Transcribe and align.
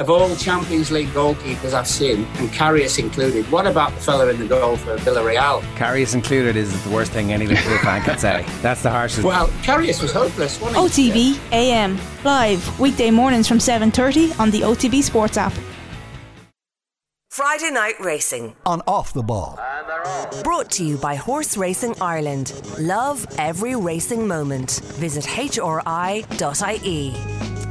of 0.00 0.08
all 0.08 0.34
Champions 0.34 0.90
League 0.90 1.08
goalkeepers 1.08 1.74
I've 1.74 1.86
seen, 1.86 2.24
and 2.38 2.48
Karius 2.48 2.98
included, 2.98 3.48
what 3.52 3.66
about 3.66 3.94
the 3.94 4.00
fella 4.00 4.28
in 4.30 4.38
the 4.38 4.46
goal 4.46 4.76
for 4.76 4.96
Villarreal? 4.96 5.60
Karius 5.76 6.14
included 6.14 6.56
is 6.56 6.82
the 6.84 6.90
worst 6.90 7.12
thing 7.12 7.32
any 7.32 7.46
Liverpool 7.46 7.78
fan 7.78 8.02
can 8.02 8.18
say. 8.18 8.46
That's 8.62 8.82
the 8.82 8.90
harshest. 8.90 9.24
Well, 9.24 9.48
Karius 9.62 10.00
was 10.00 10.10
hopeless, 10.10 10.58
wasn't 10.58 10.90
he? 10.90 11.10
OTB 11.12 11.52
AM 11.52 11.98
live 12.24 12.80
weekday 12.80 13.10
mornings 13.10 13.46
from 13.46 13.58
7:30 13.58 14.40
on 14.40 14.50
the 14.50 14.62
OTB 14.62 15.02
Sports 15.02 15.36
app. 15.36 15.52
Friday 17.28 17.70
Night 17.70 17.94
Racing 18.00 18.56
on 18.64 18.82
Off 18.86 19.12
the 19.12 19.22
Ball. 19.22 19.58
Brought 20.42 20.70
to 20.72 20.84
you 20.84 20.96
by 20.96 21.14
Horse 21.14 21.56
Racing 21.56 21.94
Ireland. 22.00 22.52
Love 22.78 23.26
every 23.38 23.76
racing 23.76 24.26
moment. 24.26 24.80
Visit 24.98 25.26
hri.ie. 25.26 27.14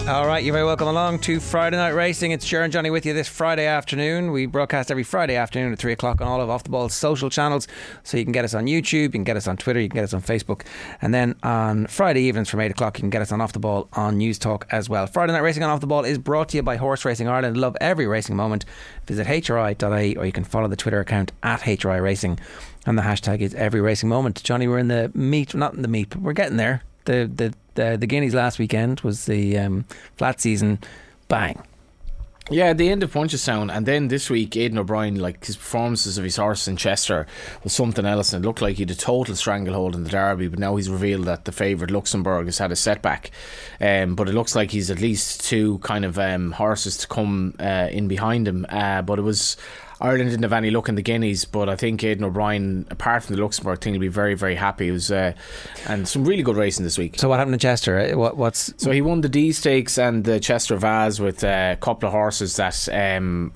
All 0.09 0.25
right, 0.25 0.43
you're 0.43 0.53
very 0.53 0.65
welcome 0.65 0.87
along 0.87 1.19
to 1.19 1.39
Friday 1.39 1.77
Night 1.77 1.91
Racing. 1.91 2.31
It's 2.31 2.43
Sharon 2.43 2.71
Johnny 2.71 2.89
with 2.89 3.05
you 3.05 3.13
this 3.13 3.27
Friday 3.27 3.67
afternoon. 3.67 4.31
We 4.31 4.47
broadcast 4.47 4.89
every 4.89 5.03
Friday 5.03 5.35
afternoon 5.35 5.71
at 5.71 5.77
3 5.77 5.91
o'clock 5.91 6.19
on 6.19 6.27
all 6.27 6.41
of 6.41 6.49
Off 6.49 6.63
the 6.63 6.71
Ball's 6.71 6.95
social 6.95 7.29
channels. 7.29 7.67
So 8.01 8.17
you 8.17 8.23
can 8.23 8.31
get 8.31 8.43
us 8.43 8.55
on 8.55 8.65
YouTube, 8.65 9.03
you 9.03 9.09
can 9.09 9.23
get 9.23 9.37
us 9.37 9.47
on 9.47 9.55
Twitter, 9.55 9.79
you 9.79 9.87
can 9.87 9.97
get 9.97 10.05
us 10.05 10.15
on 10.15 10.23
Facebook. 10.23 10.65
And 11.03 11.13
then 11.13 11.35
on 11.43 11.85
Friday 11.85 12.21
evenings 12.21 12.49
from 12.49 12.59
8 12.59 12.71
o'clock, 12.71 12.97
you 12.97 13.03
can 13.03 13.11
get 13.11 13.21
us 13.21 13.31
on 13.31 13.39
Off 13.39 13.53
the 13.53 13.59
Ball 13.59 13.87
on 13.93 14.17
Newstalk 14.17 14.63
as 14.71 14.89
well. 14.89 15.05
Friday 15.05 15.31
Night 15.31 15.43
Racing 15.43 15.61
on 15.61 15.69
Off 15.69 15.79
the 15.79 15.85
Ball 15.85 16.05
is 16.05 16.17
brought 16.17 16.49
to 16.49 16.57
you 16.57 16.63
by 16.63 16.77
Horse 16.77 17.05
Racing 17.05 17.27
Ireland. 17.27 17.55
Love 17.55 17.77
every 17.79 18.07
racing 18.07 18.35
moment. 18.35 18.65
Visit 19.05 19.27
hri.ie 19.27 20.15
or 20.15 20.25
you 20.25 20.31
can 20.31 20.43
follow 20.43 20.67
the 20.67 20.75
Twitter 20.75 20.99
account 20.99 21.33
at 21.43 21.61
HRI 21.61 22.01
Racing. 22.01 22.39
And 22.87 22.97
the 22.97 23.03
hashtag 23.03 23.41
is 23.41 23.53
every 23.53 23.79
racing 23.79 24.09
moment. 24.09 24.41
Johnny, 24.43 24.67
we're 24.67 24.79
in 24.79 24.87
the 24.87 25.11
meat, 25.13 25.53
not 25.53 25.75
in 25.75 25.83
the 25.83 25.87
meat, 25.87 26.09
but 26.09 26.21
we're 26.21 26.33
getting 26.33 26.57
there. 26.57 26.81
The, 27.05 27.29
the 27.33 27.53
the 27.75 27.97
the 27.97 28.07
Guineas 28.07 28.33
last 28.33 28.59
weekend 28.59 29.01
was 29.01 29.25
the 29.25 29.57
um, 29.57 29.85
flat 30.17 30.41
season. 30.41 30.79
Bang. 31.27 31.63
Yeah, 32.51 32.73
the 32.73 32.89
end 32.89 33.03
of 33.03 33.13
Punchestown, 33.13 33.71
and 33.71 33.85
then 33.85 34.07
this 34.07 34.27
week, 34.27 34.57
Aidan 34.57 34.79
O'Brien, 34.79 35.19
like 35.19 35.45
his 35.45 35.55
performances 35.55 36.17
of 36.17 36.23
his 36.23 36.37
horse 36.37 36.67
in 36.67 36.77
Chester 36.77 37.27
was 37.63 37.73
something 37.73 38.07
else, 38.07 38.33
and 38.33 38.43
it 38.43 38.47
looked 38.47 38.61
like 38.61 38.77
he 38.77 38.81
had 38.81 38.89
a 38.89 38.95
total 38.95 39.35
stranglehold 39.35 39.93
in 39.93 40.03
the 40.03 40.09
Derby. 40.09 40.47
But 40.47 40.57
now 40.57 40.75
he's 40.75 40.89
revealed 40.89 41.25
that 41.25 41.45
the 41.45 41.51
favourite 41.51 41.91
Luxembourg 41.91 42.47
has 42.47 42.57
had 42.57 42.71
a 42.71 42.75
setback, 42.75 43.29
um, 43.79 44.15
but 44.15 44.27
it 44.27 44.33
looks 44.33 44.55
like 44.55 44.71
he's 44.71 44.89
at 44.89 44.99
least 44.99 45.45
two 45.45 45.77
kind 45.79 46.03
of 46.03 46.17
um, 46.17 46.53
horses 46.53 46.97
to 46.97 47.07
come 47.07 47.53
uh, 47.59 47.89
in 47.91 48.07
behind 48.07 48.47
him. 48.47 48.65
Uh, 48.67 49.03
but 49.03 49.19
it 49.19 49.23
was 49.23 49.55
Ireland 50.01 50.29
didn't 50.29 50.43
have 50.43 50.53
any 50.53 50.71
luck 50.71 50.87
in 50.87 50.95
the 50.95 51.01
Guineas, 51.01 51.43
but 51.45 51.67
I 51.67 51.75
think 51.75 52.03
Aidan 52.03 52.23
O'Brien, 52.23 52.87
apart 52.89 53.23
from 53.23 53.35
the 53.35 53.41
Luxembourg 53.41 53.81
thing, 53.81 53.93
will 53.93 53.99
be 53.99 54.07
very, 54.07 54.33
very 54.33 54.55
happy. 54.55 54.87
It 54.87 54.91
was 54.91 55.11
uh, 55.11 55.33
and 55.87 56.07
some 56.07 56.23
really 56.23 56.43
good 56.43 56.55
racing 56.55 56.85
this 56.85 56.97
week. 56.97 57.19
So 57.19 57.27
what 57.27 57.39
happened 57.39 57.59
to 57.59 57.67
Chester? 57.67 57.99
Uh, 57.99 58.17
what, 58.17 58.37
what's 58.37 58.73
so 58.77 58.91
he 58.91 59.01
won 59.01 59.21
the 59.21 59.29
Dee 59.29 59.51
Stakes 59.51 59.97
and 59.97 60.23
the 60.23 60.39
Chester 60.39 60.77
Vase 60.77 61.19
with 61.19 61.43
uh, 61.43 61.71
a 61.73 61.77
couple 61.81 62.07
of 62.07 62.13
horses 62.13 62.55
that, 62.55 62.87
um, 62.93 63.51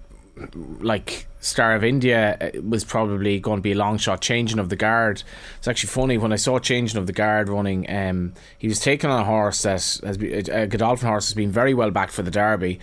like 0.82 1.28
Star 1.40 1.76
of 1.76 1.84
India, 1.84 2.38
uh, 2.42 2.62
was 2.62 2.84
probably 2.84 3.40
going 3.40 3.60
to 3.60 3.64
be 3.64 3.72
a 3.72 3.78
long 3.78 3.98
shot. 3.98 4.20
Changing 4.20 4.60
of 4.60 4.68
the 4.68 4.76
guard. 4.76 5.24
It's 5.60 5.68
actually 5.70 5.92
funny 5.92 6.18
when 6.18 6.34
I 6.34 6.38
saw 6.38 6.60
Changing 6.60 6.98
of 6.98 7.08
the 7.08 7.14
guard 7.14 7.48
running. 7.48 7.90
Um, 7.90 8.34
he 8.58 8.68
was 8.68 8.82
taken 8.82 9.10
on 9.10 9.22
a 9.22 9.26
horse 9.26 9.62
that 9.62 10.00
has 10.04 10.18
been, 10.18 10.52
a 10.52 10.68
Godolphin 10.68 11.08
horse 11.08 11.28
has 11.28 11.36
been 11.36 11.52
very 11.52 11.74
well 11.74 11.92
backed 11.92 12.12
for 12.12 12.22
the 12.22 12.32
Derby 12.32 12.82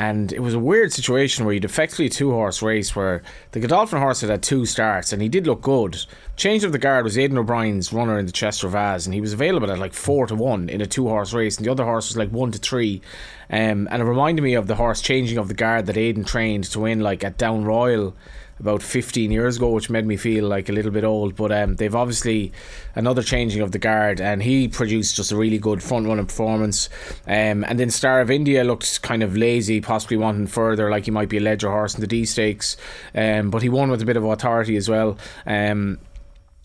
and 0.00 0.32
it 0.32 0.40
was 0.40 0.54
a 0.54 0.58
weird 0.58 0.94
situation 0.94 1.44
where 1.44 1.52
you'd 1.52 1.66
effectively 1.66 2.06
a 2.06 2.08
two 2.08 2.30
horse 2.30 2.62
race 2.62 2.96
where 2.96 3.22
the 3.52 3.60
Godolphin 3.60 4.00
horse 4.00 4.22
had 4.22 4.30
had 4.30 4.42
two 4.42 4.64
starts 4.64 5.12
and 5.12 5.20
he 5.20 5.28
did 5.28 5.46
look 5.46 5.60
good. 5.60 6.06
Change 6.36 6.64
of 6.64 6.72
the 6.72 6.78
guard 6.78 7.04
was 7.04 7.18
Aidan 7.18 7.36
O'Brien's 7.36 7.92
runner 7.92 8.18
in 8.18 8.24
the 8.24 8.32
Chester 8.32 8.66
Vase 8.68 9.04
and 9.04 9.12
he 9.12 9.20
was 9.20 9.34
available 9.34 9.70
at 9.70 9.78
like 9.78 9.92
four 9.92 10.26
to 10.26 10.34
one 10.34 10.70
in 10.70 10.80
a 10.80 10.86
two 10.86 11.06
horse 11.06 11.34
race 11.34 11.58
and 11.58 11.66
the 11.66 11.70
other 11.70 11.84
horse 11.84 12.08
was 12.08 12.16
like 12.16 12.30
one 12.30 12.50
to 12.50 12.58
three. 12.58 13.02
Um, 13.50 13.88
and 13.90 14.00
it 14.00 14.06
reminded 14.06 14.40
me 14.40 14.54
of 14.54 14.68
the 14.68 14.76
horse 14.76 15.02
changing 15.02 15.36
of 15.36 15.48
the 15.48 15.54
guard 15.54 15.84
that 15.84 15.98
Aidan 15.98 16.24
trained 16.24 16.64
to 16.64 16.80
win 16.80 17.00
like 17.00 17.22
at 17.22 17.36
Down 17.36 17.66
Royal 17.66 18.16
about 18.60 18.82
15 18.82 19.30
years 19.30 19.56
ago, 19.56 19.70
which 19.70 19.90
made 19.90 20.06
me 20.06 20.16
feel 20.16 20.46
like 20.46 20.68
a 20.68 20.72
little 20.72 20.90
bit 20.90 21.04
old. 21.04 21.34
But 21.34 21.50
um, 21.50 21.76
they've 21.76 21.94
obviously 21.94 22.52
another 22.94 23.22
changing 23.22 23.62
of 23.62 23.72
the 23.72 23.78
guard, 23.78 24.20
and 24.20 24.42
he 24.42 24.68
produced 24.68 25.16
just 25.16 25.32
a 25.32 25.36
really 25.36 25.58
good 25.58 25.82
front 25.82 26.06
running 26.06 26.26
performance. 26.26 26.88
Um, 27.26 27.64
and 27.64 27.80
then 27.80 27.90
Star 27.90 28.20
of 28.20 28.30
India 28.30 28.62
looked 28.64 29.02
kind 29.02 29.22
of 29.22 29.36
lazy, 29.36 29.80
possibly 29.80 30.16
wanting 30.16 30.46
further, 30.46 30.90
like 30.90 31.06
he 31.06 31.10
might 31.10 31.28
be 31.28 31.38
a 31.38 31.40
Leger 31.40 31.70
horse 31.70 31.94
in 31.94 32.00
the 32.00 32.06
Dee 32.06 32.26
stakes. 32.26 32.76
Um, 33.14 33.50
but 33.50 33.62
he 33.62 33.68
won 33.68 33.90
with 33.90 34.02
a 34.02 34.06
bit 34.06 34.16
of 34.16 34.24
authority 34.24 34.76
as 34.76 34.88
well. 34.88 35.18
Um, 35.46 35.98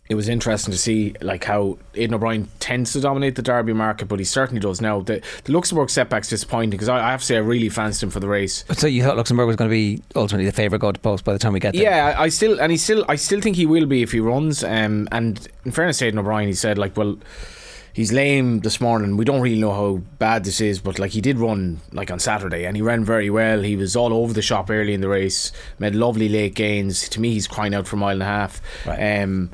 it 0.07 0.13
was 0.13 0.29
interesting 0.29 0.71
to 0.71 0.77
see 0.77 1.15
like 1.21 1.43
how 1.45 1.79
Aidan 1.95 2.13
O'Brien 2.13 2.47
tends 2.59 2.93
to 2.93 3.01
dominate 3.01 3.35
the 3.35 3.41
Derby 3.41 3.73
market, 3.73 4.07
but 4.07 4.19
he 4.19 4.25
certainly 4.25 4.59
does 4.59 4.79
now. 4.79 5.01
The, 5.01 5.21
the 5.45 5.51
Luxembourg 5.51 5.89
setback's 5.89 6.29
disappointing 6.29 6.69
because 6.69 6.89
I, 6.89 7.07
I, 7.07 7.11
have 7.11 7.21
to 7.21 7.25
say 7.25 7.37
I 7.37 7.39
really 7.39 7.69
fancied 7.69 8.03
him 8.03 8.09
for 8.11 8.19
the 8.19 8.27
race. 8.27 8.63
So 8.73 8.85
you 8.85 9.03
thought 9.03 9.17
Luxembourg 9.17 9.47
was 9.47 9.55
going 9.55 9.69
to 9.69 9.73
be 9.73 10.03
ultimately 10.15 10.45
the 10.45 10.51
favourite 10.51 10.79
go 10.79 10.91
to 10.91 10.99
post 10.99 11.23
by 11.23 11.33
the 11.33 11.39
time 11.39 11.53
we 11.53 11.59
get 11.59 11.73
there? 11.73 11.81
Yeah, 11.81 12.15
I 12.17 12.29
still 12.29 12.61
and 12.61 12.71
he 12.71 12.77
still 12.77 13.03
I 13.09 13.15
still 13.15 13.41
think 13.41 13.55
he 13.55 13.65
will 13.65 13.87
be 13.87 14.03
if 14.03 14.11
he 14.11 14.19
runs. 14.19 14.63
Um, 14.63 15.07
and 15.11 15.47
in 15.65 15.71
fairness 15.71 15.97
to 15.99 16.05
Aidan 16.05 16.19
O'Brien, 16.19 16.47
he 16.47 16.53
said 16.53 16.77
like, 16.77 16.95
well, 16.95 17.17
he's 17.91 18.13
lame 18.13 18.59
this 18.59 18.79
morning. 18.79 19.17
We 19.17 19.25
don't 19.25 19.41
really 19.41 19.59
know 19.59 19.73
how 19.73 20.01
bad 20.19 20.43
this 20.43 20.61
is, 20.61 20.79
but 20.79 20.99
like 20.99 21.11
he 21.11 21.21
did 21.21 21.39
run 21.39 21.79
like 21.93 22.11
on 22.11 22.19
Saturday 22.19 22.65
and 22.65 22.75
he 22.75 22.83
ran 22.83 23.05
very 23.05 23.31
well. 23.31 23.61
He 23.61 23.75
was 23.75 23.95
all 23.95 24.13
over 24.13 24.33
the 24.33 24.43
shop 24.43 24.69
early 24.69 24.93
in 24.93 25.01
the 25.01 25.09
race, 25.09 25.51
made 25.79 25.95
lovely 25.95 26.29
late 26.29 26.53
gains. 26.53 27.09
To 27.09 27.19
me, 27.19 27.31
he's 27.31 27.47
crying 27.47 27.73
out 27.73 27.87
for 27.87 27.95
a 27.95 27.99
mile 27.99 28.13
and 28.13 28.21
a 28.21 28.25
half. 28.25 28.61
Right. 28.85 29.23
Um, 29.23 29.49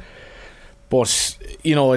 but 0.91 1.38
you 1.63 1.74
know, 1.74 1.96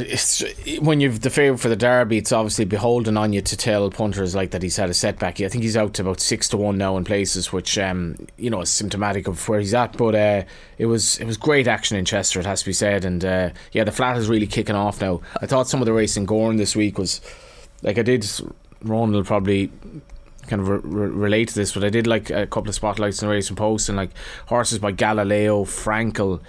when 0.78 1.00
you've 1.00 1.20
the 1.20 1.28
favourite 1.28 1.60
for 1.60 1.68
the 1.68 1.74
derby, 1.74 2.16
it's 2.16 2.30
obviously 2.30 2.64
beholden 2.64 3.16
on 3.16 3.32
you 3.32 3.40
to 3.40 3.56
tell 3.56 3.90
punters 3.90 4.36
like 4.36 4.52
that 4.52 4.62
he's 4.62 4.76
had 4.76 4.88
a 4.88 4.94
setback. 4.94 5.40
I 5.40 5.48
think 5.48 5.64
he's 5.64 5.76
out 5.76 5.94
to 5.94 6.02
about 6.02 6.20
six 6.20 6.48
to 6.50 6.56
one 6.56 6.78
now 6.78 6.96
in 6.96 7.02
places, 7.02 7.52
which 7.52 7.76
um, 7.76 8.14
you 8.38 8.50
know 8.50 8.60
is 8.60 8.70
symptomatic 8.70 9.26
of 9.26 9.48
where 9.48 9.58
he's 9.58 9.74
at. 9.74 9.96
But 9.96 10.14
uh, 10.14 10.44
it 10.78 10.86
was 10.86 11.18
it 11.18 11.24
was 11.24 11.36
great 11.36 11.66
action 11.66 11.96
in 11.96 12.04
Chester, 12.04 12.38
it 12.38 12.46
has 12.46 12.60
to 12.60 12.66
be 12.66 12.72
said, 12.72 13.04
and 13.04 13.24
uh, 13.24 13.50
yeah, 13.72 13.82
the 13.82 13.90
flat 13.90 14.16
is 14.16 14.28
really 14.28 14.46
kicking 14.46 14.76
off 14.76 15.00
now. 15.00 15.20
I 15.42 15.46
thought 15.46 15.66
some 15.66 15.82
of 15.82 15.86
the 15.86 15.92
race 15.92 16.16
in 16.16 16.24
Gowran 16.24 16.56
this 16.56 16.76
week 16.76 16.96
was 16.96 17.20
like 17.82 17.98
I 17.98 18.02
did. 18.02 18.24
Ron 18.84 19.10
will 19.10 19.24
probably 19.24 19.72
kind 20.46 20.62
of 20.62 20.68
re- 20.68 21.08
relate 21.08 21.48
to 21.48 21.54
this, 21.56 21.72
but 21.72 21.82
I 21.82 21.90
did 21.90 22.06
like 22.06 22.30
a 22.30 22.46
couple 22.46 22.68
of 22.68 22.76
spotlights 22.76 23.20
in 23.20 23.26
the 23.26 23.34
race 23.34 23.48
and 23.48 23.58
posts 23.58 23.88
and 23.88 23.96
like 23.96 24.10
horses 24.46 24.78
by 24.78 24.92
Galileo, 24.92 25.64
Frankel, 25.64 26.40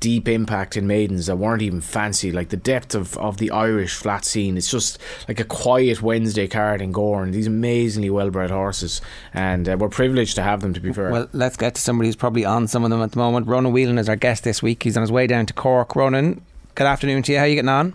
deep 0.00 0.28
impact 0.28 0.76
in 0.76 0.86
maidens 0.86 1.26
that 1.26 1.36
weren't 1.36 1.62
even 1.62 1.80
fancy. 1.80 2.30
Like 2.30 2.50
the 2.50 2.56
depth 2.56 2.94
of, 2.94 3.16
of 3.18 3.38
the 3.38 3.50
Irish 3.50 3.94
flat 3.94 4.24
scene, 4.24 4.56
it's 4.56 4.70
just 4.70 4.98
like 5.28 5.40
a 5.40 5.44
quiet 5.44 6.02
Wednesday 6.02 6.46
card 6.46 6.80
in 6.80 6.92
Gowran. 6.92 7.32
These 7.32 7.46
amazingly 7.46 8.10
well 8.10 8.30
bred 8.30 8.50
horses, 8.50 9.00
and 9.32 9.68
uh, 9.68 9.76
we're 9.78 9.88
privileged 9.88 10.34
to 10.36 10.42
have 10.42 10.60
them. 10.60 10.74
To 10.74 10.80
be 10.80 10.92
fair, 10.92 11.10
well, 11.10 11.28
let's 11.32 11.56
get 11.56 11.74
to 11.76 11.80
somebody 11.80 12.08
who's 12.08 12.16
probably 12.16 12.44
on 12.44 12.68
some 12.68 12.84
of 12.84 12.90
them 12.90 13.02
at 13.02 13.12
the 13.12 13.18
moment. 13.18 13.46
Ronan 13.46 13.72
Whelan 13.72 13.98
is 13.98 14.08
our 14.08 14.16
guest 14.16 14.44
this 14.44 14.62
week. 14.62 14.82
He's 14.82 14.96
on 14.96 15.02
his 15.02 15.12
way 15.12 15.26
down 15.26 15.46
to 15.46 15.52
Cork. 15.52 15.96
Ronan, 15.96 16.44
good 16.74 16.86
afternoon 16.86 17.22
to 17.24 17.32
you. 17.32 17.38
How 17.38 17.44
are 17.44 17.48
you 17.48 17.54
getting 17.56 17.68
on? 17.68 17.94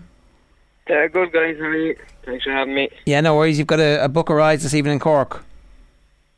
Yeah, 0.88 1.06
good 1.06 1.32
guys. 1.32 1.56
How 1.58 1.66
are 1.66 1.76
you? 1.76 1.96
Thanks 2.24 2.44
for 2.44 2.52
having 2.52 2.74
me. 2.74 2.90
Yeah, 3.06 3.20
no 3.20 3.36
worries. 3.36 3.58
You've 3.58 3.68
got 3.68 3.80
a, 3.80 4.04
a 4.04 4.08
book 4.08 4.28
of 4.30 4.36
rides 4.36 4.62
this 4.62 4.74
evening 4.74 4.94
in 4.94 5.00
Cork. 5.00 5.44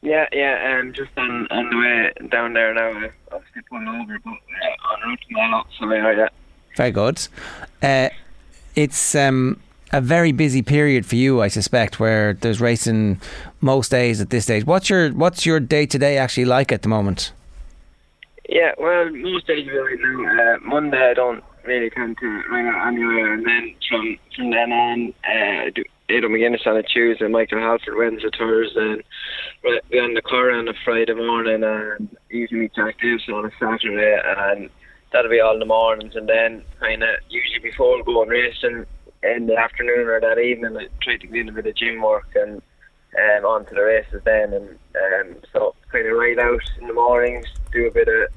Yeah, 0.02 0.26
yeah, 0.32 0.80
um, 0.80 0.92
just 0.92 1.10
on, 1.16 1.46
on 1.50 1.70
the 1.70 1.76
way 1.76 2.28
down 2.28 2.54
there 2.54 2.74
now. 2.74 2.90
Uh, 2.90 3.08
obviously 3.30 3.62
pulling 3.70 3.86
over, 3.86 4.18
but 4.24 4.32
uh, 4.32 5.04
en 5.04 5.08
route 5.08 5.20
to 5.28 5.64
so 5.78 5.92
yeah, 5.92 6.10
yeah. 6.10 6.28
Very 6.76 6.90
good. 6.90 7.28
Uh, 7.80 8.08
it's 8.74 9.14
um, 9.14 9.60
a 9.92 10.00
very 10.00 10.32
busy 10.32 10.60
period 10.60 11.06
for 11.06 11.14
you, 11.14 11.40
I 11.40 11.46
suspect, 11.46 12.00
where 12.00 12.34
there's 12.34 12.60
racing 12.60 13.20
most 13.60 13.90
days 13.90 14.20
at 14.20 14.30
this 14.30 14.44
stage. 14.44 14.64
What's 14.64 14.90
your 14.90 15.10
What's 15.10 15.46
your 15.46 15.60
day 15.60 15.86
to 15.86 15.98
day 15.98 16.18
actually 16.18 16.46
like 16.46 16.72
at 16.72 16.82
the 16.82 16.88
moment? 16.88 17.32
Yeah, 18.48 18.72
well, 18.78 19.08
most 19.08 19.46
days 19.46 19.68
right 19.68 19.98
now. 20.00 20.54
Uh, 20.54 20.58
Monday 20.64 21.10
I 21.10 21.14
don't 21.14 21.44
really 21.64 21.90
tend 21.90 22.18
to 22.18 22.26
run 22.50 22.66
out 22.66 22.88
anywhere, 22.88 23.34
and 23.34 23.46
then 23.46 23.74
from 23.88 24.18
from 24.34 24.50
then 24.50 24.72
on, 24.72 25.14
uh, 25.24 25.70
do 25.72 25.84
Adrian 26.08 26.32
McGuinness 26.32 26.66
on 26.66 26.76
a 26.76 26.82
Tuesday, 26.82 27.28
Michael 27.28 27.58
Halford 27.58 27.96
Wednesday, 27.96 28.28
Thursday, 28.36 29.02
and 29.92 30.16
the 30.16 30.22
car 30.22 30.50
on 30.50 30.68
a 30.68 30.74
Friday 30.84 31.14
morning, 31.14 31.62
and 31.62 32.16
usually 32.30 32.70
Jack 32.74 32.96
Davison 33.00 33.34
on 33.34 33.46
a 33.46 33.50
Saturday, 33.58 34.20
and 34.24 34.68
that'll 35.12 35.30
be 35.30 35.40
all 35.40 35.54
in 35.54 35.60
the 35.60 35.66
mornings, 35.66 36.16
and 36.16 36.28
then 36.28 36.62
kind 36.80 37.02
of 37.02 37.08
usually 37.28 37.60
before 37.60 38.02
going 38.02 38.28
racing 38.28 38.84
in 39.22 39.46
the 39.46 39.56
afternoon 39.56 40.08
or 40.08 40.20
that 40.20 40.38
evening, 40.38 40.76
I 40.76 40.88
try 41.00 41.16
to 41.16 41.26
get 41.26 41.36
in 41.36 41.48
a 41.48 41.52
bit 41.52 41.66
of 41.66 41.76
gym 41.76 42.02
work 42.02 42.28
and 42.34 42.60
um, 43.16 43.44
on 43.44 43.64
to 43.66 43.74
the 43.74 43.82
races 43.82 44.22
then, 44.24 44.52
and 44.52 44.68
um, 44.96 45.36
so 45.52 45.74
kind 45.90 46.06
of 46.06 46.16
ride 46.16 46.38
out 46.38 46.62
in 46.80 46.88
the 46.88 46.94
mornings, 46.94 47.46
do 47.72 47.86
a 47.86 47.90
bit 47.90 48.08
of 48.08 48.28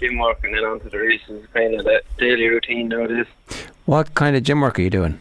gym 0.00 0.18
work, 0.18 0.42
and 0.42 0.54
then 0.54 0.64
on 0.64 0.80
to 0.80 0.88
the 0.88 0.98
races, 0.98 1.46
kind 1.52 1.74
of 1.74 1.84
the 1.84 2.02
daily 2.18 2.48
routine 2.48 2.88
nowadays. 2.88 3.26
What 3.84 4.14
kind 4.14 4.34
of 4.34 4.42
gym 4.42 4.60
work 4.60 4.78
are 4.78 4.82
you 4.82 4.90
doing? 4.90 5.18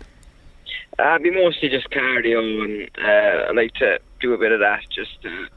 Uh, 1.00 1.14
would 1.14 1.24
be 1.24 1.32
mostly 1.32 1.70
just 1.70 1.90
cardio, 1.90 2.64
and 2.64 2.90
uh, 2.98 3.50
I 3.50 3.52
like 3.54 3.74
to 3.76 4.00
do 4.20 4.34
a 4.34 4.38
bit 4.38 4.52
of 4.52 4.60
that 4.60 4.82
just 4.94 5.22
to 5.24 5.48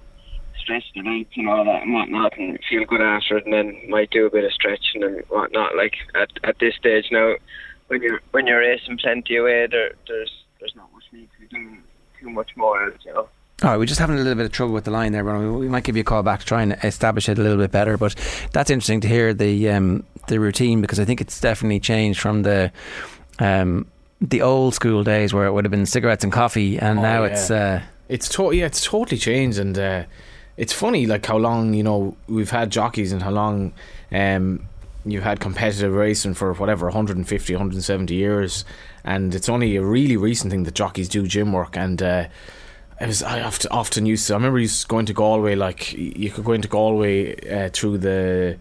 stretch 0.60 0.84
the 0.94 1.02
legs 1.02 1.30
and 1.36 1.48
all 1.48 1.64
that 1.64 1.82
and 1.82 1.92
whatnot, 1.92 2.38
and 2.38 2.58
feel 2.68 2.84
good 2.84 3.02
after 3.02 3.36
it, 3.36 3.44
and 3.44 3.52
then 3.52 3.90
might 3.90 4.10
do 4.10 4.26
a 4.26 4.30
bit 4.30 4.44
of 4.44 4.52
stretching 4.52 5.02
and 5.02 5.22
whatnot. 5.28 5.76
Like 5.76 5.94
at 6.14 6.30
at 6.44 6.58
this 6.60 6.74
stage 6.76 7.06
now, 7.10 7.34
when 7.88 8.02
you're 8.02 8.20
when 8.30 8.46
you're 8.46 8.60
racing 8.60 8.98
plenty 8.98 9.36
away, 9.36 9.66
there 9.70 9.92
there's 10.06 10.32
there's 10.60 10.74
not 10.76 10.92
much 10.92 11.04
need 11.12 11.28
to 11.40 11.46
do 11.48 11.76
too 12.20 12.30
much 12.30 12.50
more, 12.56 12.92
you 13.04 13.12
know. 13.12 13.28
All 13.62 13.70
right, 13.70 13.76
we're 13.78 13.86
just 13.86 14.00
having 14.00 14.16
a 14.16 14.18
little 14.18 14.34
bit 14.34 14.46
of 14.46 14.52
trouble 14.52 14.74
with 14.74 14.84
the 14.84 14.90
line 14.90 15.12
there, 15.12 15.22
Ron. 15.22 15.58
We 15.58 15.68
might 15.68 15.84
give 15.84 15.96
you 15.96 16.00
a 16.00 16.04
call 16.04 16.22
back 16.22 16.40
to 16.40 16.46
try 16.46 16.62
and 16.62 16.72
establish 16.82 17.28
it 17.28 17.38
a 17.38 17.42
little 17.42 17.56
bit 17.58 17.70
better. 17.70 17.96
But 17.96 18.14
that's 18.52 18.68
interesting 18.68 19.00
to 19.02 19.08
hear 19.08 19.32
the 19.32 19.70
um, 19.70 20.04
the 20.28 20.40
routine 20.40 20.80
because 20.80 20.98
I 20.98 21.04
think 21.04 21.20
it's 21.20 21.40
definitely 21.40 21.80
changed 21.80 22.20
from 22.20 22.42
the 22.42 22.72
um, 23.38 23.86
the 24.20 24.42
old 24.42 24.74
school 24.74 25.04
days 25.04 25.32
where 25.34 25.46
it 25.46 25.52
would 25.52 25.64
have 25.64 25.70
been 25.72 25.86
cigarettes 25.86 26.24
and 26.24 26.32
coffee, 26.32 26.78
and 26.78 26.98
Oh, 26.98 27.02
now 27.02 27.24
yeah. 27.24 27.30
it's 27.30 27.50
uh, 27.50 27.82
It's 28.08 28.28
to- 28.30 28.52
yeah, 28.52 28.66
it's 28.66 28.84
totally 28.84 29.18
changed, 29.18 29.58
and 29.58 29.78
uh, 29.78 30.04
it's 30.56 30.72
funny 30.72 31.06
like 31.06 31.24
how 31.26 31.36
long 31.36 31.74
you 31.74 31.82
know 31.82 32.16
we've 32.28 32.50
had 32.50 32.70
jockeys 32.70 33.12
and 33.12 33.22
how 33.22 33.30
long 33.30 33.72
um, 34.12 34.66
you've 35.04 35.24
had 35.24 35.40
competitive 35.40 35.92
racing 35.92 36.34
for 36.34 36.52
whatever 36.54 36.86
150, 36.86 37.52
170 37.54 38.14
years, 38.14 38.64
and 39.04 39.34
it's 39.34 39.48
only 39.48 39.76
a 39.76 39.82
really 39.82 40.16
recent 40.16 40.50
thing 40.50 40.62
that 40.64 40.74
jockeys 40.74 41.08
do 41.08 41.26
gym 41.26 41.52
work 41.52 41.76
and. 41.76 42.02
Uh, 42.02 42.24
I 43.00 43.06
was 43.06 43.24
I 43.24 43.40
often, 43.42 43.72
often 43.72 44.06
used 44.06 44.28
to. 44.28 44.34
I 44.34 44.36
remember 44.36 44.60
used 44.60 44.86
going 44.86 45.04
to 45.06 45.12
Galway. 45.12 45.56
Like 45.56 45.92
you 45.94 46.30
could 46.30 46.44
go 46.44 46.52
into 46.52 46.68
Galway 46.68 47.34
uh, 47.50 47.68
through 47.72 47.98
the 47.98 48.56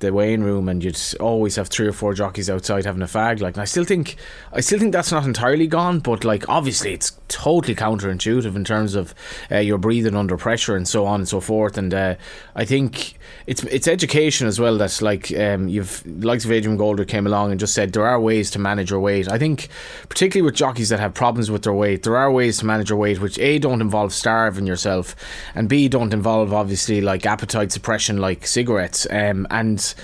the 0.00 0.12
weighing 0.12 0.42
room, 0.42 0.68
and 0.68 0.82
you'd 0.82 1.00
always 1.20 1.56
have 1.56 1.68
three 1.68 1.86
or 1.86 1.92
four 1.92 2.12
jockeys 2.14 2.50
outside 2.50 2.84
having 2.84 3.02
a 3.02 3.06
fag. 3.06 3.40
Like, 3.40 3.56
I 3.56 3.64
still 3.64 3.84
think 3.84 4.16
I 4.52 4.60
still 4.60 4.78
think 4.78 4.92
that's 4.92 5.12
not 5.12 5.24
entirely 5.24 5.66
gone, 5.66 6.00
but 6.00 6.24
like 6.24 6.48
obviously 6.48 6.92
it's 6.92 7.12
totally 7.28 7.74
counterintuitive 7.74 8.56
in 8.56 8.64
terms 8.64 8.94
of 8.94 9.14
uh, 9.50 9.58
you're 9.58 9.78
breathing 9.78 10.16
under 10.16 10.36
pressure 10.36 10.76
and 10.76 10.88
so 10.88 11.06
on 11.06 11.20
and 11.20 11.28
so 11.28 11.40
forth. 11.40 11.78
And 11.78 11.94
uh, 11.94 12.16
I 12.54 12.64
think 12.64 13.14
it's 13.46 13.62
it's 13.64 13.88
education 13.88 14.46
as 14.46 14.60
well. 14.60 14.76
That's 14.78 15.02
like 15.02 15.36
um, 15.36 15.68
you've 15.68 16.04
likes 16.24 16.44
of 16.44 16.52
Adrian 16.52 16.76
Golder 16.76 17.04
came 17.04 17.26
along 17.26 17.50
and 17.50 17.60
just 17.60 17.74
said 17.74 17.92
there 17.92 18.06
are 18.06 18.20
ways 18.20 18.50
to 18.52 18.58
manage 18.58 18.90
your 18.90 19.00
weight. 19.00 19.28
I 19.28 19.38
think 19.38 19.68
particularly 20.08 20.44
with 20.44 20.54
jockeys 20.54 20.88
that 20.90 21.00
have 21.00 21.14
problems 21.14 21.50
with 21.50 21.62
their 21.62 21.72
weight, 21.72 22.02
there 22.02 22.16
are 22.16 22.30
ways 22.30 22.58
to 22.58 22.66
manage 22.66 22.90
your 22.90 22.98
weight 22.98 23.20
which 23.20 23.38
a 23.38 23.58
don't 23.58 23.80
involve 23.80 24.12
starving 24.12 24.66
yourself, 24.66 25.16
and 25.54 25.68
b 25.68 25.88
don't 25.88 26.12
involve 26.12 26.52
obviously 26.52 27.00
like 27.00 27.26
appetite 27.26 27.72
suppression 27.72 28.18
like 28.18 28.46
cigarettes. 28.46 29.06
Um, 29.10 29.46
and 29.50 29.94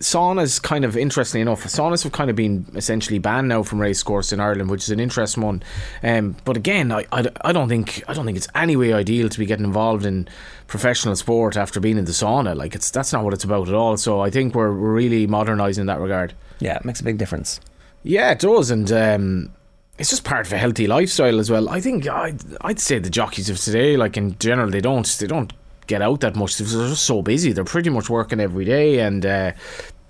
saunas 0.00 0.62
kind 0.62 0.84
of 0.84 0.96
interestingly 0.96 1.42
enough 1.42 1.62
saunas 1.64 2.02
have 2.02 2.12
kind 2.12 2.30
of 2.30 2.36
been 2.36 2.64
essentially 2.74 3.18
banned 3.18 3.48
now 3.48 3.62
from 3.62 3.78
race 3.78 4.02
course 4.02 4.32
in 4.32 4.40
Ireland 4.40 4.70
which 4.70 4.82
is 4.84 4.90
an 4.90 4.98
interesting 4.98 5.42
one. 5.42 5.62
Um, 6.02 6.36
but 6.44 6.56
again 6.56 6.90
I, 6.90 7.04
I, 7.12 7.26
I 7.42 7.52
don't 7.52 7.68
think 7.68 8.02
I 8.08 8.14
don't 8.14 8.24
think 8.24 8.38
it's 8.38 8.48
any 8.54 8.76
way 8.76 8.92
ideal 8.94 9.28
to 9.28 9.38
be 9.38 9.46
getting 9.46 9.66
involved 9.66 10.06
in 10.06 10.26
professional 10.66 11.16
sport 11.16 11.56
after 11.56 11.80
being 11.80 11.98
in 11.98 12.06
the 12.06 12.12
sauna. 12.12 12.56
Like 12.56 12.74
it's 12.74 12.90
that's 12.90 13.12
not 13.12 13.24
what 13.24 13.34
it's 13.34 13.44
about 13.44 13.68
at 13.68 13.74
all. 13.74 13.96
So 13.96 14.20
I 14.20 14.30
think 14.30 14.54
we're, 14.54 14.72
we're 14.72 14.92
really 14.92 15.26
modernising 15.26 15.82
in 15.82 15.86
that 15.88 16.00
regard. 16.00 16.32
Yeah, 16.60 16.76
it 16.76 16.84
makes 16.84 17.00
a 17.00 17.04
big 17.04 17.18
difference. 17.18 17.60
yeah, 18.02 18.30
it 18.30 18.38
does, 18.38 18.70
and 18.70 18.90
um, 18.92 19.52
it's 19.98 20.10
just 20.10 20.24
part 20.24 20.46
of 20.46 20.52
a 20.52 20.58
healthy 20.58 20.86
lifestyle 20.86 21.38
as 21.38 21.50
well. 21.50 21.68
I 21.68 21.80
think 21.80 22.08
I'd, 22.08 22.40
I'd 22.62 22.80
say 22.80 22.98
the 22.98 23.10
jockeys 23.10 23.50
of 23.50 23.58
today, 23.58 23.96
like 23.96 24.16
in 24.16 24.38
general, 24.38 24.70
they 24.70 24.80
don't 24.80 25.06
they 25.18 25.26
don't 25.26 25.52
get 25.90 26.02
out 26.02 26.20
that 26.20 26.36
much. 26.36 26.56
They're 26.56 26.88
just 26.88 27.04
so 27.04 27.20
busy. 27.20 27.50
They're 27.52 27.72
pretty 27.74 27.90
much 27.90 28.08
working 28.08 28.40
every 28.40 28.64
day, 28.64 29.00
and 29.00 29.26
uh, 29.26 29.52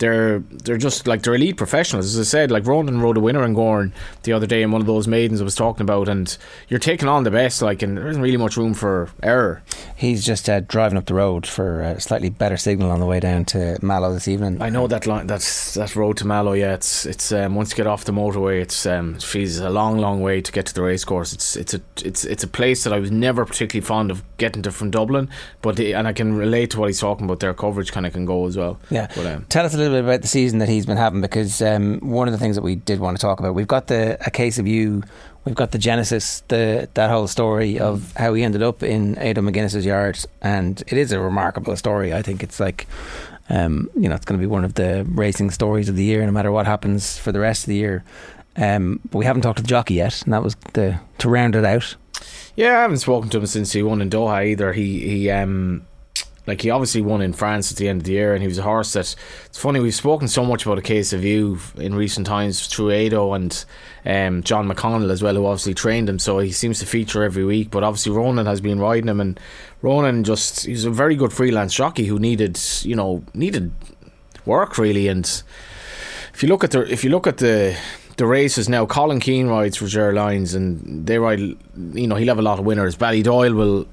they're 0.00 0.41
they're 0.41 0.76
just 0.79 1.06
like 1.06 1.23
they're 1.23 1.35
elite 1.35 1.56
professionals. 1.56 2.06
As 2.06 2.19
I 2.19 2.25
said, 2.25 2.50
like 2.50 2.67
Ronan 2.67 3.00
rode 3.00 3.17
a 3.17 3.20
winner 3.20 3.44
in 3.44 3.55
Gowran 3.55 3.93
the 4.25 4.32
other 4.32 4.47
day 4.47 4.62
in 4.62 4.73
one 4.73 4.81
of 4.81 4.87
those 4.87 5.06
maidens 5.06 5.41
I 5.41 5.44
was 5.44 5.55
talking 5.55 5.82
about, 5.82 6.08
and 6.08 6.37
you're 6.69 6.81
taking 6.81 7.08
on 7.08 7.23
the 7.25 7.31
best, 7.31 7.62
like, 7.62 7.82
and 7.82 7.97
there 7.97 8.08
isn't 8.08 8.23
really 8.23 8.37
much 8.37 8.56
room 8.56 8.75
for 8.75 9.11
error. 9.23 9.62
He's 9.94 10.25
just 10.25 10.49
uh, 10.49 10.61
driving 10.61 10.99
up 10.99 11.06
the 11.06 11.14
road 11.14 11.47
for 11.47 11.82
a 11.82 12.00
slightly 12.00 12.31
better 12.31 12.56
signal 12.56 12.91
on 12.91 12.99
the 12.99 13.06
way 13.06 13.20
down 13.20 13.44
to 13.47 13.79
Mallow 13.82 14.12
this 14.12 14.26
evening. 14.26 14.61
I 14.61 14.70
know 14.70 14.87
that 14.87 15.06
line, 15.06 15.26
that's 15.26 15.75
that 15.75 15.94
road 15.94 16.17
to 16.19 16.26
Mallow. 16.26 16.55
Yeah, 16.55 16.75
it's 16.75 17.06
it's 17.06 17.31
um, 17.31 17.55
once 17.55 17.70
you 17.70 17.76
get 17.76 17.87
off 17.87 18.05
the 18.05 18.12
motorway, 18.12 18.61
it's 18.62 18.87
um, 18.87 19.14
it 19.17 19.23
feels 19.23 19.58
a 19.58 19.70
long, 19.70 19.99
long 19.99 20.23
way 20.23 20.41
to 20.41 20.50
get 20.50 20.67
to 20.67 20.75
the 20.75 20.82
racecourse. 20.82 21.35
It's 21.35 21.56
it's 21.56 21.75
a 21.75 21.81
it's 22.02 22.25
it's 22.25 22.43
a 22.43 22.49
place 22.49 22.85
that 22.85 22.93
I 22.94 22.99
was 22.99 23.11
never 23.11 23.44
particularly 23.44 23.87
fond 23.87 24.11
of 24.11 24.23
getting 24.38 24.62
to 24.62 24.73
from 24.73 24.91
Dublin, 24.91 25.29
but 25.61 25.76
the, 25.76 25.93
and 25.93 26.08
I 26.08 26.14
can 26.14 26.35
relate 26.35 26.70
to 26.70 26.81
what 26.81 26.88
he's 26.88 27.00
talking 27.00 27.26
about. 27.26 27.41
Their 27.41 27.52
coverage 27.52 27.93
kind 27.93 28.06
of 28.06 28.14
can 28.14 28.25
go 28.25 28.47
as 28.47 28.56
well. 28.56 28.81
Yeah. 28.91 29.08
but 29.14 29.26
um, 29.26 29.44
Tell 29.50 29.67
us 29.67 29.75
a 29.75 29.76
little 29.76 29.89
bit 29.90 30.04
about 30.04 30.22
the 30.22 30.28
season 30.28 30.58
that 30.58 30.69
he's 30.69 30.87
been 30.87 30.96
having 30.96 31.20
because 31.20 31.60
um, 31.62 31.98
one 32.00 32.28
of 32.28 32.32
the 32.32 32.38
things 32.38 32.56
that 32.56 32.62
we 32.62 32.76
did 32.76 33.00
want 33.00 33.16
to 33.16 33.20
talk 33.20 33.40
about, 33.40 33.54
we've 33.54 33.66
got 33.66 33.87
the 33.87 34.19
A 34.26 34.31
Case 34.31 34.58
of 34.58 34.66
You, 34.66 35.02
we've 35.44 35.54
got 35.54 35.72
the 35.72 35.78
genesis, 35.78 36.42
the 36.48 36.88
that 36.94 37.10
whole 37.10 37.26
story 37.26 37.78
of 37.78 38.12
how 38.16 38.34
he 38.34 38.42
ended 38.42 38.62
up 38.62 38.82
in 38.82 39.16
Ado 39.19 39.40
McGuinness's 39.40 39.84
yard. 39.84 40.19
And 40.40 40.82
it 40.87 40.94
is 40.94 41.12
a 41.12 41.20
remarkable 41.20 41.76
story. 41.76 42.12
I 42.14 42.22
think 42.22 42.42
it's 42.42 42.60
like, 42.60 42.87
um, 43.48 43.90
you 43.94 44.08
know, 44.08 44.14
it's 44.14 44.25
going 44.25 44.38
to 44.38 44.42
be 44.42 44.50
one 44.50 44.64
of 44.64 44.75
the 44.75 45.04
racing 45.08 45.50
stories 45.50 45.88
of 45.88 45.96
the 45.96 46.04
year, 46.04 46.25
no 46.25 46.32
matter 46.32 46.52
what 46.52 46.66
happens 46.66 47.19
for 47.19 47.32
the 47.32 47.40
rest 47.40 47.64
of 47.64 47.69
the 47.69 47.76
year. 47.76 48.04
Um, 48.56 49.00
but 49.10 49.19
we 49.19 49.25
haven't 49.25 49.42
talked 49.42 49.58
to 49.58 49.62
the 49.62 49.69
jockey 49.69 49.94
yet, 49.94 50.22
and 50.22 50.32
that 50.32 50.42
was 50.42 50.56
the 50.75 51.00
to 51.19 51.28
round 51.28 51.56
it 51.56 51.64
out. 51.64 51.96
Yeah, 52.56 52.78
I 52.78 52.82
haven't 52.82 52.98
spoken 52.98 53.31
to 53.31 53.38
him 53.38 53.46
since 53.46 53.72
he 53.72 53.82
won 53.82 54.02
in 54.02 54.10
Doha 54.10 54.46
either. 54.46 54.72
He 54.72 55.00
he 55.00 55.31
um 55.31 55.87
like 56.50 56.62
he 56.62 56.70
obviously 56.70 57.00
won 57.00 57.23
in 57.23 57.32
France 57.32 57.70
at 57.70 57.79
the 57.79 57.88
end 57.88 58.00
of 58.00 58.05
the 58.05 58.12
year, 58.12 58.35
and 58.35 58.43
he 58.43 58.49
was 58.49 58.58
a 58.58 58.62
horse 58.62 58.93
that. 58.94 59.14
It's 59.47 59.58
funny 59.58 59.79
we've 59.79 59.94
spoken 59.94 60.29
so 60.29 60.44
much 60.44 60.67
about 60.67 60.79
a 60.79 60.82
case 60.82 61.12
of 61.12 61.25
you 61.25 61.58
in 61.76 61.94
recent 61.94 62.26
times 62.26 62.67
through 62.67 62.91
Ado 62.91 63.32
and 63.32 63.64
um, 64.05 64.43
John 64.43 64.69
McConnell 64.69 65.11
as 65.11 65.23
well, 65.23 65.35
who 65.35 65.47
obviously 65.47 65.75
trained 65.75 66.08
him. 66.08 66.19
So 66.19 66.41
he 66.41 66.52
seems 66.52 66.81
to 66.81 66.87
feature 66.87 67.23
every 67.23 67.44
week. 67.44 67.70
But 67.70 67.85
obviously 67.85 68.12
Ronan 68.12 68.47
has 68.47 68.61
been 68.61 68.81
riding 68.81 69.08
him, 69.08 69.20
and 69.20 69.38
Ronan 69.81 70.25
just 70.25 70.67
he's 70.67 70.85
a 70.85 70.91
very 70.91 71.17
good 71.17 71.32
freelance 71.32 71.73
jockey 71.75 72.06
who 72.06 72.19
needed 72.19 72.61
you 72.82 72.97
know 72.97 73.25
needed 73.32 73.73
work 74.44 74.76
really. 74.76 75.08
And 75.08 75.25
if 76.35 76.43
you 76.43 76.49
look 76.49 76.64
at 76.64 76.73
the 76.73 76.82
if 76.93 77.05
you 77.05 77.11
look 77.11 77.26
at 77.26 77.38
the 77.38 77.76
the 78.17 78.26
races 78.26 78.69
now, 78.69 78.87
Colin 78.87 79.20
Keane 79.20 79.47
rides 79.47 79.76
for 79.76 79.87
Ger 79.87 80.12
Lyons, 80.12 80.55
and 80.55 81.06
they 81.06 81.19
ride. 81.19 81.38
You 81.38 82.06
know, 82.06 82.17
he'll 82.17 82.29
have 82.29 82.38
a 82.38 82.43
lot 82.43 82.58
of 82.58 82.64
winners. 82.64 82.97
Ballydoyle 82.97 83.55
will. 83.55 83.87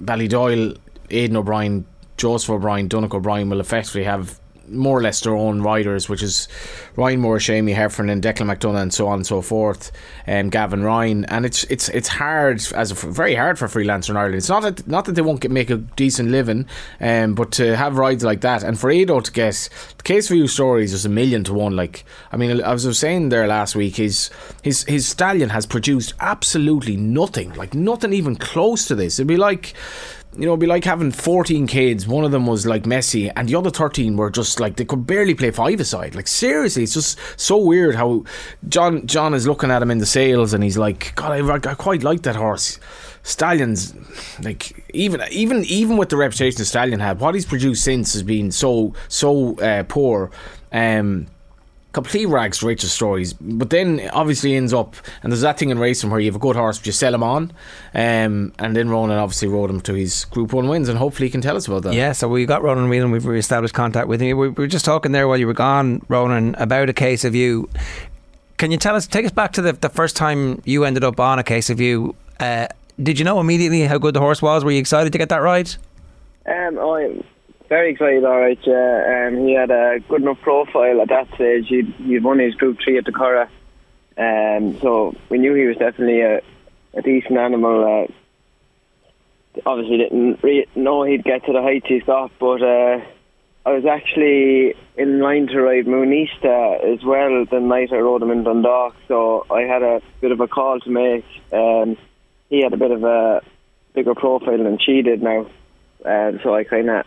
Ballydoyle, 0.00 0.78
Aidan 1.10 1.36
O'Brien, 1.36 1.86
Joseph 2.16 2.50
O'Brien, 2.50 2.88
Donnacha 2.88 3.16
O'Brien 3.16 3.48
will 3.50 3.60
effectively 3.60 4.04
have 4.04 4.40
more 4.68 4.98
or 4.98 5.02
less 5.02 5.20
their 5.20 5.34
own 5.34 5.62
riders, 5.62 6.08
which 6.08 6.22
is 6.22 6.48
Ryan 6.96 7.20
Moore, 7.20 7.38
Seamie 7.38 7.74
Heffernan, 7.74 8.20
Declan 8.20 8.52
McDonogh, 8.54 8.82
and 8.82 8.94
so 8.94 9.06
on 9.06 9.14
and 9.14 9.26
so 9.26 9.42
forth, 9.42 9.92
and 10.26 10.50
Gavin 10.50 10.82
Ryan. 10.82 11.24
And 11.26 11.46
it's 11.46 11.64
it's 11.64 11.88
it's 11.90 12.08
hard 12.08 12.62
as 12.74 12.90
a, 12.90 12.94
very 12.94 13.34
hard 13.34 13.58
for 13.58 13.66
freelancer 13.68 14.10
in 14.10 14.16
Ireland. 14.16 14.36
It's 14.36 14.48
not 14.48 14.62
that 14.62 14.86
not 14.86 15.04
that 15.06 15.12
they 15.12 15.22
won't 15.22 15.40
get, 15.40 15.50
make 15.50 15.70
a 15.70 15.76
decent 15.76 16.30
living, 16.30 16.66
um, 17.00 17.34
but 17.34 17.52
to 17.52 17.76
have 17.76 17.98
rides 17.98 18.24
like 18.24 18.40
that, 18.42 18.62
and 18.62 18.78
for 18.78 18.90
Ado 18.90 19.20
to 19.20 19.32
get 19.32 19.68
the 19.96 20.02
case 20.02 20.28
for 20.28 20.34
you 20.34 20.48
stories 20.48 20.92
is 20.92 21.04
a 21.04 21.10
million 21.10 21.44
to 21.44 21.54
one. 21.54 21.76
Like 21.76 22.04
I 22.32 22.36
mean, 22.36 22.60
as 22.60 22.84
I 22.84 22.88
was 22.88 22.98
saying 22.98 23.28
there 23.28 23.46
last 23.46 23.76
week, 23.76 23.96
his 23.96 24.30
his 24.62 24.84
his 24.84 25.06
stallion 25.06 25.50
has 25.50 25.66
produced 25.66 26.14
absolutely 26.20 26.96
nothing, 26.96 27.52
like 27.54 27.74
nothing 27.74 28.12
even 28.12 28.36
close 28.36 28.86
to 28.86 28.94
this. 28.94 29.18
It'd 29.18 29.28
be 29.28 29.36
like 29.36 29.74
you 30.38 30.44
know, 30.44 30.52
it'd 30.52 30.60
be 30.60 30.66
like 30.66 30.84
having 30.84 31.10
14 31.12 31.66
kids. 31.66 32.06
One 32.06 32.24
of 32.24 32.30
them 32.30 32.46
was 32.46 32.66
like 32.66 32.84
Messi, 32.84 33.32
and 33.34 33.48
the 33.48 33.54
other 33.54 33.70
13 33.70 34.16
were 34.16 34.30
just 34.30 34.60
like 34.60 34.76
they 34.76 34.84
could 34.84 35.06
barely 35.06 35.34
play 35.34 35.50
five 35.50 35.80
aside. 35.80 36.14
Like 36.14 36.28
seriously, 36.28 36.82
it's 36.82 36.94
just 36.94 37.18
so 37.36 37.56
weird 37.56 37.94
how 37.94 38.24
John 38.68 39.06
John 39.06 39.34
is 39.34 39.46
looking 39.46 39.70
at 39.70 39.82
him 39.82 39.90
in 39.90 39.98
the 39.98 40.06
sales, 40.06 40.52
and 40.52 40.62
he's 40.62 40.76
like, 40.76 41.14
God, 41.14 41.32
I, 41.32 41.70
I 41.70 41.74
quite 41.74 42.02
like 42.02 42.22
that 42.22 42.36
horse. 42.36 42.78
Stallions, 43.22 43.94
like 44.42 44.84
even 44.94 45.22
even 45.30 45.64
even 45.64 45.96
with 45.96 46.10
the 46.10 46.16
reputation 46.16 46.58
the 46.58 46.64
Stallion 46.64 47.00
had, 47.00 47.18
what 47.18 47.34
he's 47.34 47.46
produced 47.46 47.82
since 47.82 48.12
has 48.12 48.22
been 48.22 48.52
so 48.52 48.94
so 49.08 49.58
uh, 49.58 49.82
poor. 49.84 50.30
Um, 50.70 51.26
complete 51.96 52.26
rags 52.26 52.58
to 52.58 52.66
riches 52.66 52.92
stories. 52.92 53.32
But 53.32 53.70
then 53.70 54.10
obviously 54.12 54.54
ends 54.54 54.74
up, 54.74 54.96
and 55.22 55.32
there's 55.32 55.40
that 55.40 55.58
thing 55.58 55.70
in 55.70 55.78
racing 55.78 56.10
where 56.10 56.20
you 56.20 56.26
have 56.26 56.36
a 56.36 56.38
good 56.38 56.54
horse, 56.54 56.76
but 56.76 56.84
you 56.84 56.92
sell 56.92 57.14
him 57.14 57.22
on. 57.22 57.54
Um, 57.94 58.52
and 58.58 58.76
then 58.76 58.90
Ronan 58.90 59.16
obviously 59.16 59.48
rode 59.48 59.70
him 59.70 59.80
to 59.80 59.94
his 59.94 60.26
Group 60.26 60.52
1 60.52 60.68
wins, 60.68 60.90
and 60.90 60.98
hopefully 60.98 61.28
he 61.28 61.30
can 61.30 61.40
tell 61.40 61.56
us 61.56 61.66
about 61.66 61.84
that. 61.84 61.94
Yeah, 61.94 62.12
so 62.12 62.28
we 62.28 62.44
got 62.44 62.62
Ronan 62.62 62.90
Whelan. 62.90 63.12
We've 63.12 63.24
re-established 63.24 63.72
contact 63.72 64.08
with 64.08 64.20
him. 64.20 64.36
We 64.36 64.50
were 64.50 64.66
just 64.66 64.84
talking 64.84 65.12
there 65.12 65.26
while 65.26 65.38
you 65.38 65.46
were 65.46 65.54
gone, 65.54 66.04
Ronan, 66.08 66.54
about 66.56 66.90
a 66.90 66.92
case 66.92 67.24
of 67.24 67.34
you. 67.34 67.70
Can 68.58 68.70
you 68.70 68.76
tell 68.76 68.94
us, 68.94 69.06
take 69.06 69.24
us 69.24 69.32
back 69.32 69.54
to 69.54 69.62
the, 69.62 69.72
the 69.72 69.88
first 69.88 70.16
time 70.16 70.60
you 70.66 70.84
ended 70.84 71.02
up 71.02 71.18
on 71.18 71.38
a 71.38 71.44
case 71.44 71.70
of 71.70 71.80
you? 71.80 72.14
Uh, 72.38 72.68
did 73.02 73.18
you 73.18 73.24
know 73.24 73.40
immediately 73.40 73.84
how 73.84 73.96
good 73.96 74.12
the 74.12 74.20
horse 74.20 74.42
was? 74.42 74.66
Were 74.66 74.70
you 74.70 74.80
excited 74.80 75.14
to 75.14 75.18
get 75.18 75.30
that 75.30 75.38
ride? 75.38 75.70
Um, 76.44 76.78
I'm 76.78 77.24
very 77.68 77.92
excited, 77.92 78.24
alright. 78.24 78.58
Yeah. 78.62 79.28
Um, 79.28 79.46
he 79.46 79.54
had 79.54 79.70
a 79.70 80.00
good 80.08 80.22
enough 80.22 80.40
profile 80.40 81.00
at 81.00 81.08
that 81.08 81.34
stage. 81.34 81.68
He'd, 81.68 81.92
he'd 81.94 82.24
won 82.24 82.38
his 82.38 82.54
Group 82.54 82.78
3 82.84 82.98
at 82.98 83.04
the 83.04 83.12
Curragh. 83.12 83.48
Um, 84.18 84.78
so 84.80 85.14
we 85.28 85.38
knew 85.38 85.54
he 85.54 85.66
was 85.66 85.76
definitely 85.76 86.20
a, 86.20 86.40
a 86.94 87.02
decent 87.02 87.38
animal. 87.38 88.08
Uh, 88.08 88.12
obviously 89.64 89.98
didn't 89.98 90.42
re- 90.42 90.66
know 90.74 91.02
he'd 91.02 91.24
get 91.24 91.44
to 91.46 91.52
the 91.52 91.62
heights 91.62 91.86
he's 91.88 92.02
got, 92.02 92.30
but 92.38 92.62
uh, 92.62 93.00
I 93.64 93.72
was 93.72 93.84
actually 93.86 94.74
in 94.96 95.20
line 95.20 95.46
to 95.48 95.60
ride 95.60 95.86
Moonista 95.86 96.84
as 96.84 97.02
well 97.04 97.44
the 97.50 97.60
night 97.60 97.92
I 97.92 97.96
rode 97.96 98.22
him 98.22 98.30
in 98.30 98.44
Dundalk, 98.44 98.94
so 99.08 99.46
I 99.50 99.62
had 99.62 99.82
a 99.82 100.02
bit 100.20 100.32
of 100.32 100.40
a 100.40 100.48
call 100.48 100.80
to 100.80 100.90
make. 100.90 101.24
Um, 101.52 101.96
he 102.50 102.62
had 102.62 102.72
a 102.72 102.76
bit 102.76 102.90
of 102.90 103.04
a 103.04 103.42
bigger 103.94 104.14
profile 104.14 104.62
than 104.62 104.78
she 104.78 105.02
did 105.02 105.22
now, 105.22 105.46
um, 106.04 106.40
so 106.42 106.54
I 106.54 106.64
kind 106.64 106.90
of 106.90 107.06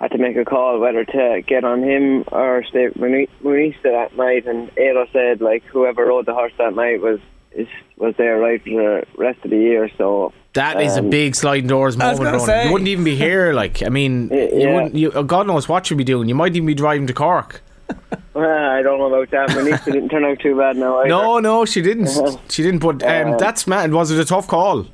had 0.00 0.10
to 0.12 0.18
make 0.18 0.36
a 0.36 0.44
call 0.44 0.78
whether 0.80 1.04
to 1.04 1.42
get 1.46 1.62
on 1.64 1.82
him 1.82 2.24
or 2.32 2.64
stay 2.64 2.86
with 2.88 2.96
Moonista 2.96 3.82
that 3.82 4.16
night. 4.16 4.46
And 4.46 4.68
Ado 4.78 5.04
said 5.12 5.40
like 5.40 5.62
whoever 5.64 6.06
rode 6.06 6.26
the 6.26 6.34
horse 6.34 6.52
that 6.58 6.74
night 6.74 7.00
was 7.00 7.20
is 7.52 7.68
was 7.96 8.14
there 8.16 8.38
right 8.38 8.62
for 8.62 8.70
the 8.70 9.06
rest 9.18 9.38
of 9.44 9.50
the 9.50 9.58
year. 9.58 9.90
So 9.98 10.32
That 10.54 10.80
is 10.80 10.96
a 10.96 11.00
Um, 11.00 11.10
big 11.10 11.34
sliding 11.34 11.66
doors 11.68 11.98
I 12.00 12.10
was 12.10 12.20
moment. 12.20 12.42
say. 12.42 12.66
You 12.66 12.72
wouldn't 12.72 12.88
even 12.88 13.04
be 13.04 13.14
here. 13.16 13.52
Like, 13.52 13.82
I 13.82 13.88
mean, 13.90 14.28
Yeah, 14.32 14.44
you 14.54 14.68
wouldn't. 14.74 14.94
You, 14.94 15.10
God 15.24 15.46
knows 15.46 15.68
what 15.68 15.90
you'd 15.90 15.96
be 15.96 16.04
doing. 16.04 16.28
You 16.28 16.34
might 16.34 16.54
even 16.56 16.66
be 16.66 16.74
driving 16.74 17.06
to 17.08 17.12
Cork. 17.12 17.62
uh, 17.90 18.38
I 18.40 18.80
don't 18.82 18.98
know 18.98 19.12
about 19.12 19.30
that. 19.32 19.54
My 19.54 19.62
niece 19.68 19.84
didn't 19.84 20.08
turn 20.10 20.24
out 20.24 20.38
too 20.38 20.56
bad 20.56 20.76
now. 20.76 21.00
Either. 21.00 21.08
No, 21.08 21.40
no, 21.40 21.64
she 21.64 21.82
didn't. 21.82 22.08
She 22.48 22.62
didn't. 22.62 22.78
But 22.80 23.02
um, 23.02 23.34
Uh, 23.34 23.36
that's 23.36 23.66
mad. 23.66 23.92
Was 23.92 24.10
it 24.12 24.18
a 24.18 24.24
tough 24.24 24.46
call? 24.46 24.86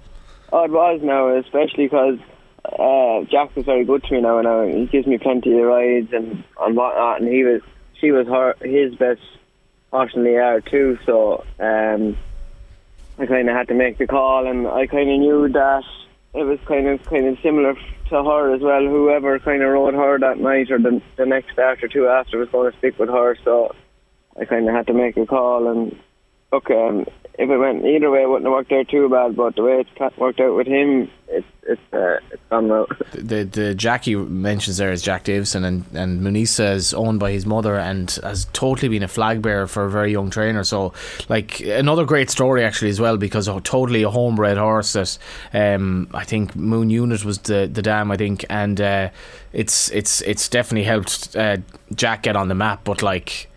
Oh, 0.52 0.64
it 0.64 0.70
was 0.70 1.00
now, 1.02 1.28
especially 1.36 1.84
because 1.84 2.18
uh, 2.72 3.24
Jack 3.24 3.54
was 3.56 3.64
very 3.64 3.84
good 3.84 4.02
to 4.04 4.14
me 4.14 4.20
now. 4.20 4.40
Now 4.40 4.64
he 4.64 4.86
gives 4.86 5.06
me 5.06 5.18
plenty 5.18 5.58
of 5.58 5.66
rides 5.66 6.12
and 6.12 6.44
and 6.60 6.76
whatnot, 6.76 7.20
and 7.20 7.32
he 7.32 7.44
was 7.44 7.62
she 8.00 8.10
was 8.10 8.26
her 8.26 8.54
his 8.60 8.94
best 8.94 9.20
horse 9.90 10.12
in 10.14 10.24
the 10.24 10.32
yard 10.32 10.66
too. 10.70 10.98
So 11.06 11.44
um, 11.58 12.16
I 13.18 13.26
kind 13.26 13.48
of 13.48 13.56
had 13.56 13.68
to 13.68 13.74
make 13.74 13.98
the 13.98 14.06
call, 14.06 14.46
and 14.46 14.66
I 14.66 14.86
kind 14.86 15.10
of 15.10 15.18
knew 15.18 15.48
that 15.48 15.84
it 16.34 16.44
was 16.44 16.58
kind 16.66 16.86
of 16.86 17.04
kind 17.04 17.26
of 17.26 17.38
similar 17.42 17.74
to 18.08 18.24
her 18.24 18.54
as 18.54 18.60
well. 18.60 18.82
Whoever 18.82 19.38
kind 19.38 19.62
of 19.62 19.70
rode 19.70 19.94
her 19.94 20.18
that 20.18 20.38
night 20.38 20.70
or 20.70 20.78
the 20.78 21.00
the 21.16 21.26
next 21.26 21.52
start 21.52 21.82
or 21.82 21.88
two 21.88 22.08
after 22.08 22.38
was 22.38 22.48
going 22.50 22.72
to 22.72 22.78
stick 22.78 22.98
with 22.98 23.08
her. 23.08 23.36
So 23.44 23.74
I 24.38 24.44
kind 24.44 24.68
of 24.68 24.74
had 24.74 24.86
to 24.88 24.92
make 24.92 25.16
a 25.16 25.26
call, 25.26 25.68
and 25.68 25.98
look, 26.52 26.70
um, 26.70 27.06
if 27.38 27.50
it 27.50 27.58
went 27.58 27.84
either 27.84 28.10
way, 28.10 28.22
it 28.22 28.28
wouldn't 28.28 28.46
have 28.46 28.52
worked 28.52 28.72
out 28.72 28.88
too 28.88 29.08
bad. 29.08 29.36
But 29.36 29.56
the 29.56 29.62
way 29.62 29.84
it's 29.84 30.18
worked 30.18 30.40
out 30.40 30.56
with 30.56 30.66
him, 30.66 31.10
it's 31.28 31.46
it's 31.64 31.80
uh, 31.92 32.18
it's 32.30 32.42
gone 32.50 32.68
well. 32.68 32.86
The 33.12 33.44
the 33.44 33.74
Jackie 33.74 34.14
mentions 34.14 34.78
there 34.78 34.92
is 34.92 35.02
Jack 35.02 35.24
Davison, 35.24 35.64
and 35.64 35.84
and 35.92 36.20
Moonista 36.20 36.74
is 36.74 36.94
owned 36.94 37.20
by 37.20 37.32
his 37.32 37.44
mother 37.44 37.76
and 37.76 38.10
has 38.22 38.46
totally 38.52 38.88
been 38.88 39.02
a 39.02 39.08
flag 39.08 39.42
bearer 39.42 39.66
for 39.66 39.84
a 39.84 39.90
very 39.90 40.12
young 40.12 40.30
trainer. 40.30 40.64
So, 40.64 40.92
like 41.28 41.60
another 41.60 42.04
great 42.04 42.30
story 42.30 42.64
actually 42.64 42.90
as 42.90 43.00
well 43.00 43.16
because 43.16 43.48
totally 43.64 44.02
a 44.02 44.10
homebred 44.10 44.56
horse 44.56 44.94
that 44.94 45.18
um, 45.52 46.08
I 46.14 46.24
think 46.24 46.56
Moon 46.56 46.88
Unit 46.88 47.24
was 47.24 47.38
the 47.38 47.68
the 47.70 47.82
dam 47.82 48.10
I 48.10 48.16
think, 48.16 48.44
and 48.48 48.80
uh, 48.80 49.10
it's 49.52 49.90
it's 49.90 50.22
it's 50.22 50.48
definitely 50.48 50.84
helped 50.84 51.36
uh, 51.36 51.58
Jack 51.94 52.22
get 52.22 52.36
on 52.36 52.48
the 52.48 52.54
map. 52.54 52.84
But 52.84 53.02
like. 53.02 53.48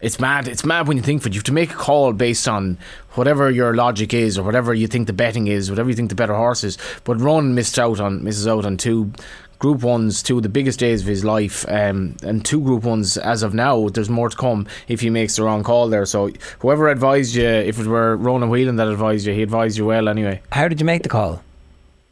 It's 0.00 0.20
mad. 0.20 0.46
It's 0.46 0.64
mad 0.64 0.86
when 0.86 0.96
you 0.96 1.02
think 1.02 1.22
of 1.22 1.28
it. 1.28 1.32
You 1.32 1.38
have 1.38 1.44
to 1.44 1.52
make 1.52 1.70
a 1.70 1.74
call 1.74 2.12
based 2.12 2.46
on 2.46 2.78
whatever 3.12 3.50
your 3.50 3.74
logic 3.74 4.12
is, 4.12 4.36
or 4.36 4.42
whatever 4.42 4.74
you 4.74 4.86
think 4.86 5.06
the 5.06 5.12
betting 5.14 5.46
is, 5.46 5.70
whatever 5.70 5.88
you 5.88 5.96
think 5.96 6.10
the 6.10 6.14
better 6.14 6.34
horse 6.34 6.64
is. 6.64 6.76
But 7.04 7.20
Ron 7.20 7.54
missed 7.54 7.78
out 7.78 7.98
on 7.98 8.22
misses 8.22 8.46
out 8.46 8.66
on 8.66 8.76
two 8.76 9.12
Group 9.58 9.82
Ones, 9.82 10.22
two 10.22 10.36
of 10.36 10.42
the 10.42 10.50
biggest 10.50 10.78
days 10.78 11.00
of 11.00 11.06
his 11.06 11.24
life, 11.24 11.64
um, 11.68 12.16
and 12.22 12.44
two 12.44 12.60
Group 12.60 12.84
Ones 12.84 13.16
as 13.16 13.42
of 13.42 13.54
now. 13.54 13.88
There's 13.88 14.10
more 14.10 14.28
to 14.28 14.36
come 14.36 14.66
if 14.86 15.00
he 15.00 15.08
makes 15.08 15.36
the 15.36 15.44
wrong 15.44 15.64
call 15.64 15.88
there. 15.88 16.04
So 16.04 16.30
whoever 16.58 16.88
advised 16.88 17.34
you, 17.34 17.46
if 17.46 17.80
it 17.80 17.86
were 17.86 18.16
Ronan 18.16 18.50
Whelan 18.50 18.76
that 18.76 18.88
advised 18.88 19.26
you, 19.26 19.32
he 19.32 19.42
advised 19.42 19.78
you 19.78 19.86
well 19.86 20.08
anyway. 20.08 20.42
How 20.52 20.68
did 20.68 20.78
you 20.78 20.84
make 20.84 21.04
the 21.04 21.08
call? 21.08 21.42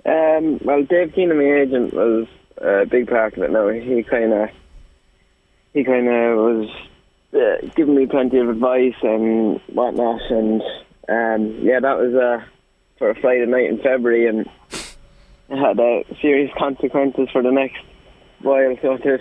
Um, 0.07 0.59
well, 0.65 0.83
Dave 0.85 1.13
Keenan, 1.15 1.37
my 1.37 1.45
agent, 1.45 1.93
was 1.93 2.27
a 2.59 2.87
big 2.87 3.09
part 3.09 3.37
of 3.37 3.43
it. 3.43 3.51
Now 3.51 3.69
he 3.69 4.03
kind 4.03 4.33
of 4.33 4.49
he 5.75 5.85
kind 5.85 6.09
of 6.09 6.37
was 6.39 6.71
uh, 7.35 7.67
giving 7.75 7.97
me 7.97 8.07
plenty 8.07 8.39
of 8.39 8.49
advice 8.49 8.95
and 9.03 9.61
whatnot, 9.73 10.21
and 10.31 10.63
um, 11.09 11.59
yeah, 11.63 11.81
that 11.81 11.99
was 11.99 12.15
uh, 12.15 12.45
for 12.99 13.11
a 13.11 13.15
Friday 13.21 13.47
night 13.47 13.69
in 13.71 13.79
February, 13.79 14.27
and 14.27 14.49
it 15.49 15.59
had 15.59 15.79
uh, 15.79 16.03
serious 16.21 16.51
consequences 16.57 17.29
for 17.33 17.43
the 17.43 17.51
next 17.51 17.83
while. 18.41 18.77
So 18.81 18.95
it 18.95 19.03
did. 19.03 19.21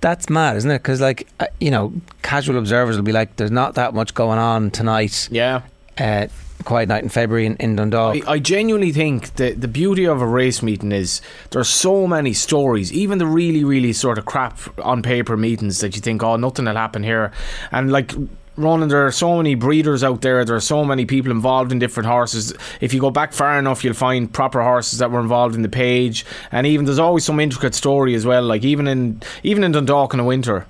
That's 0.00 0.28
mad, 0.28 0.56
isn't 0.56 0.70
it? 0.70 0.78
Because, 0.78 1.00
like, 1.00 1.26
uh, 1.40 1.46
you 1.58 1.70
know, 1.70 1.92
casual 2.22 2.58
observers 2.58 2.96
will 2.96 3.02
be 3.02 3.12
like, 3.12 3.36
there's 3.36 3.50
not 3.50 3.74
that 3.74 3.94
much 3.94 4.14
going 4.14 4.38
on 4.38 4.70
tonight. 4.70 5.28
Yeah. 5.32 5.62
Uh, 5.98 6.28
quiet 6.66 6.88
night 6.90 7.02
in 7.02 7.08
February 7.08 7.46
in, 7.46 7.56
in 7.56 7.76
Dundalk. 7.76 8.28
I, 8.28 8.32
I 8.32 8.38
genuinely 8.38 8.92
think 8.92 9.36
that 9.36 9.62
the 9.62 9.68
beauty 9.68 10.04
of 10.04 10.20
a 10.20 10.26
race 10.26 10.62
meeting 10.62 10.92
is 10.92 11.22
there's 11.50 11.68
so 11.68 12.06
many 12.06 12.34
stories, 12.34 12.92
even 12.92 13.16
the 13.16 13.26
really, 13.26 13.64
really 13.64 13.94
sort 13.94 14.18
of 14.18 14.26
crap 14.26 14.58
on 14.80 15.02
paper 15.02 15.36
meetings 15.36 15.80
that 15.80 15.96
you 15.96 16.02
think, 16.02 16.22
oh, 16.22 16.36
nothing 16.36 16.66
will 16.66 16.74
happen 16.74 17.02
here. 17.02 17.32
And 17.72 17.90
like, 17.90 18.12
Ronan, 18.56 18.88
there 18.88 19.06
are 19.06 19.12
so 19.12 19.36
many 19.36 19.54
breeders 19.54 20.02
out 20.02 20.22
there. 20.22 20.44
There 20.44 20.56
are 20.56 20.60
so 20.60 20.84
many 20.84 21.04
people 21.04 21.30
involved 21.30 21.72
in 21.72 21.78
different 21.78 22.08
horses. 22.08 22.54
If 22.80 22.94
you 22.94 23.00
go 23.00 23.10
back 23.10 23.32
far 23.32 23.58
enough, 23.58 23.84
you'll 23.84 23.94
find 23.94 24.32
proper 24.32 24.62
horses 24.62 24.98
that 24.98 25.10
were 25.10 25.20
involved 25.20 25.54
in 25.54 25.62
the 25.62 25.68
page. 25.68 26.24
And 26.50 26.66
even 26.66 26.86
there's 26.86 26.98
always 26.98 27.24
some 27.24 27.38
intricate 27.38 27.74
story 27.74 28.14
as 28.14 28.24
well. 28.24 28.42
Like 28.42 28.64
even 28.64 28.88
in 28.88 29.22
even 29.42 29.62
in 29.62 29.72
Dundalk 29.72 30.14
in 30.14 30.18
the 30.18 30.24
winter. 30.24 30.66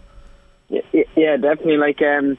Yeah, 0.68 0.80
yeah, 1.14 1.36
definitely. 1.36 1.76
Like, 1.76 2.02
um, 2.02 2.36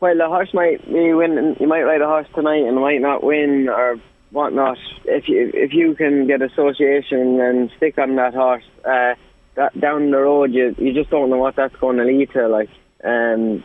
well, 0.00 0.16
the 0.16 0.26
horse 0.26 0.52
might 0.52 0.84
be 0.86 1.12
winning. 1.12 1.56
You 1.58 1.66
might 1.66 1.82
ride 1.82 2.02
a 2.02 2.06
horse 2.06 2.26
tonight 2.34 2.64
and 2.66 2.76
might 2.76 3.00
not 3.00 3.22
win 3.22 3.68
or 3.68 3.96
whatnot. 4.30 4.78
If 5.04 5.28
you 5.28 5.50
if 5.54 5.72
you 5.72 5.94
can 5.94 6.26
get 6.26 6.42
association 6.42 7.40
and 7.40 7.70
stick 7.76 7.98
on 7.98 8.16
that 8.16 8.34
horse, 8.34 8.64
uh, 8.84 9.14
that 9.54 9.78
down 9.80 10.10
the 10.10 10.18
road, 10.18 10.52
you 10.52 10.74
you 10.78 10.92
just 10.92 11.10
don't 11.10 11.30
know 11.30 11.38
what 11.38 11.56
that's 11.56 11.76
going 11.76 11.96
to 11.96 12.04
lead 12.04 12.30
to. 12.32 12.48
Like, 12.48 12.68
um, 13.04 13.64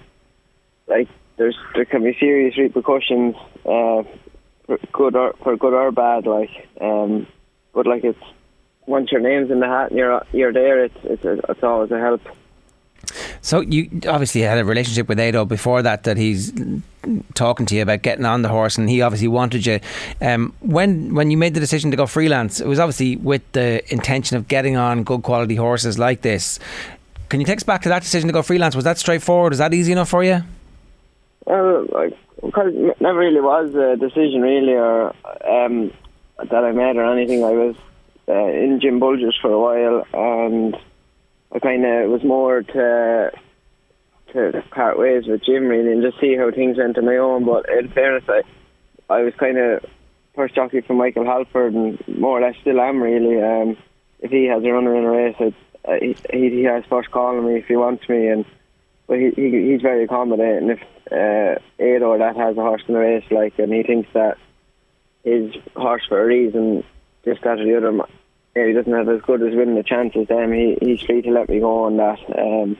like 0.88 1.10
there's 1.38 1.58
there 1.76 1.86
can 1.86 2.04
be 2.04 2.16
serious 2.20 2.58
repercussions, 2.58 3.36
uh, 3.66 4.04
for 4.66 4.78
good 4.92 5.16
or 5.16 5.34
for 5.44 5.58
good 5.58 5.74
or 5.74 5.92
bad. 5.92 6.26
Like, 6.26 6.70
um, 6.80 7.28
but 7.74 7.86
like 7.86 8.04
it's 8.04 8.20
once 8.88 9.12
your 9.12 9.22
name's 9.22 9.52
in 9.52 9.60
the 9.60 9.68
hat 9.68 9.90
and 9.90 10.00
you're 10.00 10.26
you're 10.32 10.54
there, 10.54 10.86
it's 10.86 10.98
it's 11.04 11.24
it's 11.26 11.64
always 11.64 11.92
a 11.92 12.00
help. 12.00 12.22
So 13.41 13.62
you 13.62 13.89
obviously 14.08 14.41
had 14.41 14.58
a 14.58 14.65
relationship 14.65 15.08
with 15.08 15.20
Ado 15.20 15.46
before 15.46 15.82
that. 15.82 16.03
That 16.03 16.18
he's 16.18 16.53
talking 17.34 17.65
to 17.65 17.75
you 17.75 17.82
about 17.82 18.01
getting 18.01 18.25
on 18.25 18.41
the 18.41 18.50
horse, 18.50 18.77
and 18.77 18.89
he 18.89 19.01
obviously 19.01 19.27
wanted 19.27 19.65
you. 19.65 19.80
Um, 20.22 20.53
when 20.60 21.15
when 21.15 21.32
you 21.32 21.38
made 21.38 21.53
the 21.53 21.60
decision 21.60 21.91
to 21.91 21.98
go 21.98 22.06
freelance, 22.06 22.60
it 22.60 22.68
was 22.68 22.80
obviously 22.80 23.15
with 23.18 23.41
the 23.53 23.82
intention 23.91 24.38
of 24.38 24.48
getting 24.48 24.77
on 24.77 25.03
good 25.03 25.24
quality 25.24 25.56
horses 25.56 25.98
like 25.98 26.22
this. 26.22 26.60
Can 27.30 27.39
you 27.39 27.46
take 27.46 27.58
us 27.58 27.63
back 27.63 27.82
to 27.84 27.89
that 27.89 28.01
decision 28.01 28.27
to 28.27 28.34
go 28.34 28.41
freelance? 28.41 28.75
Was 28.75 28.84
that 28.84 28.98
straightforward? 28.98 29.51
Was 29.51 29.60
that 29.60 29.74
easy 29.74 29.94
enough 29.94 30.10
for 30.10 30.24
you? 30.24 30.44
Well, 31.46 31.86
like, 31.91 32.18
because 32.44 32.74
it 32.75 33.00
never 33.00 33.20
really 33.20 33.39
was 33.39 33.74
a 33.74 33.96
decision, 33.96 34.41
really, 34.41 34.74
or 34.74 35.15
um, 35.50 35.91
that 36.38 36.63
I 36.63 36.72
made 36.72 36.98
or 36.98 37.06
anything. 37.06 37.44
I 37.44 37.51
was 37.51 37.75
uh, 38.27 38.34
in 38.34 38.80
Jim 38.82 39.00
Bolger's 39.00 39.38
for 39.41 39.51
a 39.51 39.60
while, 39.60 40.06
and 40.13 40.75
I 41.53 41.60
kind 41.60 41.86
of 41.86 42.10
was 42.10 42.24
more 42.24 42.63
to 42.63 43.31
to 44.34 44.63
part 44.72 44.98
ways 44.98 45.25
with 45.27 45.43
Jim, 45.43 45.67
really, 45.67 45.91
and 45.91 46.01
just 46.01 46.20
see 46.20 46.36
how 46.38 46.51
things 46.51 46.77
went 46.77 46.98
on 46.98 47.05
my 47.05 47.17
own. 47.17 47.46
But 47.46 47.70
in 47.70 47.89
fairness, 47.89 48.24
I 48.29 48.41
I 49.13 49.22
was 49.24 49.34
kind 49.36 49.58
of 49.58 49.86
first 50.36 50.55
jockey 50.55 50.81
for 50.81 50.93
Michael 50.93 51.25
Halford, 51.25 51.74
and 51.74 52.01
more 52.08 52.39
or 52.39 52.41
less 52.41 52.55
still 52.62 52.79
am, 52.79 53.03
really. 53.03 53.41
Um, 53.41 53.77
if 54.20 54.31
he 54.31 54.46
has 54.46 54.63
a 54.63 54.72
runner 54.72 54.96
in 54.96 55.03
a 55.03 55.10
race, 55.10 55.36
it, 55.39 55.53
uh, 55.84 55.98
he, 56.00 56.15
he 56.31 56.63
has 56.63 56.86
first 56.86 57.12
call 57.12 57.38
on 57.38 57.46
me 57.46 57.60
if 57.60 57.65
he 57.65 57.75
wants 57.75 58.08
me, 58.08 58.27
and 58.27 58.46
but 59.08 59.20
he, 59.20 59.31
he 59.31 59.72
he's 59.72 59.81
very 59.81 60.05
accommodating. 60.05 60.70
If 60.70 60.81
uh, 61.12 61.60
Ado 61.84 62.17
that 62.17 62.38
has 62.38 62.55
a 62.55 62.62
horse 62.62 62.84
in 62.88 62.93
the 62.93 63.00
race, 63.00 63.25
like, 63.29 63.60
and 63.60 63.74
he 63.74 63.84
thinks 63.84 64.10
that 64.13 64.38
his 65.24 65.53
horse 65.75 66.03
for 66.08 66.22
a 66.22 66.25
reason, 66.25 66.84
just 67.25 67.41
that 67.41 67.60
or 67.60 67.65
the 67.65 67.77
other, 67.77 67.91
yeah, 68.55 68.67
he 68.67 68.74
doesn't 68.74 68.91
have 68.91 69.10
as 69.10 69.22
good 69.22 69.41
as 69.41 69.55
winning 69.55 69.75
the 69.75 69.84
chances. 69.84 70.27
Then 70.27 70.53
he 70.53 70.77
he's 70.81 71.01
free 71.01 71.22
to 71.22 71.31
let 71.31 71.50
me 71.50 71.60
go 71.60 71.86
on 71.86 71.98
that. 71.98 72.20
Um, 72.38 72.77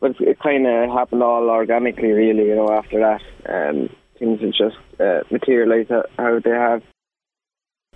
but 0.00 0.20
it 0.20 0.38
kind 0.38 0.66
of 0.66 0.90
happened 0.90 1.22
all 1.22 1.50
organically, 1.50 2.12
really. 2.12 2.46
You 2.46 2.56
know, 2.56 2.70
after 2.70 3.00
that, 3.00 3.22
um, 3.46 3.90
things 4.18 4.40
have 4.40 4.52
just 4.52 4.76
uh, 5.00 5.22
materialised 5.30 5.90
how- 5.90 6.40
they 6.40 6.50
have. 6.50 6.82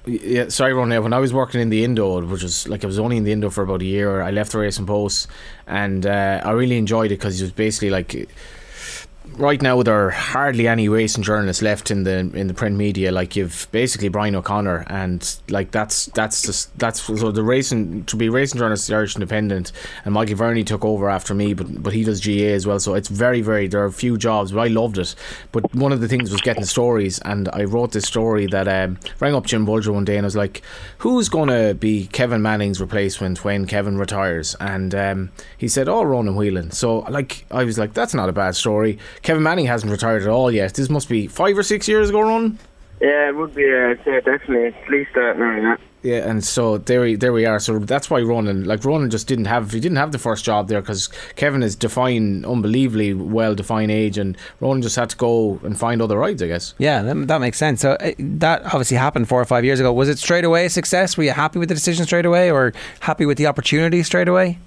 Yeah, 0.06 0.48
sorry, 0.48 0.74
Ron. 0.74 0.90
When 0.90 1.14
I 1.14 1.18
was 1.18 1.32
working 1.32 1.62
in 1.62 1.70
the 1.70 1.82
Indo, 1.82 2.20
which 2.26 2.42
was 2.42 2.68
like 2.68 2.84
I 2.84 2.86
was 2.86 2.98
only 2.98 3.16
in 3.16 3.24
the 3.24 3.32
Indo 3.32 3.48
for 3.48 3.62
about 3.62 3.80
a 3.80 3.86
year, 3.86 4.20
I 4.20 4.32
left 4.32 4.52
the 4.52 4.58
racing 4.58 4.86
post, 4.86 5.28
and 5.66 6.04
uh, 6.04 6.42
I 6.44 6.50
really 6.50 6.76
enjoyed 6.76 7.10
it 7.10 7.16
because 7.16 7.40
it 7.40 7.44
was 7.44 7.52
basically 7.52 7.90
like. 7.90 8.28
Right 9.26 9.60
now, 9.60 9.82
there 9.82 10.06
are 10.06 10.10
hardly 10.10 10.68
any 10.68 10.88
racing 10.88 11.24
journalists 11.24 11.62
left 11.62 11.90
in 11.90 12.04
the 12.04 12.18
in 12.34 12.46
the 12.46 12.54
print 12.54 12.76
media. 12.76 13.10
Like 13.10 13.34
you've 13.34 13.66
basically 13.72 14.08
Brian 14.08 14.36
O'Connor, 14.36 14.84
and 14.88 15.36
like 15.48 15.70
that's 15.70 16.06
that's 16.06 16.42
just 16.42 16.78
that's 16.78 17.00
so 17.00 17.32
the 17.32 17.42
racing 17.42 18.04
to 18.04 18.16
be 18.16 18.28
racing 18.28 18.58
journalist, 18.58 18.86
the 18.86 18.94
Irish 18.94 19.16
Independent, 19.16 19.72
and 20.04 20.14
Michael 20.14 20.36
Verney 20.36 20.62
took 20.62 20.84
over 20.84 21.08
after 21.08 21.34
me, 21.34 21.54
but 21.54 21.82
but 21.82 21.94
he 21.94 22.04
does 22.04 22.24
GAA 22.24 22.52
as 22.52 22.66
well. 22.66 22.78
So 22.78 22.94
it's 22.94 23.08
very 23.08 23.40
very 23.40 23.66
there 23.66 23.82
are 23.82 23.90
few 23.90 24.18
jobs, 24.18 24.52
but 24.52 24.60
I 24.60 24.66
loved 24.68 24.98
it. 24.98 25.16
But 25.52 25.74
one 25.74 25.90
of 25.90 26.00
the 26.00 26.06
things 26.06 26.30
was 26.30 26.42
getting 26.42 26.64
stories, 26.64 27.18
and 27.20 27.48
I 27.52 27.64
wrote 27.64 27.92
this 27.92 28.04
story 28.04 28.46
that 28.48 28.68
um, 28.68 28.98
rang 29.20 29.34
up 29.34 29.46
Jim 29.46 29.66
Bolger 29.66 29.92
one 29.92 30.04
day, 30.04 30.16
and 30.16 30.26
I 30.26 30.28
was 30.28 30.36
like, 30.36 30.62
"Who's 30.98 31.28
to 31.30 31.74
be 31.80 32.06
Kevin 32.08 32.42
Manning's 32.42 32.80
replacement 32.80 33.42
when 33.42 33.66
Kevin 33.66 33.96
retires?" 33.96 34.54
And 34.60 34.94
um, 34.94 35.32
he 35.56 35.66
said, 35.66 35.88
"Oh, 35.88 36.02
Ronan 36.02 36.36
Whelan." 36.36 36.70
So 36.70 36.98
like 37.00 37.46
I 37.50 37.64
was 37.64 37.78
like, 37.78 37.94
"That's 37.94 38.14
not 38.14 38.28
a 38.28 38.32
bad 38.32 38.54
story." 38.54 38.98
Kevin 39.22 39.42
Manning 39.42 39.66
hasn't 39.66 39.90
retired 39.90 40.22
at 40.22 40.28
all 40.28 40.50
yet. 40.50 40.74
This 40.74 40.88
must 40.88 41.08
be 41.08 41.26
five 41.26 41.56
or 41.56 41.62
six 41.62 41.88
years 41.88 42.10
ago, 42.10 42.20
Ronan. 42.20 42.58
Yeah, 43.00 43.28
it 43.28 43.36
would 43.36 43.54
be. 43.54 43.64
Uh, 43.64 43.90
I'd 43.90 44.04
say 44.04 44.20
definitely 44.20 44.66
at 44.66 44.90
least 44.90 45.10
that 45.14 45.38
now. 45.38 45.56
Yeah. 45.56 45.76
Yeah, 46.04 46.28
and 46.28 46.44
so 46.44 46.76
there 46.76 47.00
we 47.00 47.16
there 47.16 47.32
we 47.32 47.46
are. 47.46 47.58
So 47.58 47.78
that's 47.78 48.10
why 48.10 48.20
Ronan, 48.20 48.64
like 48.64 48.84
Ronan, 48.84 49.08
just 49.08 49.26
didn't 49.26 49.46
have 49.46 49.70
he 49.72 49.80
didn't 49.80 49.96
have 49.96 50.12
the 50.12 50.18
first 50.18 50.44
job 50.44 50.68
there 50.68 50.82
because 50.82 51.08
Kevin 51.34 51.62
is 51.62 51.74
defined 51.74 52.44
unbelievably 52.44 53.14
well 53.14 53.54
defined 53.54 53.90
age, 53.90 54.18
and 54.18 54.36
Ronan 54.60 54.82
just 54.82 54.96
had 54.96 55.08
to 55.10 55.16
go 55.16 55.58
and 55.62 55.78
find 55.78 56.02
other 56.02 56.18
rides, 56.18 56.42
I 56.42 56.46
guess. 56.46 56.74
Yeah, 56.76 57.02
that, 57.02 57.28
that 57.28 57.40
makes 57.40 57.56
sense. 57.56 57.80
So 57.80 57.92
uh, 57.92 58.12
that 58.18 58.66
obviously 58.66 58.98
happened 58.98 59.30
four 59.30 59.40
or 59.40 59.46
five 59.46 59.64
years 59.64 59.80
ago. 59.80 59.94
Was 59.94 60.10
it 60.10 60.18
straight 60.18 60.44
away 60.44 60.66
a 60.66 60.70
success? 60.70 61.16
Were 61.16 61.24
you 61.24 61.30
happy 61.30 61.58
with 61.58 61.70
the 61.70 61.74
decision 61.74 62.04
straight 62.04 62.26
away, 62.26 62.50
or 62.50 62.74
happy 63.00 63.24
with 63.24 63.38
the 63.38 63.46
opportunity 63.46 64.02
straight 64.02 64.28
away? 64.28 64.58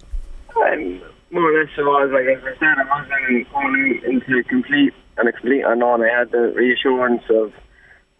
Um, 0.55 0.99
more 1.31 1.51
or 1.51 1.59
less 1.59 1.71
it 1.77 1.81
was 1.81 2.09
like 2.11 2.27
as 2.27 2.43
I 2.43 2.53
said, 2.59 2.77
I 2.79 2.87
wasn't 2.87 3.51
going 3.51 4.01
into 4.05 4.43
complete 4.43 4.93
and 5.17 5.33
complete 5.33 5.63
unknown. 5.65 6.03
I 6.03 6.19
had 6.19 6.31
the 6.31 6.53
reassurance 6.55 7.23
of 7.29 7.53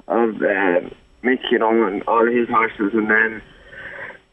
of 0.08 0.36
uh, 0.42 0.90
Mick, 1.24 1.44
you 1.52 1.60
know, 1.60 1.88
and 1.88 2.04
all 2.04 2.26
his 2.26 2.48
horses, 2.50 2.94
and 2.94 3.10
then 3.10 3.42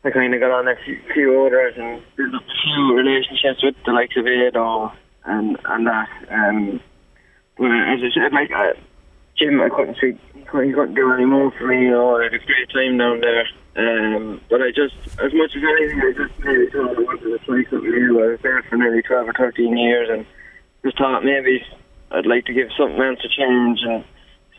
I 0.05 0.11
kind 0.11 0.35
of 0.35 0.41
got 0.41 0.51
on 0.51 0.69
a 0.69 0.77
few, 0.85 1.01
few 1.13 1.47
others 1.47 1.75
and 1.77 2.03
built 2.17 2.35
a 2.35 2.45
few 2.63 2.95
relationships 2.95 3.63
with 3.63 3.75
the 3.87 3.93
likes 3.93 4.17
of 4.17 4.27
Ado 4.27 4.91
and 5.25 5.59
and 5.65 5.87
that. 5.87 6.09
Um, 6.31 6.81
but 7.57 7.67
as 7.67 8.01
I 8.03 8.11
said, 8.15 8.33
like 8.33 8.51
uh, 8.51 8.75
Jim, 9.39 9.61
I 9.61 9.69
couldn't 9.69 9.97
see, 10.01 10.19
he 10.35 10.45
couldn't, 10.45 10.69
he 10.69 10.75
couldn't 10.75 10.95
do 10.95 11.13
any 11.13 11.25
more 11.25 11.53
for 11.59 11.67
me. 11.67 11.85
You 11.85 11.91
know, 11.91 12.19
I 12.19 12.25
had 12.25 12.35
a 12.35 12.39
great 12.39 12.71
time 12.73 12.99
down 12.99 13.21
there. 13.21 13.47
Um, 13.77 14.41
but 14.49 14.63
I 14.63 14.71
just, 14.71 14.95
as 15.19 15.33
much 15.35 15.57
as 15.57 15.63
anything, 15.63 16.01
I 16.01 16.13
just 16.13 16.39
maybe 16.41 16.71
thought 16.71 16.97
I 16.97 17.01
wanted 17.01 17.23
to 17.23 17.39
try 17.45 17.65
something 17.71 17.91
new. 17.91 18.23
I 18.23 18.29
was 18.29 18.41
there 18.41 18.63
for 18.63 18.77
nearly 18.77 19.03
12 19.03 19.29
or 19.29 19.33
13 19.33 19.77
years 19.77 20.09
and 20.11 20.25
just 20.85 20.97
thought 20.97 21.25
maybe 21.25 21.65
I'd 22.11 22.27
like 22.27 22.45
to 22.47 22.53
give 22.53 22.69
something 22.79 23.01
else 23.01 23.19
a 23.25 23.29
change 23.29 23.81
and 23.83 24.05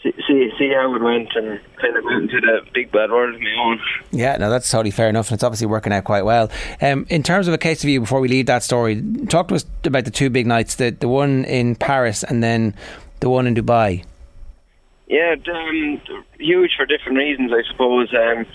see 0.03 0.13
see, 0.27 0.51
see 0.57 0.73
how 0.73 0.93
it 0.93 1.01
went 1.01 1.29
and 1.35 1.59
kind 1.77 1.95
of 1.95 2.03
went 2.03 2.23
into 2.23 2.41
the 2.41 2.61
big 2.73 2.91
bad 2.91 3.09
world 3.09 3.35
of 3.35 3.41
my 3.41 3.55
own. 3.59 3.79
Yeah, 4.11 4.37
no, 4.37 4.49
that's 4.49 4.69
totally 4.69 4.91
fair 4.91 5.07
enough, 5.07 5.29
and 5.29 5.35
it's 5.35 5.43
obviously 5.43 5.67
working 5.67 5.93
out 5.93 6.03
quite 6.03 6.23
well. 6.23 6.51
Um, 6.81 7.05
in 7.09 7.23
terms 7.23 7.47
of 7.47 7.53
a 7.53 7.57
case 7.57 7.83
of 7.83 7.89
you, 7.89 8.01
before 8.01 8.19
we 8.19 8.27
leave 8.27 8.47
that 8.47 8.63
story, 8.63 9.01
talk 9.29 9.47
to 9.47 9.55
us 9.55 9.65
about 9.83 10.05
the 10.05 10.11
two 10.11 10.29
big 10.29 10.45
nights: 10.45 10.75
the 10.75 10.91
the 10.91 11.07
one 11.07 11.45
in 11.45 11.75
Paris 11.75 12.23
and 12.23 12.43
then 12.43 12.75
the 13.21 13.29
one 13.29 13.47
in 13.47 13.55
Dubai. 13.55 14.03
Yeah, 15.07 15.35
um, 15.53 16.01
huge 16.39 16.71
for 16.75 16.85
different 16.85 17.17
reasons, 17.17 17.51
I 17.53 17.61
suppose. 17.71 18.13
Um, 18.13 18.45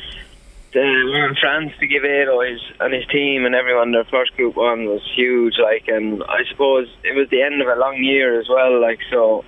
the, 0.72 0.80
we 0.80 1.20
were 1.20 1.28
in 1.28 1.36
France 1.36 1.72
to 1.80 1.86
give 1.86 2.04
Ado 2.04 2.40
his, 2.40 2.60
and 2.80 2.94
his 2.94 3.06
team 3.06 3.44
and 3.44 3.54
everyone 3.54 3.92
their 3.92 4.04
first 4.04 4.36
group 4.36 4.56
one 4.56 4.86
was 4.86 5.02
huge. 5.14 5.54
Like, 5.58 5.88
and 5.88 6.22
I 6.24 6.44
suppose 6.50 6.88
it 7.04 7.16
was 7.16 7.28
the 7.30 7.42
end 7.42 7.60
of 7.60 7.68
a 7.68 7.78
long 7.78 8.02
year 8.02 8.40
as 8.40 8.48
well. 8.48 8.80
Like, 8.80 9.00
so 9.10 9.44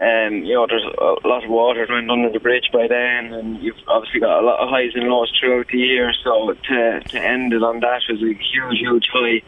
um, 0.00 0.44
you 0.44 0.54
know, 0.54 0.66
there's 0.66 0.84
a 0.84 1.28
lot 1.28 1.44
of 1.44 1.50
water 1.50 1.86
went 1.88 2.10
under 2.10 2.30
the 2.30 2.40
bridge 2.40 2.70
by 2.72 2.88
then, 2.88 3.34
and 3.34 3.62
you've 3.62 3.76
obviously 3.86 4.20
got 4.20 4.40
a 4.40 4.46
lot 4.46 4.60
of 4.60 4.70
highs 4.70 4.92
and 4.94 5.08
lows 5.08 5.30
throughout 5.38 5.66
the 5.68 5.78
year. 5.78 6.10
So 6.24 6.54
to 6.54 7.00
to 7.00 7.20
end 7.20 7.52
it 7.52 7.62
on 7.62 7.80
that 7.80 8.00
was 8.08 8.22
a 8.22 8.32
huge, 8.32 8.78
huge 8.78 9.08
high. 9.12 9.42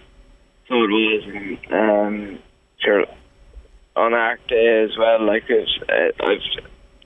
So 0.68 0.74
it 0.74 0.90
was, 0.90 1.24
and 1.26 1.72
um, 1.72 2.38
sure, 2.84 3.06
on 3.96 4.12
Arc 4.12 4.46
Day 4.46 4.84
as 4.84 4.96
well. 4.98 5.24
Like 5.24 5.44
it's, 5.48 5.70
uh, 5.88 6.22
I've 6.22 6.64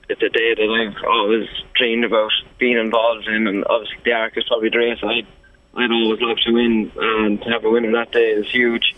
it's 0.09 0.21
a 0.21 0.29
day 0.29 0.55
that 0.55 0.69
I've 0.69 1.03
always 1.05 1.47
dreamed 1.75 2.05
about 2.05 2.31
being 2.57 2.77
involved 2.77 3.27
in, 3.27 3.47
and 3.47 3.65
obviously 3.69 3.97
the 4.05 4.13
Arc 4.13 4.37
is 4.37 4.45
probably 4.47 4.69
the 4.69 4.77
race 4.77 4.99
I'd 5.03 5.27
I'd 5.75 5.91
always 5.91 6.21
love 6.21 6.37
to 6.45 6.51
win, 6.51 6.91
and 6.95 7.41
to 7.41 7.49
have 7.49 7.63
a 7.63 7.69
winner 7.69 7.91
that 7.91 8.11
day 8.11 8.31
is 8.31 8.49
huge. 8.49 8.95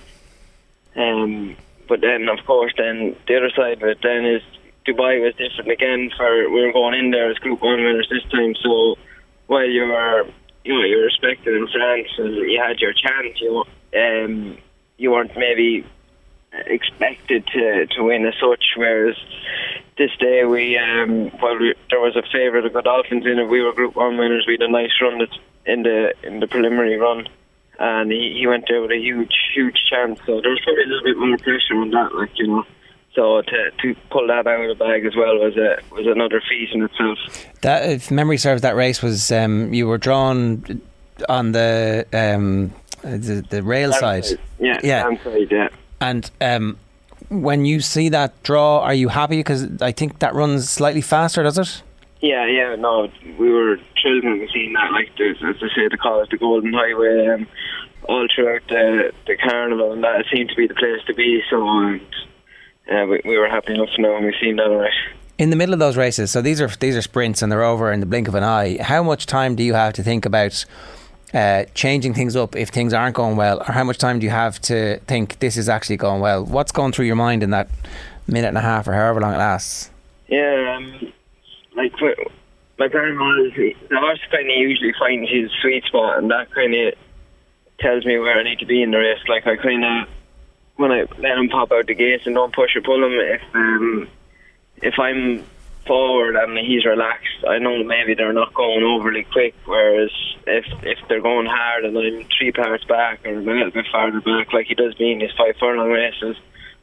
Um, 0.95 1.57
but 1.87 2.01
then, 2.01 2.29
of 2.29 2.45
course, 2.45 2.73
then 2.77 3.15
the 3.27 3.37
other 3.37 3.49
side 3.55 3.81
of 3.81 3.83
it 3.83 3.97
then 4.01 4.25
is 4.25 4.41
Dubai 4.87 5.21
was 5.21 5.35
different 5.35 5.71
again. 5.71 6.11
For 6.15 6.49
we 6.49 6.65
were 6.65 6.71
going 6.71 6.97
in 6.97 7.11
there 7.11 7.29
as 7.29 7.37
Group 7.37 7.61
One 7.61 7.83
winners 7.83 8.07
this 8.09 8.23
time, 8.31 8.55
so 8.55 8.95
while 9.47 9.67
you 9.67 9.83
were 9.83 10.25
you 10.63 10.73
know 10.73 10.85
you 10.85 10.97
were 10.97 11.05
respected 11.05 11.55
in 11.55 11.67
France 11.67 12.09
and 12.17 12.35
you 12.35 12.61
had 12.61 12.79
your 12.79 12.93
chance, 12.93 13.41
you 13.41 13.63
um, 13.97 14.57
you 14.97 15.11
weren't 15.11 15.35
maybe 15.35 15.85
expected 16.51 17.45
to 17.47 17.85
to 17.87 18.03
win 18.03 18.25
as 18.25 18.35
such. 18.39 18.63
Whereas 18.75 19.15
this 19.97 20.11
day 20.19 20.45
we 20.45 20.77
um, 20.77 21.29
while 21.39 21.57
we, 21.57 21.73
there 21.89 21.99
was 21.99 22.15
a 22.15 22.23
favourite 22.31 22.65
of 22.65 22.73
Godolphins 22.73 23.25
in 23.25 23.39
it, 23.39 23.47
we 23.47 23.61
were 23.61 23.73
Group 23.73 23.95
One 23.95 24.17
winners. 24.17 24.45
We 24.47 24.53
had 24.53 24.67
a 24.67 24.71
nice 24.71 24.91
run 25.01 25.27
in 25.65 25.83
the 25.83 26.13
in 26.23 26.39
the 26.39 26.47
preliminary 26.47 26.97
run 26.97 27.27
and 27.79 28.11
he, 28.11 28.35
he 28.37 28.45
went 28.45 28.65
there 28.67 28.81
with 28.81 28.91
a 28.91 28.97
huge, 28.97 29.33
huge 29.53 29.77
chance. 29.89 30.19
So 30.25 30.41
there 30.41 30.51
was 30.51 30.59
probably 30.63 30.83
a 30.83 30.87
little 30.87 31.03
bit 31.03 31.17
more 31.17 31.37
pressure 31.37 31.75
on 31.75 31.91
that, 31.91 32.13
like 32.13 32.37
you 32.37 32.47
know. 32.47 32.65
So 33.15 33.41
to 33.41 33.71
to 33.81 33.95
pull 34.11 34.27
that 34.27 34.45
out 34.45 34.61
of 34.61 34.77
the 34.77 34.83
bag 34.83 35.05
as 35.05 35.15
well 35.15 35.39
was 35.39 35.57
a 35.57 35.79
was 35.93 36.05
another 36.05 36.41
feat 36.47 36.69
in 36.71 36.83
itself. 36.83 37.17
That, 37.61 37.89
if 37.89 38.11
memory 38.11 38.37
serves, 38.37 38.61
that 38.61 38.75
race 38.75 39.01
was 39.01 39.31
um, 39.31 39.73
you 39.73 39.87
were 39.87 39.97
drawn 39.97 40.81
on 41.27 41.53
the 41.53 42.05
um, 42.13 42.71
the, 43.01 43.43
the 43.49 43.63
rail 43.63 43.93
side. 43.93 44.25
Yeah, 44.59 44.79
yeah, 44.83 45.17
side, 45.23 45.51
yeah. 45.51 45.69
And 46.01 46.29
um, 46.41 46.77
when 47.29 47.65
you 47.65 47.81
see 47.81 48.09
that 48.09 48.41
draw, 48.43 48.79
are 48.79 48.93
you 48.93 49.09
happy? 49.09 49.37
Because 49.37 49.81
I 49.81 49.91
think 49.91 50.19
that 50.19 50.33
runs 50.33 50.69
slightly 50.69 51.01
faster, 51.01 51.43
does 51.43 51.57
it? 51.57 51.83
Yeah, 52.21 52.45
yeah, 52.47 52.75
no, 52.75 53.09
we 53.37 53.49
were 53.49 53.77
thrilled 54.01 54.25
when 54.25 54.39
we 54.39 54.49
seen 54.53 54.73
that. 54.73 54.91
Like, 54.91 55.09
there's, 55.17 55.37
as 55.37 55.55
I 55.57 55.73
say, 55.73 55.87
they 55.89 55.95
call 55.95 56.21
it 56.21 56.29
the 56.29 56.37
Golden 56.37 56.73
Highway. 56.73 57.27
Um, 57.27 57.47
all 58.09 58.27
throughout 58.33 58.61
the 58.67 59.13
the 59.27 59.37
carnival, 59.37 59.93
and 59.93 60.03
that 60.03 60.25
seemed 60.33 60.49
to 60.49 60.55
be 60.55 60.67
the 60.67 60.73
place 60.73 61.01
to 61.07 61.13
be. 61.13 61.41
So, 61.49 61.65
and, 61.67 62.01
uh, 62.91 63.05
we, 63.05 63.21
we 63.23 63.37
were 63.37 63.47
happy 63.47 63.73
enough 63.73 63.89
to 63.95 64.01
know 64.01 64.13
when 64.13 64.25
we 64.25 64.35
seen 64.41 64.55
that. 64.57 64.67
Alright. 64.67 64.91
In 65.37 65.51
the 65.51 65.55
middle 65.55 65.73
of 65.73 65.79
those 65.79 65.95
races, 65.95 66.31
so 66.31 66.41
these 66.41 66.59
are 66.59 66.67
these 66.67 66.97
are 66.97 67.01
sprints 67.01 67.41
and 67.41 67.51
they're 67.51 67.63
over 67.63 67.91
in 67.91 67.99
the 67.99 68.05
blink 68.05 68.27
of 68.27 68.35
an 68.35 68.43
eye. 68.43 68.81
How 68.81 69.03
much 69.03 69.25
time 69.25 69.55
do 69.55 69.63
you 69.63 69.73
have 69.73 69.93
to 69.93 70.03
think 70.03 70.25
about 70.25 70.65
uh, 71.33 71.65
changing 71.73 72.13
things 72.13 72.35
up 72.35 72.55
if 72.55 72.69
things 72.69 72.93
aren't 72.93 73.15
going 73.15 73.35
well, 73.35 73.59
or 73.59 73.73
how 73.73 73.83
much 73.83 73.97
time 73.97 74.19
do 74.19 74.25
you 74.25 74.31
have 74.31 74.59
to 74.61 74.99
think 75.07 75.39
this 75.39 75.57
is 75.57 75.69
actually 75.69 75.97
going 75.97 76.21
well? 76.21 76.43
What's 76.43 76.71
going 76.71 76.91
through 76.91 77.05
your 77.05 77.15
mind 77.15 77.43
in 77.43 77.51
that 77.51 77.69
minute 78.27 78.47
and 78.47 78.57
a 78.57 78.61
half 78.61 78.87
or 78.87 78.93
however 78.93 79.21
long 79.21 79.33
it 79.33 79.37
lasts? 79.37 79.89
Yeah, 80.27 80.75
um, 80.77 81.13
like 81.75 81.93
my 82.79 82.87
plan 82.87 83.17
was 83.17 83.51
the 83.55 83.75
horse 83.91 84.19
kind 84.31 84.49
of 84.49 84.57
usually 84.57 84.93
finds 84.97 85.29
his 85.29 85.51
sweet 85.61 85.83
spot, 85.85 86.17
and 86.17 86.31
that 86.31 86.51
kind 86.51 86.73
of 86.73 86.93
tells 87.79 88.05
me 88.05 88.17
where 88.17 88.37
I 88.37 88.43
need 88.43 88.59
to 88.59 88.65
be 88.65 88.81
in 88.81 88.91
the 88.91 88.97
race. 88.97 89.19
Like 89.27 89.47
I 89.47 89.55
kind 89.57 89.83
of 89.83 90.07
when 90.75 90.91
I 90.91 91.05
let 91.17 91.37
him 91.37 91.49
pop 91.49 91.71
out 91.71 91.87
the 91.87 91.93
gates 91.93 92.25
and 92.25 92.35
don't 92.35 92.55
push 92.55 92.75
or 92.75 92.81
pull 92.81 93.03
him. 93.03 93.11
If 93.13 93.41
um, 93.53 94.07
if 94.81 94.97
I'm 94.97 95.43
forward 95.89 96.35
and 96.37 96.53
he's 96.59 96.85
relaxed, 96.85 97.41
I 97.49 97.57
know 97.57 97.83
maybe 97.83 98.13
they're 98.13 98.31
not 98.31 98.53
going 98.53 98.83
overly 98.83 99.25
quick. 99.33 99.55
Whereas 99.65 100.11
if 100.45 100.65
if 100.83 100.99
they're 101.09 101.25
going 101.25 101.47
hard 101.47 101.85
and 101.85 101.97
I'm 101.97 102.25
three 102.37 102.51
parts 102.51 102.85
back 102.85 103.25
or 103.25 103.33
a 103.33 103.41
little 103.41 103.71
bit 103.71 103.87
farther 103.91 104.21
back, 104.21 104.53
like 104.53 104.67
he 104.67 104.75
does 104.75 104.97
me 104.99 105.13
in 105.13 105.19
his 105.19 105.31
five 105.35 105.55
furlong 105.59 105.89
races, 105.89 106.37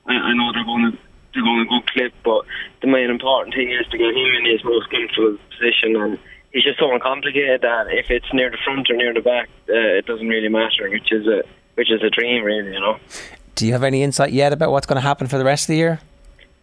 I, 0.07 0.13
I 0.13 0.35
know 0.35 0.53
they're 0.53 0.65
going 0.65 0.91
to 0.91 0.99
they're 1.33 1.45
going 1.45 1.61
a 1.61 1.71
good 1.71 1.87
clip. 1.93 2.13
But 2.25 2.45
the 2.83 2.89
main 2.89 3.09
important 3.09 3.55
thing 3.55 3.71
is 3.71 3.87
to 3.93 3.99
get 3.99 4.11
him 4.11 4.33
in 4.41 4.51
his 4.51 4.65
most 4.65 4.91
comfortable 4.91 5.39
position 5.51 5.97
and. 5.97 6.19
He's 6.53 6.65
just 6.65 6.79
so 6.79 6.91
uncomplicated 6.95 7.61
that 7.61 7.89
if 7.91 8.11
it's 8.11 8.33
near 8.33 8.51
the 8.51 8.57
front 8.65 8.89
or 8.89 8.97
near 8.97 9.13
the 9.13 9.21
back, 9.21 9.51
uh, 9.69 10.01
it 10.01 10.07
doesn't 10.07 10.27
really 10.27 10.49
matter, 10.49 10.89
which 10.89 11.13
is 11.13 11.27
a 11.27 11.43
which 11.75 11.91
is 11.91 12.03
a 12.03 12.09
dream, 12.09 12.45
really, 12.45 12.73
you 12.73 12.81
know. 12.81 12.99
Do 13.57 13.67
you 13.67 13.73
have 13.73 13.83
any 13.83 14.03
insight 14.03 14.33
yet 14.33 14.53
about 14.53 14.71
what's 14.71 14.87
going 14.87 14.97
to 14.97 15.03
happen 15.03 15.27
for 15.27 15.39
the 15.39 15.45
rest 15.45 15.65
of 15.65 15.69
the 15.69 15.77
year? 15.77 16.01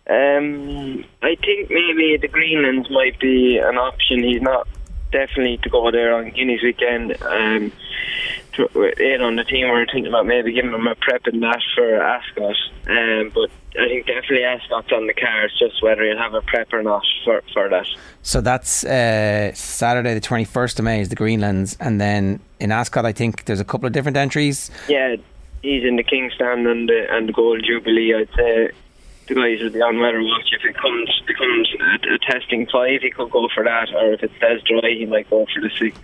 Um, 0.10 1.06
I 1.22 1.36
think 1.36 1.70
maybe 1.70 2.18
the 2.18 2.28
Greenlands 2.28 2.92
might 2.92 3.20
be 3.20 3.58
an 3.58 3.78
option. 3.78 4.24
He's 4.24 4.42
not 4.42 4.68
definitely 5.12 5.58
to 5.58 5.70
go 5.70 5.92
there 5.92 6.14
on 6.16 6.32
Guineas 6.32 6.62
weekend. 6.62 7.16
Um, 7.22 7.72
in 9.00 9.22
on 9.22 9.36
the 9.36 9.44
team, 9.44 9.70
we're 9.70 9.86
thinking 9.86 10.08
about 10.08 10.26
maybe 10.26 10.52
giving 10.52 10.74
him 10.74 10.88
a 10.88 10.96
prep 10.96 11.26
and 11.26 11.42
that 11.42 11.62
for 11.76 12.02
Ascot. 12.02 12.56
Um, 12.88 13.32
but 13.34 13.50
I 13.80 13.88
think 13.88 14.06
definitely 14.06 14.44
Ascot's 14.44 14.92
on 14.92 15.08
the 15.08 15.14
cards, 15.14 15.58
just 15.58 15.82
whether 15.82 16.04
he'll 16.04 16.18
have 16.18 16.34
a 16.34 16.42
prep 16.42 16.74
or 16.74 16.84
not 16.84 17.04
for, 17.24 17.42
for 17.54 17.70
that. 17.70 17.88
So 18.22 18.42
that's 18.42 18.84
uh, 18.84 19.54
Saturday, 19.54 20.14
the 20.14 20.22
21st 20.22 20.80
of 20.80 20.86
May, 20.86 21.02
is 21.02 21.10
the 21.10 21.16
Greenlands. 21.16 21.78
And 21.80 22.00
then 22.00 22.42
in 22.60 22.72
Ascot, 22.72 23.06
I 23.06 23.14
think 23.14 23.46
there's 23.46 23.60
a 23.60 23.66
couple 23.66 23.88
of 23.88 23.94
different 23.94 24.18
entries. 24.18 24.70
Yeah, 24.88 25.16
he's 25.62 25.84
in 25.84 25.96
the 25.96 26.04
King's 26.04 26.34
Stand 26.34 26.68
and 26.68 26.90
the, 26.90 27.08
and 27.10 27.30
the 27.30 27.34
Gold 27.34 27.64
Jubilee. 27.66 28.14
I'd 28.14 28.30
say 28.36 28.72
the 29.28 29.36
guys 29.36 29.62
will 29.62 29.70
be 29.72 29.82
on 29.82 30.00
weather 30.00 30.22
watch. 30.22 30.50
If 30.52 30.66
it 30.66 30.76
comes 30.76 31.22
becomes 31.26 31.70
a, 31.80 32.14
a 32.14 32.18
testing 32.20 32.68
five, 32.68 33.02
he 33.02 33.12
could 33.12 33.32
go 33.32 33.48
for 33.54 33.64
that, 33.64 33.94
or 33.94 34.14
if 34.14 34.24
it 34.24 34.32
says 34.40 34.62
dry, 34.64 34.90
he 34.98 35.06
might 35.06 35.30
go 35.30 35.46
for 35.54 35.62
the 35.62 35.70
six. 35.78 35.98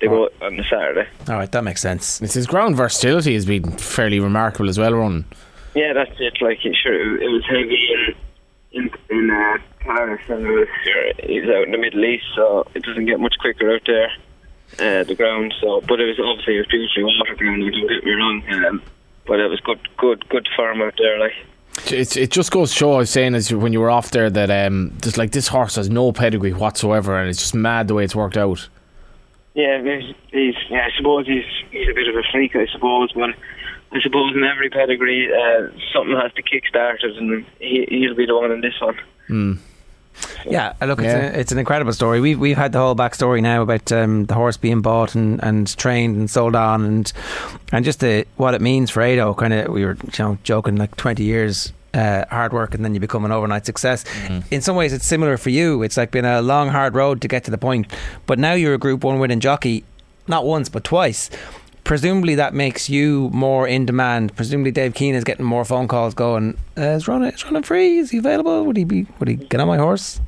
They 0.00 0.08
go 0.08 0.28
on 0.40 0.56
the 0.56 0.64
Saturday. 0.64 1.08
All 1.28 1.36
right, 1.36 1.50
that 1.52 1.62
makes 1.62 1.80
sense. 1.80 2.20
It's 2.20 2.34
his 2.34 2.46
ground 2.46 2.76
versatility 2.76 3.34
has 3.34 3.46
been 3.46 3.70
fairly 3.72 4.18
remarkable 4.18 4.68
as 4.68 4.78
well, 4.78 4.94
Ron. 4.94 5.24
Yeah, 5.74 5.92
that's 5.92 6.18
it. 6.18 6.42
Like, 6.42 6.58
sure, 6.60 7.22
it 7.22 7.30
was 7.30 7.44
heavy 7.46 7.88
in 7.92 8.14
in, 8.72 8.90
in 9.10 9.30
uh, 9.30 9.58
Paris, 9.80 10.22
and 10.28 10.44
it 10.44 10.50
was 10.50 10.68
he's 11.22 11.44
out 11.44 11.64
in 11.64 11.72
the 11.72 11.78
Middle 11.78 12.04
East, 12.04 12.24
so 12.34 12.66
it 12.74 12.82
doesn't 12.82 13.06
get 13.06 13.20
much 13.20 13.34
quicker 13.40 13.74
out 13.74 13.82
there. 13.86 14.10
Uh, 14.78 15.04
the 15.04 15.14
ground, 15.14 15.52
so 15.60 15.82
but 15.82 16.00
it 16.00 16.06
was 16.06 16.18
obviously 16.18 16.56
it 16.56 16.60
was 16.60 16.66
beautifully 16.68 17.04
water 17.04 17.34
ground. 17.36 17.60
Don't 17.60 17.88
get 17.88 18.04
me 18.04 18.12
wrong, 18.12 18.42
um, 18.66 18.82
but 19.26 19.38
it 19.38 19.48
was 19.48 19.60
good, 19.60 19.80
good, 19.98 20.26
good 20.30 20.48
farm 20.56 20.80
out 20.80 20.94
there. 20.96 21.18
Like 21.18 21.34
It's, 21.86 22.16
it 22.16 22.30
just 22.30 22.50
goes 22.50 22.70
to 22.70 22.76
show, 22.76 22.92
I 22.94 22.98
was 22.98 23.10
saying, 23.10 23.34
as 23.34 23.52
when 23.52 23.72
you 23.72 23.80
were 23.80 23.90
off 23.90 24.10
there, 24.10 24.28
that 24.28 24.50
um, 24.50 24.96
just 25.00 25.16
like 25.16 25.32
this 25.32 25.48
horse 25.48 25.76
has 25.76 25.88
no 25.88 26.12
pedigree 26.12 26.52
whatsoever, 26.52 27.18
and 27.18 27.30
it's 27.30 27.38
just 27.38 27.54
mad 27.54 27.88
the 27.88 27.94
way 27.94 28.04
it's 28.04 28.14
worked 28.14 28.36
out. 28.36 28.68
Yeah, 29.54 29.82
he's, 29.82 30.14
he's 30.30 30.54
yeah. 30.70 30.88
I 30.90 30.96
suppose 30.96 31.26
he's 31.26 31.44
he's 31.70 31.88
a 31.88 31.94
bit 31.94 32.08
of 32.08 32.16
a 32.16 32.22
freak, 32.30 32.56
I 32.56 32.66
suppose, 32.72 33.12
but 33.12 33.30
I 33.92 34.00
suppose 34.00 34.34
in 34.34 34.44
every 34.44 34.70
pedigree, 34.70 35.30
uh, 35.30 35.68
something 35.92 36.16
has 36.16 36.32
to 36.34 36.42
kickstart 36.42 37.04
it, 37.04 37.16
and 37.16 37.44
he, 37.58 37.86
he'll 37.88 38.14
be 38.14 38.26
the 38.26 38.36
one 38.36 38.50
in 38.50 38.60
this 38.62 38.80
one. 38.80 38.98
Yeah, 40.44 40.74
uh, 40.80 40.86
look, 40.86 40.98
it's, 40.98 41.12
a, 41.12 41.40
it's 41.40 41.52
an 41.52 41.58
incredible 41.58 41.92
story. 41.92 42.20
We've 42.20 42.38
we've 42.38 42.56
had 42.56 42.72
the 42.72 42.78
whole 42.78 42.94
backstory 42.96 43.40
now 43.40 43.62
about 43.62 43.90
um, 43.92 44.24
the 44.26 44.34
horse 44.34 44.56
being 44.56 44.80
bought 44.80 45.14
and, 45.14 45.42
and 45.42 45.76
trained 45.76 46.16
and 46.16 46.30
sold 46.30 46.54
on, 46.54 46.84
and 46.84 47.12
and 47.72 47.84
just 47.84 48.00
the, 48.00 48.26
what 48.36 48.54
it 48.54 48.60
means 48.60 48.90
for 48.90 49.02
Ado. 49.02 49.34
Kind 49.34 49.52
of, 49.52 49.68
we 49.68 49.84
were 49.84 49.96
you 50.02 50.24
know 50.24 50.38
joking 50.42 50.76
like 50.76 50.96
twenty 50.96 51.24
years. 51.24 51.72
Uh, 51.94 52.24
hard 52.30 52.54
work 52.54 52.72
and 52.74 52.82
then 52.82 52.94
you 52.94 53.00
become 53.00 53.22
an 53.26 53.30
overnight 53.30 53.66
success. 53.66 54.02
In 54.50 54.62
some 54.62 54.76
ways, 54.76 54.94
it's 54.94 55.04
similar 55.04 55.36
for 55.36 55.50
you. 55.50 55.82
It's 55.82 55.98
like 55.98 56.10
been 56.10 56.24
a 56.24 56.40
long, 56.40 56.70
hard 56.70 56.94
road 56.94 57.20
to 57.20 57.28
get 57.28 57.44
to 57.44 57.50
the 57.50 57.58
point. 57.58 57.86
But 58.24 58.38
now 58.38 58.54
you're 58.54 58.72
a 58.72 58.78
Group 58.78 59.04
One 59.04 59.18
winning 59.18 59.40
jockey, 59.40 59.84
not 60.26 60.46
once 60.46 60.70
but 60.70 60.84
twice. 60.84 61.28
Presumably 61.84 62.34
that 62.36 62.54
makes 62.54 62.88
you 62.88 63.28
more 63.32 63.66
in 63.66 63.86
demand. 63.86 64.36
Presumably 64.36 64.70
Dave 64.70 64.94
Keane 64.94 65.14
is 65.14 65.24
getting 65.24 65.44
more 65.44 65.64
phone 65.64 65.88
calls 65.88 66.14
going. 66.14 66.56
Uh, 66.78 66.82
is 66.82 67.08
running, 67.08 67.32
is 67.32 67.44
running 67.44 67.62
free? 67.62 67.98
Is 67.98 68.10
he 68.10 68.18
available? 68.18 68.64
Would 68.64 68.76
he 68.76 68.84
be? 68.84 69.06
Would 69.18 69.28
he 69.28 69.34
get 69.34 69.60
on 69.60 69.68
my 69.68 69.78
horse? 69.78 70.20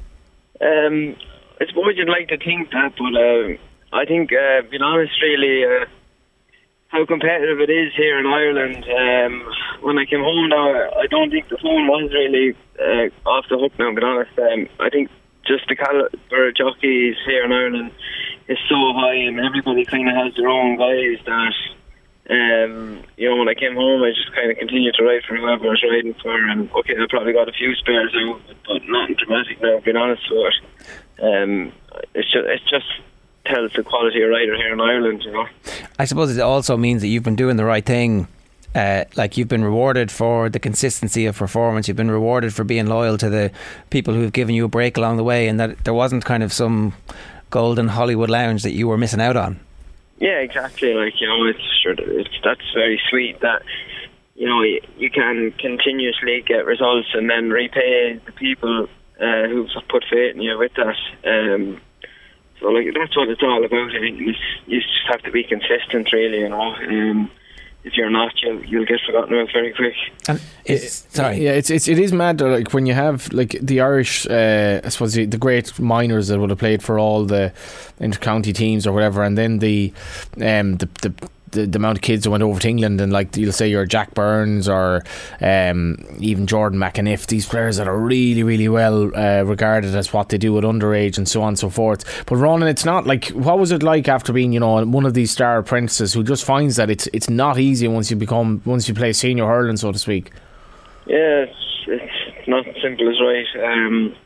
Um, 0.61 1.17
I 1.61 1.67
suppose 1.67 1.95
you'd 1.97 2.09
like 2.09 2.29
to 2.29 2.39
think 2.39 2.71
that, 2.71 2.95
but 2.99 3.15
uh, 3.15 3.97
I 3.97 4.05
think, 4.05 4.33
uh, 4.33 4.63
being 4.69 4.83
honest, 4.83 5.13
really, 5.23 5.65
uh, 5.65 5.87
how 6.89 7.07
competitive 7.07 7.61
it 7.61 7.71
is 7.71 7.93
here 7.97 8.19
in 8.19 8.27
Ireland. 8.27 8.85
Um, 8.85 9.53
when 9.83 9.99
I 9.99 10.07
came 10.07 10.21
home 10.21 10.49
now, 10.49 10.91
I 10.99 11.07
don't 11.09 11.31
think 11.31 11.49
the 11.49 11.59
phone 11.59 11.87
was 11.87 12.11
really 12.13 12.57
uh, 12.79 13.29
off 13.29 13.45
the 13.49 13.59
hook 13.59 13.73
now, 13.79 13.91
being 13.91 14.05
honest. 14.05 14.37
Um, 14.39 14.69
I 14.81 14.91
think 14.91 15.11
just 15.47 15.69
the 15.69 15.77
caliber 15.77 16.49
of 16.49 16.55
jockeys 16.55 17.17
here 17.27 17.45
in 17.45 17.53
Ireland 17.53 17.93
is 18.49 18.59
so 18.69 18.77
high, 18.95 19.15
and 19.15 19.41
everybody 19.41 19.85
kind 19.85 20.09
of 20.09 20.17
has 20.17 20.35
their 20.37 20.49
own 20.49 20.77
guys 20.77 21.19
that. 21.27 21.55
Um, 22.27 23.03
you 23.19 23.29
know, 23.29 23.37
when 23.37 23.51
I 23.51 23.55
came 23.55 23.75
home, 23.75 24.03
I 24.03 24.09
just 24.09 24.35
kind 24.35 24.51
of 24.51 24.57
continued 24.57 24.95
to 24.95 25.05
ride 25.05 25.25
for 25.29 25.37
whoever 25.37 25.67
I 25.67 25.69
was 25.69 25.85
riding 25.85 26.15
for, 26.15 26.35
and 26.35 26.73
okay, 26.73 26.95
I 26.95 27.05
probably 27.11 27.35
got 27.35 27.51
a 27.51 27.53
few 27.53 27.75
spares 27.75 28.15
out, 28.17 28.41
but 28.67 28.81
nothing 28.89 29.17
dramatic 29.19 29.61
now. 29.61 29.81
Being 29.81 29.99
honest 29.99 30.23
with 30.31 30.55
it, 30.55 31.23
um, 31.23 31.73
it's 32.15 32.33
just 32.33 32.47
it 32.47 32.63
just 32.71 32.87
tells 33.45 33.75
the 33.75 33.83
quality 33.83 34.23
of 34.23 34.31
rider 34.31 34.57
here 34.57 34.73
in 34.73 34.81
Ireland. 34.81 35.23
You 35.23 35.33
know. 35.33 35.47
I 35.99 36.07
suppose 36.07 36.35
it 36.35 36.41
also 36.41 36.79
means 36.79 37.03
that 37.03 37.09
you've 37.09 37.25
been 37.25 37.37
doing 37.37 37.57
the 37.57 37.65
right 37.67 37.85
thing. 37.85 38.27
Uh, 38.75 39.05
like 39.15 39.37
you've 39.37 39.49
been 39.49 39.63
rewarded 39.63 40.11
for 40.11 40.49
the 40.49 40.59
consistency 40.59 41.27
of 41.27 41.37
performance. 41.37 41.87
You've 41.87 41.97
been 41.97 42.11
rewarded 42.11 42.53
for 42.53 42.65
being 42.65 42.87
loyal 42.87 43.17
to 43.19 43.31
the 43.31 43.53
people 43.91 44.15
who've 44.15 44.33
given 44.33 44.55
you 44.55 44.65
a 44.65 44.69
break 44.69 44.97
along 44.97 45.17
the 45.17 45.25
way, 45.25 45.47
and 45.47 45.61
that 45.61 45.85
there 45.85 45.95
wasn't 45.95 46.25
kind 46.25 46.43
of 46.43 46.53
some 46.53 46.93
golden 47.51 47.87
Hollywood 47.87 48.31
lounge 48.31 48.65
that 48.65 48.73
you 48.73 48.89
were 48.89 48.99
missing 48.99 49.21
out 49.21 49.37
on. 49.37 49.61
Yeah, 50.19 50.39
exactly. 50.39 50.93
Like 50.95 51.21
you 51.21 51.29
know, 51.29 51.47
it's 51.47 51.61
sure 51.83 51.95
it's 51.97 52.31
that's 52.43 52.73
very 52.75 53.01
sweet 53.11 53.41
that 53.41 53.63
you 54.35 54.49
know 54.49 54.63
you, 54.63 55.11
can 55.11 55.53
continuously 55.53 56.43
get 56.47 56.67
results 56.67 57.09
and 57.15 57.31
then 57.31 57.51
repay 57.51 58.21
the 58.27 58.33
people 58.33 58.89
uh, 59.21 59.47
who've 59.47 59.69
put 59.89 60.05
faith 60.11 60.35
in 60.35 60.43
you 60.43 60.59
with 60.59 60.73
that. 60.75 60.97
Um, 61.25 61.81
so 62.61 62.69
like 62.69 62.87
that's 62.95 63.17
what 63.17 63.29
it's 63.29 63.43
all 63.43 63.65
about. 63.65 63.95
I 63.95 64.01
think 64.01 64.19
you 64.67 64.81
just 64.81 65.07
have 65.09 65.23
to 65.23 65.31
be 65.31 65.45
consistent, 65.45 66.13
really. 66.13 66.41
You 66.41 66.49
know, 66.49 66.75
um, 66.75 67.31
if 67.85 67.97
you're 67.97 68.11
not, 68.11 68.33
you'll 68.43 68.65
you'll 68.65 68.87
get 68.87 69.01
forgotten 69.07 69.35
about 69.35 69.53
very 69.53 69.73
quick. 69.73 69.95
And 70.29 70.41
it's, 70.65 71.07
sorry, 71.11 71.45
Yeah, 71.45 71.53
it's, 71.53 71.71
it's 71.71 71.87
it 71.87 71.99
is 71.99 72.13
mad. 72.13 72.39
though, 72.39 72.49
Like 72.49 72.73
when 72.73 72.87
you 72.87 72.95
have 72.95 73.33
like 73.33 73.59
the 73.61 73.81
Irish, 73.81 74.27
uh, 74.27 74.81
I 74.85 74.89
suppose 74.89 75.13
the, 75.15 75.27
the 75.27 75.39
great 75.39 75.79
minors 75.79 76.29
that 76.29 76.39
would 76.41 76.51
have 76.51 76.59
played 76.59 76.83
for 76.83 76.99
all 76.99 77.25
the 77.25 77.53
inter-county 78.01 78.53
teams 78.53 78.87
or 78.87 78.93
whatever, 78.93 79.23
and 79.23 79.37
then 79.37 79.59
the 79.59 79.93
um 80.41 80.77
the 80.77 80.89
the. 81.03 81.13
The, 81.55 81.67
the 81.67 81.79
amount 81.79 81.99
of 81.99 82.03
kids 82.03 82.25
that 82.25 82.31
went 82.31 82.43
over 82.43 82.61
to 82.61 82.69
England 82.69 83.01
and 83.01 83.13
like 83.13 83.37
you'll 83.37 83.53
say 83.53 83.69
you're 83.69 83.87
Jack 83.87 84.15
Burns 84.15 84.69
or 84.69 85.03
um, 85.41 85.97
even 86.19 86.47
Jordan 86.47 86.79
McAniff 86.79 87.27
these 87.27 87.47
players 87.47 87.77
that 87.77 87.89
are 87.89 87.99
really 87.99 88.43
really 88.43 88.69
well 88.69 89.11
uh, 89.17 89.43
regarded 89.43 89.95
as 89.95 90.13
what 90.13 90.29
they 90.29 90.39
do 90.39 90.57
at 90.59 90.65
underage 90.65 91.17
and 91.17 91.29
so 91.29 91.43
on 91.43 91.49
and 91.49 91.59
so 91.59 91.71
forth 91.71 92.25
but 92.27 92.37
Ronan 92.37 92.69
it's 92.69 92.85
not 92.85 93.07
like 93.07 93.29
what 93.29 93.59
was 93.59 93.73
it 93.73 93.83
like 93.83 94.09
after 94.09 94.33
being 94.33 94.53
you 94.53 94.61
know 94.61 94.85
one 94.85 95.07
of 95.07 95.15
these 95.15 95.31
star 95.31 95.59
apprentices 95.59 96.13
who 96.13 96.23
just 96.23 96.45
finds 96.45 96.77
that 96.77 96.91
it's 96.91 97.09
it's 97.13 97.31
not 97.31 97.59
easy 97.59 97.89
once 97.89 98.11
you 98.11 98.17
become 98.17 98.61
once 98.65 98.89
you 98.89 98.95
play 98.95 99.13
senior 99.13 99.47
hurling 99.47 99.77
so 99.77 99.93
to 99.93 99.99
speak 99.99 100.33
Yeah, 101.07 101.45
it's, 101.47 101.53
it's 101.87 102.49
not 102.49 102.65
simple 102.83 103.09
as 103.09 103.21
right. 103.21 103.47
Um, 103.63 104.17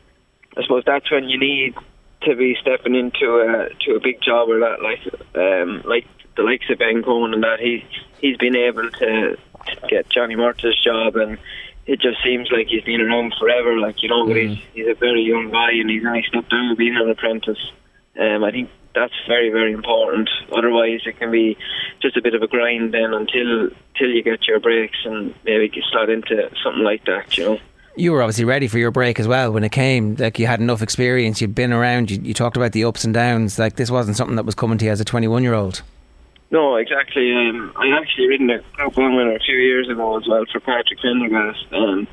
I 0.57 0.61
suppose 0.63 0.83
that's 0.85 1.11
when 1.11 1.27
you 1.27 1.37
need 1.39 1.75
to 2.21 2.35
be 2.35 2.55
stepping 2.61 2.95
into 2.95 3.39
a 3.39 3.69
to 3.85 3.95
a 3.95 3.99
big 3.99 4.21
job 4.21 4.49
or 4.49 4.59
that, 4.59 4.81
like 4.81 4.99
um, 5.35 5.81
like 5.85 6.05
the 6.39 6.45
likes 6.45 6.69
of 6.69 6.79
Ben 6.79 7.03
Coen 7.03 7.33
and 7.33 7.43
that. 7.43 7.59
He 7.59 7.83
he's 8.21 8.37
been 8.37 8.55
able 8.55 8.89
to, 8.89 9.35
to 9.35 9.87
get 9.87 10.09
Johnny 10.09 10.35
Murtagh's 10.35 10.81
job, 10.83 11.17
and 11.17 11.37
it 11.85 11.99
just 11.99 12.23
seems 12.23 12.49
like 12.51 12.67
he's 12.67 12.83
been 12.83 13.01
around 13.01 13.33
forever. 13.39 13.77
Like 13.77 14.01
you 14.01 14.09
know, 14.09 14.25
but 14.25 14.37
he's 14.37 14.57
he's 14.73 14.87
a 14.87 14.93
very 14.93 15.21
young 15.21 15.51
guy, 15.51 15.71
and 15.71 15.89
he's 15.89 16.05
only 16.05 16.23
stepped 16.27 16.53
out 16.53 16.71
of 16.71 16.77
being 16.77 16.95
an 16.95 17.09
apprentice. 17.09 17.71
Um, 18.17 18.43
I 18.43 18.51
think 18.51 18.69
that's 18.95 19.13
very 19.27 19.49
very 19.49 19.73
important. 19.73 20.29
Otherwise, 20.51 21.01
it 21.05 21.19
can 21.19 21.31
be 21.31 21.57
just 22.01 22.15
a 22.15 22.21
bit 22.21 22.33
of 22.33 22.41
a 22.41 22.47
grind 22.47 22.93
then 22.93 23.13
until 23.13 23.69
till 23.97 24.09
you 24.09 24.23
get 24.23 24.47
your 24.47 24.59
breaks 24.59 24.97
and 25.03 25.35
maybe 25.43 25.69
you 25.73 25.81
slot 25.91 26.09
into 26.09 26.49
something 26.63 26.83
like 26.83 27.03
that. 27.05 27.37
You 27.37 27.43
know. 27.43 27.59
you 27.97 28.13
were 28.13 28.21
obviously 28.23 28.45
ready 28.45 28.67
for 28.69 28.77
your 28.77 28.91
break 28.91 29.19
as 29.19 29.27
well 29.27 29.51
when 29.51 29.65
it 29.65 29.73
came. 29.73 30.15
Like 30.15 30.39
you 30.39 30.47
had 30.47 30.61
enough 30.61 30.81
experience, 30.81 31.41
you'd 31.41 31.53
been 31.53 31.73
around. 31.73 32.09
You, 32.09 32.21
you 32.21 32.33
talked 32.33 32.55
about 32.55 32.71
the 32.71 32.85
ups 32.85 33.03
and 33.03 33.13
downs. 33.13 33.59
Like 33.59 33.75
this 33.75 33.91
wasn't 33.91 34.15
something 34.15 34.37
that 34.37 34.45
was 34.45 34.55
coming 34.55 34.77
to 34.77 34.85
you 34.85 34.91
as 34.91 35.01
a 35.01 35.05
21 35.05 35.43
year 35.43 35.53
old. 35.53 35.81
No, 36.51 36.77
exactly. 36.77 37.31
Um, 37.33 37.73
I 37.75 37.89
actually 37.99 38.27
ridden 38.27 38.49
a 38.49 38.59
Group 38.73 38.97
One 38.97 39.15
winner 39.15 39.35
a 39.35 39.39
few 39.39 39.55
years 39.55 39.87
ago 39.87 40.17
as 40.17 40.27
well 40.27 40.45
for 40.51 40.59
Patrick 40.59 40.99
Prendergast. 40.99 41.65
Um, 41.71 42.07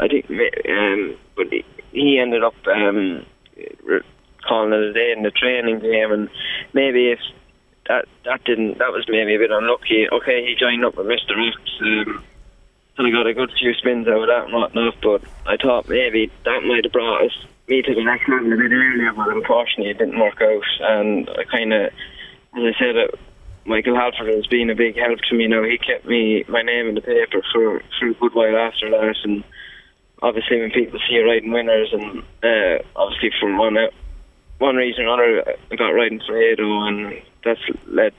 I 0.00 0.08
think, 0.08 0.30
um, 0.30 1.16
but 1.36 1.46
he- 1.92 2.18
ended 2.18 2.42
up 2.42 2.54
um, 2.66 3.24
calling 4.48 4.72
it 4.72 4.80
a 4.80 4.92
day 4.92 5.12
in 5.16 5.22
the 5.22 5.30
training 5.30 5.80
game, 5.80 6.12
and 6.12 6.30
maybe 6.72 7.10
if 7.10 7.20
that 7.88 8.06
that 8.24 8.42
didn't, 8.44 8.78
that 8.78 8.90
was 8.92 9.04
maybe 9.08 9.34
a 9.34 9.38
bit 9.38 9.50
unlucky. 9.50 10.08
Okay, 10.10 10.46
he 10.46 10.56
joined 10.58 10.84
up 10.84 10.96
with 10.96 11.06
Mister 11.06 11.34
X, 11.38 11.56
um, 11.82 12.24
and 12.96 13.06
I 13.06 13.10
got 13.10 13.26
a 13.26 13.34
good 13.34 13.52
few 13.58 13.74
spins 13.74 14.08
out 14.08 14.22
of 14.22 14.28
that 14.28 14.44
and 14.44 14.54
whatnot. 14.54 14.94
But 15.02 15.22
I 15.46 15.56
thought 15.56 15.88
maybe 15.88 16.32
that 16.44 16.64
might 16.64 16.84
have 16.84 16.92
brought 16.92 17.26
us 17.26 17.36
me 17.68 17.82
to 17.82 17.94
the 17.94 18.04
next 18.04 18.28
level 18.28 18.52
a 18.52 18.56
bit 18.56 18.72
earlier, 18.72 19.12
but 19.12 19.28
unfortunately 19.28 19.90
it 19.90 19.98
didn't 19.98 20.18
work 20.18 20.40
out. 20.40 20.64
And 20.80 21.28
I 21.28 21.44
kind 21.44 21.72
of, 21.72 21.82
as 22.56 22.62
I 22.62 22.72
said, 22.78 22.96
uh, 22.96 23.16
Michael 23.66 23.96
Halford 23.96 24.34
has 24.34 24.46
been 24.46 24.70
a 24.70 24.74
big 24.74 24.96
help 24.96 25.18
to 25.28 25.34
me. 25.34 25.46
Now 25.46 25.62
he 25.62 25.78
kept 25.78 26.04
me 26.06 26.44
my 26.48 26.62
name 26.62 26.88
in 26.88 26.94
the 26.94 27.00
paper 27.00 27.42
for 27.52 27.82
for 27.98 28.08
a 28.08 28.14
good 28.14 28.34
while 28.34 28.56
after 28.56 28.90
that, 28.90 29.16
and 29.24 29.42
obviously 30.22 30.60
when 30.60 30.70
people 30.70 30.98
see 31.08 31.14
you 31.14 31.26
riding 31.26 31.50
winners, 31.52 31.92
and 31.92 32.22
uh, 32.42 32.82
obviously 32.96 33.30
from 33.40 33.56
one 33.56 33.76
uh, 33.76 33.88
one 34.58 34.76
reason 34.76 35.06
or 35.06 35.22
another, 35.22 35.56
I 35.70 35.76
got 35.76 35.88
riding 35.90 36.20
for 36.26 36.36
Ado, 36.36 36.86
and 36.86 37.22
that's 37.44 37.60
led 37.86 38.12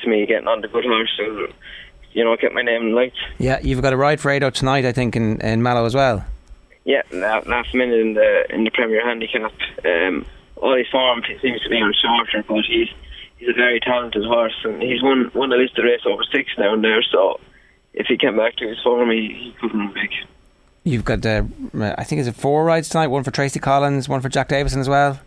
to 0.00 0.08
me 0.08 0.26
getting 0.26 0.48
on 0.48 0.62
the 0.62 0.68
good 0.68 0.84
horse. 0.84 1.10
So 1.16 1.48
you 2.12 2.24
know, 2.24 2.32
I 2.32 2.36
kept 2.36 2.54
my 2.54 2.62
name 2.62 2.82
in 2.82 2.94
lights. 2.94 3.18
Yeah, 3.38 3.60
you've 3.62 3.82
got 3.82 3.92
a 3.92 3.96
ride 3.96 4.20
for 4.20 4.30
Ado 4.30 4.50
tonight, 4.50 4.84
I 4.84 4.92
think, 4.92 5.14
in, 5.14 5.40
in 5.40 5.62
Mallow 5.62 5.84
as 5.84 5.94
well. 5.94 6.24
Yeah, 6.84 7.02
la- 7.12 7.42
last 7.46 7.74
minute 7.74 8.00
in 8.00 8.14
the 8.14 8.46
in 8.50 8.64
the 8.64 8.70
Premier 8.70 9.06
Handicap. 9.06 9.52
Um, 9.84 10.26
all 10.56 10.76
his 10.76 10.88
form 10.88 11.22
seems 11.40 11.60
to 11.62 11.68
be 11.68 11.76
on 11.76 11.92
shorter, 11.94 12.44
but 12.46 12.64
he's 12.64 12.88
he's 13.40 13.48
a 13.48 13.54
very 13.54 13.80
talented 13.80 14.24
horse, 14.24 14.54
and 14.64 14.82
he's 14.82 15.02
won 15.02 15.30
won 15.34 15.48
the 15.48 15.56
list 15.56 15.78
of 15.78 15.84
race 15.84 16.02
over 16.06 16.22
six 16.30 16.50
now 16.58 16.74
and 16.74 16.84
there. 16.84 17.02
So 17.02 17.40
if 17.94 18.06
he 18.06 18.16
came 18.16 18.36
back 18.36 18.56
to 18.56 18.68
his 18.68 18.78
form, 18.82 19.10
he, 19.10 19.28
he 19.28 19.56
could 19.60 19.74
run 19.74 19.92
big. 19.92 20.10
You've 20.84 21.04
got, 21.04 21.26
uh, 21.26 21.42
I 21.74 22.04
think, 22.04 22.20
is 22.20 22.26
it 22.26 22.34
four 22.36 22.64
rides 22.64 22.88
tonight? 22.88 23.08
One 23.08 23.22
for 23.22 23.30
Tracy 23.30 23.58
Collins, 23.58 24.08
one 24.08 24.20
for 24.20 24.30
Jack 24.30 24.48
Davison 24.48 24.80
as 24.80 24.88
well. 24.88 25.20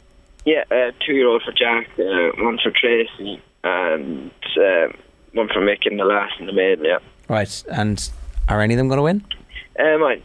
Yeah, 0.45 0.63
uh, 0.71 0.91
two 1.05 1.13
year 1.13 1.27
old 1.27 1.43
for 1.43 1.51
Jack, 1.51 1.87
uh, 1.99 2.43
one 2.43 2.57
for 2.61 2.71
Tracy, 2.71 3.41
and 3.63 4.31
uh, 4.57 4.87
one 5.33 5.47
for 5.49 5.61
Mick 5.61 5.85
in 5.85 5.97
the 5.97 6.05
last 6.05 6.39
in 6.39 6.47
the 6.47 6.53
maiden. 6.53 6.85
Yeah. 6.85 6.99
Right, 7.29 7.63
and 7.71 8.09
are 8.49 8.61
any 8.61 8.73
of 8.73 8.77
them 8.77 8.87
going 8.87 8.97
to 8.97 9.03
win? 9.03 9.23
Um, 9.79 10.03
I, 10.03 10.21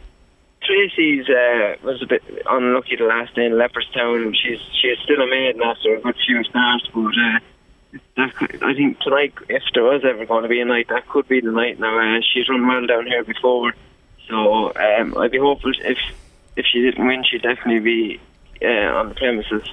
Tracy's 0.63 1.29
uh, 1.29 1.75
was 1.83 2.01
a 2.01 2.05
bit 2.05 2.21
unlucky 2.49 2.95
the 2.95 3.05
last 3.05 3.33
day 3.35 3.45
in 3.45 3.53
Leopardstown. 3.53 4.35
She's 4.35 4.59
she's 4.81 4.97
still 5.03 5.21
a 5.21 5.27
maiden 5.27 5.61
after 5.61 5.95
a 5.95 6.01
good 6.01 6.15
few 6.25 6.43
starts, 6.43 6.87
but 6.93 7.01
uh, 7.01 7.39
that 8.17 8.35
could, 8.35 8.63
I 8.63 8.73
think 8.73 8.99
tonight, 8.99 9.33
if 9.49 9.63
there 9.73 9.83
was 9.83 10.03
ever 10.05 10.25
going 10.25 10.43
to 10.43 10.49
be 10.49 10.61
a 10.61 10.65
night, 10.65 10.87
that 10.89 11.07
could 11.07 11.27
be 11.27 11.41
the 11.41 11.51
night. 11.51 11.79
Now 11.79 11.97
uh, 11.97 12.21
she's 12.33 12.47
run 12.49 12.67
well 12.67 12.85
down 12.85 13.07
here 13.07 13.23
before, 13.23 13.73
so 14.27 14.73
um, 14.75 15.17
I'd 15.17 15.31
be 15.31 15.39
hopeful 15.39 15.71
if 15.83 15.97
if 16.55 16.65
she 16.65 16.81
didn't 16.81 17.07
win, 17.07 17.23
she'd 17.23 17.41
definitely 17.41 17.79
be 17.79 18.19
uh, 18.61 18.67
on 18.67 19.09
the 19.09 19.15
premises. 19.15 19.63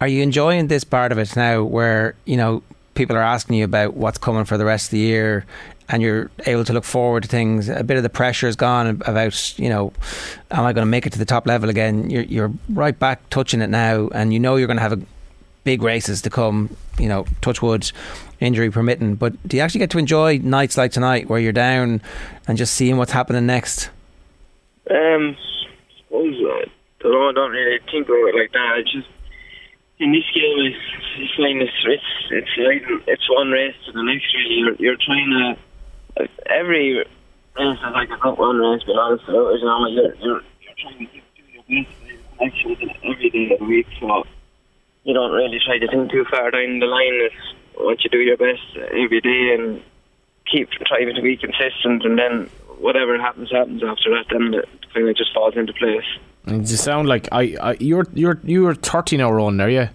Are 0.00 0.08
you 0.08 0.22
enjoying 0.22 0.66
this 0.66 0.82
part 0.82 1.12
of 1.12 1.18
it 1.18 1.36
now 1.36 1.62
where, 1.62 2.16
you 2.24 2.36
know, 2.36 2.64
people 2.94 3.16
are 3.16 3.22
asking 3.22 3.56
you 3.56 3.64
about 3.64 3.94
what's 3.94 4.18
coming 4.18 4.44
for 4.44 4.58
the 4.58 4.64
rest 4.64 4.86
of 4.86 4.90
the 4.90 4.98
year 4.98 5.46
and 5.88 6.02
you're 6.02 6.30
able 6.46 6.64
to 6.64 6.72
look 6.72 6.82
forward 6.82 7.22
to 7.22 7.28
things? 7.28 7.68
A 7.68 7.84
bit 7.84 7.96
of 7.96 8.02
the 8.02 8.10
pressure 8.10 8.48
is 8.48 8.56
gone 8.56 9.00
about, 9.06 9.56
you 9.58 9.68
know, 9.68 9.92
am 10.50 10.64
I 10.64 10.72
going 10.72 10.84
to 10.84 10.90
make 10.90 11.06
it 11.06 11.12
to 11.12 11.18
the 11.20 11.24
top 11.24 11.46
level 11.46 11.70
again? 11.70 12.10
You're, 12.10 12.24
you're 12.24 12.52
right 12.70 12.98
back 12.98 13.30
touching 13.30 13.60
it 13.60 13.70
now 13.70 14.08
and 14.08 14.32
you 14.32 14.40
know 14.40 14.56
you're 14.56 14.66
going 14.66 14.78
to 14.78 14.82
have 14.82 14.94
a 14.94 15.02
big 15.64 15.82
races 15.82 16.22
to 16.22 16.30
come. 16.30 16.76
You 16.98 17.08
know, 17.08 17.24
touch 17.40 17.56
touchwood, 17.56 17.90
injury 18.40 18.70
permitting. 18.70 19.14
But 19.14 19.36
do 19.46 19.56
you 19.56 19.62
actually 19.62 19.80
get 19.80 19.90
to 19.90 19.98
enjoy 19.98 20.38
nights 20.38 20.76
like 20.76 20.92
tonight 20.92 21.28
where 21.28 21.40
you're 21.40 21.52
down 21.52 22.02
and 22.46 22.58
just 22.58 22.74
seeing 22.74 22.96
what's 22.96 23.12
happening 23.12 23.46
next? 23.46 23.90
Um, 24.90 25.36
suppose 25.98 26.34
I 26.34 26.64
don't 27.02 27.12
know. 27.12 27.28
I 27.28 27.32
don't 27.32 27.50
really 27.50 27.78
think 27.90 28.06
about 28.06 28.28
it 28.28 28.34
like 28.34 28.52
that. 28.52 28.72
I 28.78 28.82
just 28.82 29.08
in 29.98 30.12
this 30.12 30.24
game, 30.34 30.58
I 30.58 31.20
just 31.20 31.36
find 31.36 31.62
it's 31.62 31.72
it's 31.86 32.02
it's 32.30 32.50
like 32.58 32.82
it's 33.06 33.30
one 33.30 33.50
race 33.50 33.74
to 33.86 33.92
the 33.92 34.02
next. 34.02 34.26
You're 34.48 34.74
you're 34.76 34.96
trying 34.96 35.30
to 35.30 36.28
every 36.46 36.94
race 36.96 37.78
is 37.78 37.92
like 37.92 38.08
a 38.10 38.18
not 38.24 38.38
one 38.38 38.56
race, 38.56 38.82
but 38.86 38.96
honestly, 38.96 39.34
you 39.34 39.64
know, 39.64 39.86
you're 39.88 40.14
you're 40.16 40.42
you're 40.60 40.74
trying 40.78 40.98
to 40.98 41.06
do 41.06 41.42
your 41.52 41.84
best 41.84 41.96
actually 42.44 42.96
every 43.04 43.30
day 43.30 43.52
of 43.52 43.60
the 43.60 43.64
week. 43.64 43.86
So 44.00 44.24
you 45.04 45.14
don't 45.14 45.32
really 45.32 45.58
try 45.64 45.78
to 45.78 45.88
think 45.88 46.10
too 46.10 46.24
far 46.30 46.50
down 46.50 46.78
the 46.78 46.86
line. 46.86 47.18
It's 47.26 47.54
once 47.78 48.04
you 48.04 48.10
do 48.10 48.18
your 48.18 48.36
best 48.36 48.62
every 48.76 49.20
day 49.20 49.54
and 49.54 49.82
keep 50.50 50.70
trying 50.70 51.14
to 51.14 51.22
be 51.22 51.36
consistent, 51.36 52.04
and 52.04 52.18
then 52.18 52.50
whatever 52.78 53.18
happens, 53.18 53.50
happens 53.50 53.82
after 53.82 54.10
that. 54.10 54.26
Then 54.30 54.54
it 54.54 54.68
kind 54.94 55.08
of 55.08 55.16
just 55.16 55.32
falls 55.34 55.56
into 55.56 55.72
place. 55.72 56.04
And 56.46 56.68
you 56.68 56.76
sound 56.76 57.08
like 57.08 57.28
I, 57.32 57.56
I 57.60 57.76
you're 57.78 58.06
you're 58.14 58.40
you're 58.44 58.74
30 58.74 59.16
now, 59.16 59.30
Ron, 59.32 59.60
are 59.60 59.70
you? 59.70 59.88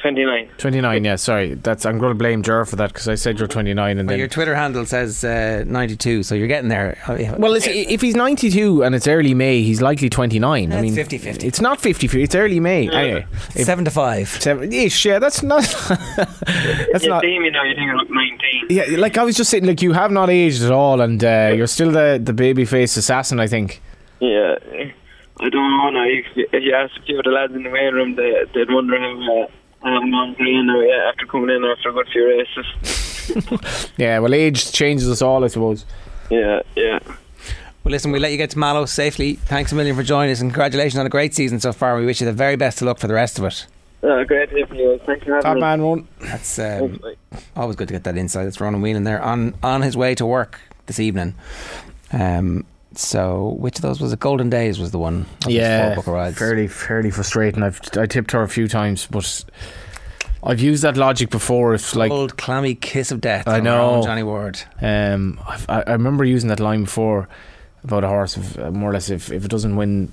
29. 0.00 0.48
29, 0.58 1.04
yeah, 1.04 1.16
sorry. 1.16 1.54
That's 1.54 1.84
I'm 1.84 1.98
going 1.98 2.10
to 2.12 2.14
blame 2.18 2.42
Jer 2.42 2.64
for 2.64 2.76
that 2.76 2.92
because 2.92 3.08
I 3.08 3.14
said 3.16 3.38
you're 3.38 3.48
29 3.48 3.98
and 3.98 4.06
Well, 4.06 4.12
then 4.12 4.18
your 4.18 4.28
Twitter 4.28 4.54
handle 4.54 4.84
says 4.86 5.24
uh, 5.24 5.64
92, 5.66 6.22
so 6.22 6.34
you're 6.34 6.46
getting 6.48 6.68
there. 6.68 6.96
Well, 7.38 7.54
it's, 7.54 7.66
if 7.66 8.00
he's 8.00 8.14
92 8.14 8.84
and 8.84 8.94
it's 8.94 9.06
early 9.08 9.34
May, 9.34 9.62
he's 9.62 9.80
likely 9.82 10.08
29. 10.08 10.72
I 10.72 10.76
It's 10.76 10.82
mean, 10.82 10.94
50-50. 10.94 11.44
It's 11.44 11.60
not 11.60 11.80
50 11.80 12.06
50, 12.06 12.22
it's 12.22 12.34
early 12.34 12.60
May. 12.60 12.88
Anyway, 12.88 13.26
if, 13.54 13.64
seven 13.66 13.84
to 13.84 13.90
five. 13.90 14.28
seven, 14.28 14.72
ish, 14.72 15.04
yeah, 15.04 15.18
that's 15.18 15.42
not. 15.42 15.62
that's 16.92 17.04
you 17.04 17.10
not. 17.10 17.22
see 17.22 17.38
me 17.38 17.50
now, 17.50 17.64
you 17.64 17.74
think 17.74 17.90
I 17.90 17.94
look 17.94 18.10
19. 18.10 18.38
Yeah, 18.70 18.98
like 18.98 19.18
I 19.18 19.24
was 19.24 19.36
just 19.36 19.50
saying, 19.50 19.64
like 19.66 19.82
you 19.82 19.92
have 19.92 20.10
not 20.10 20.30
aged 20.30 20.62
at 20.62 20.70
all, 20.70 21.00
and 21.00 21.22
uh, 21.24 21.52
you're 21.56 21.66
still 21.66 21.90
the 21.90 22.20
the 22.22 22.32
baby 22.32 22.64
face 22.64 22.96
assassin. 22.96 23.40
I 23.40 23.46
think. 23.46 23.80
Yeah. 24.20 24.56
I 25.40 25.48
don't 25.50 25.70
know 25.76 25.90
now. 25.90 26.04
If, 26.04 26.26
if 26.52 26.62
you 26.64 26.74
ask 26.74 26.96
a 26.98 27.02
few 27.04 27.18
of 27.18 27.24
the 27.24 27.30
lads 27.30 27.54
in 27.54 27.62
the 27.62 27.70
main 27.70 27.94
room, 27.94 28.16
they, 28.16 28.42
they'd 28.54 28.68
wonder 28.72 28.98
how, 28.98 29.42
uh, 29.42 29.46
how 29.82 29.96
I'm 30.00 30.14
on 30.14 30.34
playing 30.34 30.66
now, 30.66 30.80
yeah, 30.80 31.08
after 31.08 31.26
coming 31.26 31.50
in 31.54 31.64
after 31.64 31.90
a 31.90 31.92
good 31.92 32.08
few 32.12 32.28
races. 32.28 32.66
Yeah, 33.98 34.20
well, 34.20 34.32
age 34.32 34.72
changes 34.72 35.08
us 35.10 35.20
all, 35.20 35.44
I 35.44 35.48
suppose. 35.48 35.84
Yeah, 36.30 36.60
yeah. 36.74 36.98
Well, 37.84 37.92
listen, 37.92 38.10
we 38.10 38.18
let 38.18 38.30
you 38.32 38.38
get 38.38 38.48
to 38.50 38.58
Mallow 38.58 38.86
safely. 38.86 39.34
Thanks 39.34 39.70
a 39.70 39.74
million 39.74 39.94
for 39.96 40.02
joining 40.02 40.32
us, 40.32 40.40
and 40.40 40.50
congratulations 40.50 40.98
on 40.98 41.04
a 41.04 41.10
great 41.10 41.34
season 41.34 41.60
so 41.60 41.72
far. 41.74 41.98
We 41.98 42.06
wish 42.06 42.20
you 42.22 42.26
the 42.26 42.32
very 42.32 42.56
best 42.56 42.80
of 42.80 42.86
luck 42.86 42.98
for 42.98 43.06
the 43.06 43.12
rest 43.14 43.38
of 43.38 43.44
it. 43.44 43.66
Uh, 44.02 44.24
great 44.24 44.48
to 44.48 44.56
hear 44.56 44.66
from 44.66 44.76
you. 44.78 44.96
guys. 44.96 45.06
Thanks 45.06 45.24
for 45.26 45.32
having 45.34 45.42
Top 45.42 45.54
me. 45.56 45.60
man, 45.60 45.82
Ron. 45.82 46.08
That's 46.20 46.58
um, 46.58 47.00
always 47.54 47.76
good 47.76 47.88
to 47.88 47.94
get 47.94 48.04
that 48.04 48.16
insight. 48.16 48.46
It's 48.46 48.60
Ronan 48.60 48.80
Whelan 48.80 49.04
there 49.04 49.20
on 49.22 49.54
on 49.62 49.82
his 49.82 49.94
way 49.96 50.14
to 50.14 50.24
work 50.24 50.60
this 50.86 50.98
evening. 51.00 51.34
Um, 52.12 52.64
so 52.98 53.56
which 53.60 53.76
of 53.76 53.82
those 53.82 54.00
was 54.00 54.12
it? 54.12 54.18
Golden 54.18 54.50
Days 54.50 54.80
was 54.80 54.90
the 54.90 54.98
one. 54.98 55.26
Yeah, 55.46 55.94
four 55.94 56.02
book 56.02 56.06
rides. 56.14 56.36
fairly 56.36 56.66
fairly 56.66 57.10
frustrating. 57.10 57.62
I've 57.62 57.80
I 57.96 58.06
tipped 58.06 58.32
her 58.32 58.42
a 58.42 58.48
few 58.48 58.66
times, 58.66 59.06
but 59.06 59.44
I've 60.42 60.60
used 60.60 60.82
that 60.82 60.96
logic 60.96 61.30
before. 61.30 61.74
It's 61.74 61.94
like 61.94 62.10
Old 62.10 62.36
clammy 62.36 62.74
kiss 62.74 63.12
of 63.12 63.20
death. 63.20 63.46
I 63.46 63.60
know. 63.60 64.02
Johnny 64.02 64.24
Ward. 64.24 64.60
Um, 64.80 65.40
I 65.46 65.84
I 65.86 65.92
remember 65.92 66.24
using 66.24 66.48
that 66.48 66.58
line 66.58 66.84
before 66.84 67.28
about 67.84 68.02
a 68.02 68.08
horse. 68.08 68.36
If, 68.36 68.58
uh, 68.58 68.72
more 68.72 68.90
or 68.90 68.92
less, 68.94 69.10
if, 69.10 69.30
if 69.30 69.44
it 69.44 69.48
doesn't 69.48 69.76
win 69.76 70.12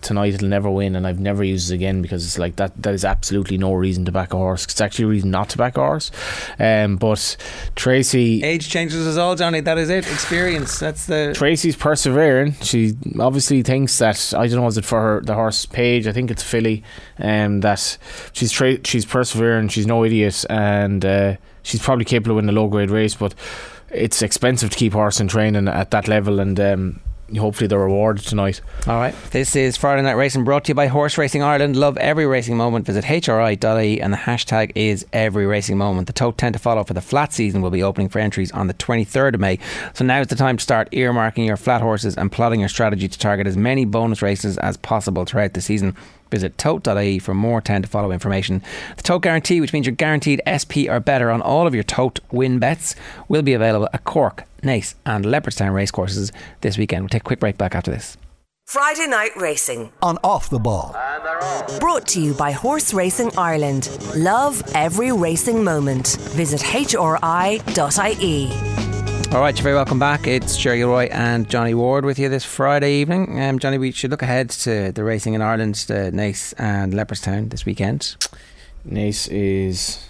tonight, 0.00 0.34
it'll 0.34 0.48
never 0.48 0.70
win, 0.70 0.96
and 0.96 1.06
I've 1.06 1.18
never 1.18 1.42
used 1.42 1.70
it 1.70 1.74
again 1.74 2.02
because 2.02 2.24
it's 2.24 2.38
like 2.38 2.56
that. 2.56 2.80
That 2.80 2.94
is 2.94 3.04
absolutely 3.04 3.58
no 3.58 3.74
reason 3.74 4.04
to 4.04 4.12
back 4.12 4.32
a 4.32 4.36
horse. 4.36 4.64
It's 4.64 4.80
actually 4.80 5.06
a 5.06 5.08
reason 5.08 5.30
not 5.30 5.48
to 5.50 5.58
back 5.58 5.76
a 5.76 5.80
horse. 5.80 6.10
Um, 6.58 6.96
but 6.96 7.36
Tracy. 7.74 8.42
Age 8.42 8.68
changes 8.68 9.06
us 9.06 9.16
all, 9.16 9.34
Johnny. 9.34 9.60
That 9.60 9.78
is 9.78 9.90
it. 9.90 10.06
Experience. 10.10 10.78
That's 10.78 11.06
the. 11.06 11.32
Tracy's 11.34 11.76
persevering. 11.76 12.52
She 12.62 12.94
obviously 13.18 13.62
thinks 13.62 13.98
that 13.98 14.34
I 14.36 14.46
don't 14.46 14.60
know 14.60 14.66
is 14.66 14.78
it 14.78 14.84
for 14.84 15.00
her 15.00 15.20
the 15.20 15.34
horse 15.34 15.66
page. 15.66 16.06
I 16.06 16.12
think 16.12 16.30
it's 16.30 16.42
filly, 16.42 16.82
um, 17.18 17.60
that 17.60 17.98
she's 18.32 18.52
tra- 18.52 18.84
she's 18.86 19.04
persevering. 19.04 19.68
She's 19.68 19.86
no 19.86 20.04
idiot, 20.04 20.44
and 20.48 21.04
uh, 21.04 21.36
she's 21.62 21.82
probably 21.82 22.04
capable 22.04 22.32
of 22.32 22.36
winning 22.36 22.56
a 22.56 22.60
low 22.60 22.68
grade 22.68 22.90
race. 22.90 23.14
But 23.14 23.34
it's 23.90 24.22
expensive 24.22 24.70
to 24.70 24.76
keep 24.76 24.92
horse 24.92 25.20
in 25.20 25.28
training 25.28 25.68
at 25.68 25.90
that 25.92 26.08
level, 26.08 26.40
and 26.40 26.58
um, 26.60 27.00
hopefully 27.36 27.66
they're 27.66 27.78
rewarded 27.78 28.24
tonight. 28.24 28.60
All 28.86 28.96
right. 28.96 29.14
This 29.30 29.56
is 29.56 29.76
Friday 29.76 30.02
Night 30.02 30.12
Racing 30.12 30.44
brought 30.44 30.64
to 30.64 30.70
you 30.70 30.74
by 30.74 30.86
Horse 30.86 31.16
Racing 31.16 31.42
Ireland. 31.42 31.76
Love 31.76 31.96
every 31.98 32.26
racing 32.26 32.56
moment. 32.56 32.86
Visit 32.86 33.04
hri.ie 33.04 34.00
and 34.00 34.12
the 34.12 34.18
hashtag 34.18 34.72
is 34.74 35.06
every 35.12 35.46
racing 35.46 35.78
moment. 35.78 36.06
The 36.06 36.12
tote 36.12 36.38
10 36.38 36.52
to 36.52 36.58
follow 36.58 36.84
for 36.84 36.94
the 36.94 37.00
flat 37.00 37.32
season 37.32 37.62
will 37.62 37.70
be 37.70 37.82
opening 37.82 38.08
for 38.08 38.18
entries 38.18 38.52
on 38.52 38.66
the 38.66 38.74
23rd 38.74 39.34
of 39.34 39.40
May. 39.40 39.58
So 39.94 40.04
now 40.04 40.20
is 40.20 40.28
the 40.28 40.36
time 40.36 40.56
to 40.58 40.62
start 40.62 40.90
earmarking 40.90 41.46
your 41.46 41.56
flat 41.56 41.82
horses 41.82 42.16
and 42.16 42.30
plotting 42.30 42.60
your 42.60 42.68
strategy 42.68 43.08
to 43.08 43.18
target 43.18 43.46
as 43.46 43.56
many 43.56 43.84
bonus 43.84 44.22
races 44.22 44.58
as 44.58 44.76
possible 44.76 45.24
throughout 45.24 45.54
the 45.54 45.60
season. 45.60 45.96
Visit 46.30 46.58
tote.ie 46.58 47.18
for 47.20 47.32
more 47.32 47.60
10 47.60 47.82
to 47.82 47.88
follow 47.88 48.10
information. 48.10 48.60
The 48.96 49.02
tote 49.02 49.22
guarantee, 49.22 49.60
which 49.60 49.72
means 49.72 49.86
you're 49.86 49.94
guaranteed 49.94 50.42
SP 50.42 50.88
or 50.88 50.98
better 50.98 51.30
on 51.30 51.40
all 51.40 51.66
of 51.66 51.74
your 51.74 51.84
tote 51.84 52.18
win 52.32 52.58
bets, 52.58 52.96
will 53.28 53.42
be 53.42 53.52
available 53.52 53.88
at 53.92 54.04
Cork, 54.04 54.44
Naas, 54.64 54.94
and 55.06 55.24
Leopardstown 55.24 55.72
racecourses 55.72 56.32
this 56.60 56.76
weekend. 56.76 57.02
We'll 57.02 57.08
take 57.10 57.22
a 57.22 57.24
quick 57.24 57.40
break 57.40 57.56
back 57.58 57.74
after 57.74 57.90
this. 57.90 58.16
Friday 58.66 59.06
Night 59.06 59.30
Racing. 59.36 59.92
on 60.02 60.18
Off 60.24 60.48
the 60.48 60.58
Ball. 60.58 60.96
Brought 61.80 62.06
to 62.08 62.20
you 62.20 62.32
by 62.34 62.50
Horse 62.52 62.94
Racing 62.94 63.30
Ireland. 63.36 63.90
Love 64.16 64.62
every 64.74 65.12
racing 65.12 65.62
moment. 65.62 66.16
Visit 66.30 66.62
hri.ie. 66.62 66.98
All 69.34 69.40
right, 69.40 69.54
you're 69.56 69.62
very 69.64 69.74
welcome 69.74 69.98
back. 69.98 70.26
It's 70.26 70.56
Ger 70.56 70.76
Gilroy 70.76 71.08
and 71.10 71.48
Johnny 71.50 71.74
Ward 71.74 72.04
with 72.04 72.18
you 72.18 72.28
this 72.28 72.44
Friday 72.44 72.94
evening. 73.00 73.40
Um, 73.42 73.58
Johnny, 73.58 73.78
we 73.78 73.90
should 73.90 74.10
look 74.10 74.22
ahead 74.22 74.48
to 74.50 74.92
the 74.92 75.02
racing 75.04 75.34
in 75.34 75.42
Ireland, 75.42 75.74
the 75.88 76.10
Naas 76.12 76.54
and 76.56 76.92
Leopardstown 76.92 77.50
this 77.50 77.66
weekend. 77.66 78.16
Naas 78.88 79.28
is. 79.30 80.06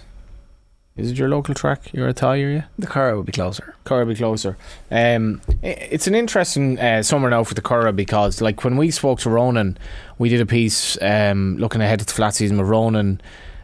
Is 0.97 1.11
it 1.11 1.17
your 1.17 1.27
local 1.27 1.53
track? 1.53 1.91
You're 1.91 2.07
a 2.07 2.13
area? 2.23 2.69
The 2.79 2.87
Curragh 2.87 3.15
will 3.15 3.23
be 3.23 3.33
closer. 3.33 3.75
Curragh 3.83 4.07
be 4.07 4.15
closer. 4.15 4.57
Um, 4.89 5.41
it's 5.61 6.07
an 6.07 6.15
interesting 6.15 6.79
uh, 6.79 7.03
summer 7.03 7.29
now 7.29 7.43
for 7.43 7.53
the 7.53 7.61
Curragh 7.61 7.97
because, 7.97 8.39
like, 8.39 8.63
when 8.63 8.77
we 8.77 8.91
spoke 8.91 9.19
to 9.21 9.29
Ronan, 9.29 9.77
we 10.19 10.29
did 10.29 10.39
a 10.39 10.45
piece 10.45 10.97
um, 11.01 11.57
looking 11.57 11.81
ahead 11.81 11.99
to 11.99 12.05
the 12.05 12.13
flat 12.13 12.33
season 12.35 12.57
with 12.57 12.69
Ronan, 12.69 13.19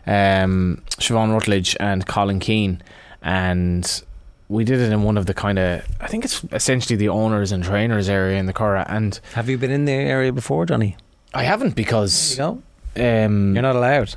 um, 0.06 0.84
Siobhan 0.98 1.32
Rutledge, 1.32 1.78
and 1.80 2.06
Colin 2.06 2.42
Keane, 2.42 2.84
and 3.22 4.04
we 4.50 4.66
did 4.66 4.82
it 4.82 4.92
in 4.92 5.04
one 5.04 5.18
of 5.18 5.26
the 5.26 5.34
kind 5.34 5.58
of 5.58 5.88
I 6.02 6.08
think 6.08 6.26
it's 6.26 6.44
essentially 6.52 6.98
the 6.98 7.08
owners 7.08 7.54
and 7.54 7.64
trainers 7.64 8.10
area 8.10 8.40
in 8.40 8.46
the 8.46 8.54
Curragh, 8.54 8.88
and 8.90 9.18
Have 9.36 9.48
you 9.48 9.58
been 9.58 9.72
in 9.72 9.86
the 9.86 9.94
area 9.94 10.34
before, 10.34 10.66
Johnny? 10.66 10.98
I 11.34 11.44
haven't 11.44 11.76
because 11.76 12.32
you 12.32 12.38
go. 12.38 12.62
um, 12.98 13.54
You're 13.56 13.62
not 13.62 13.78
allowed. 13.78 14.16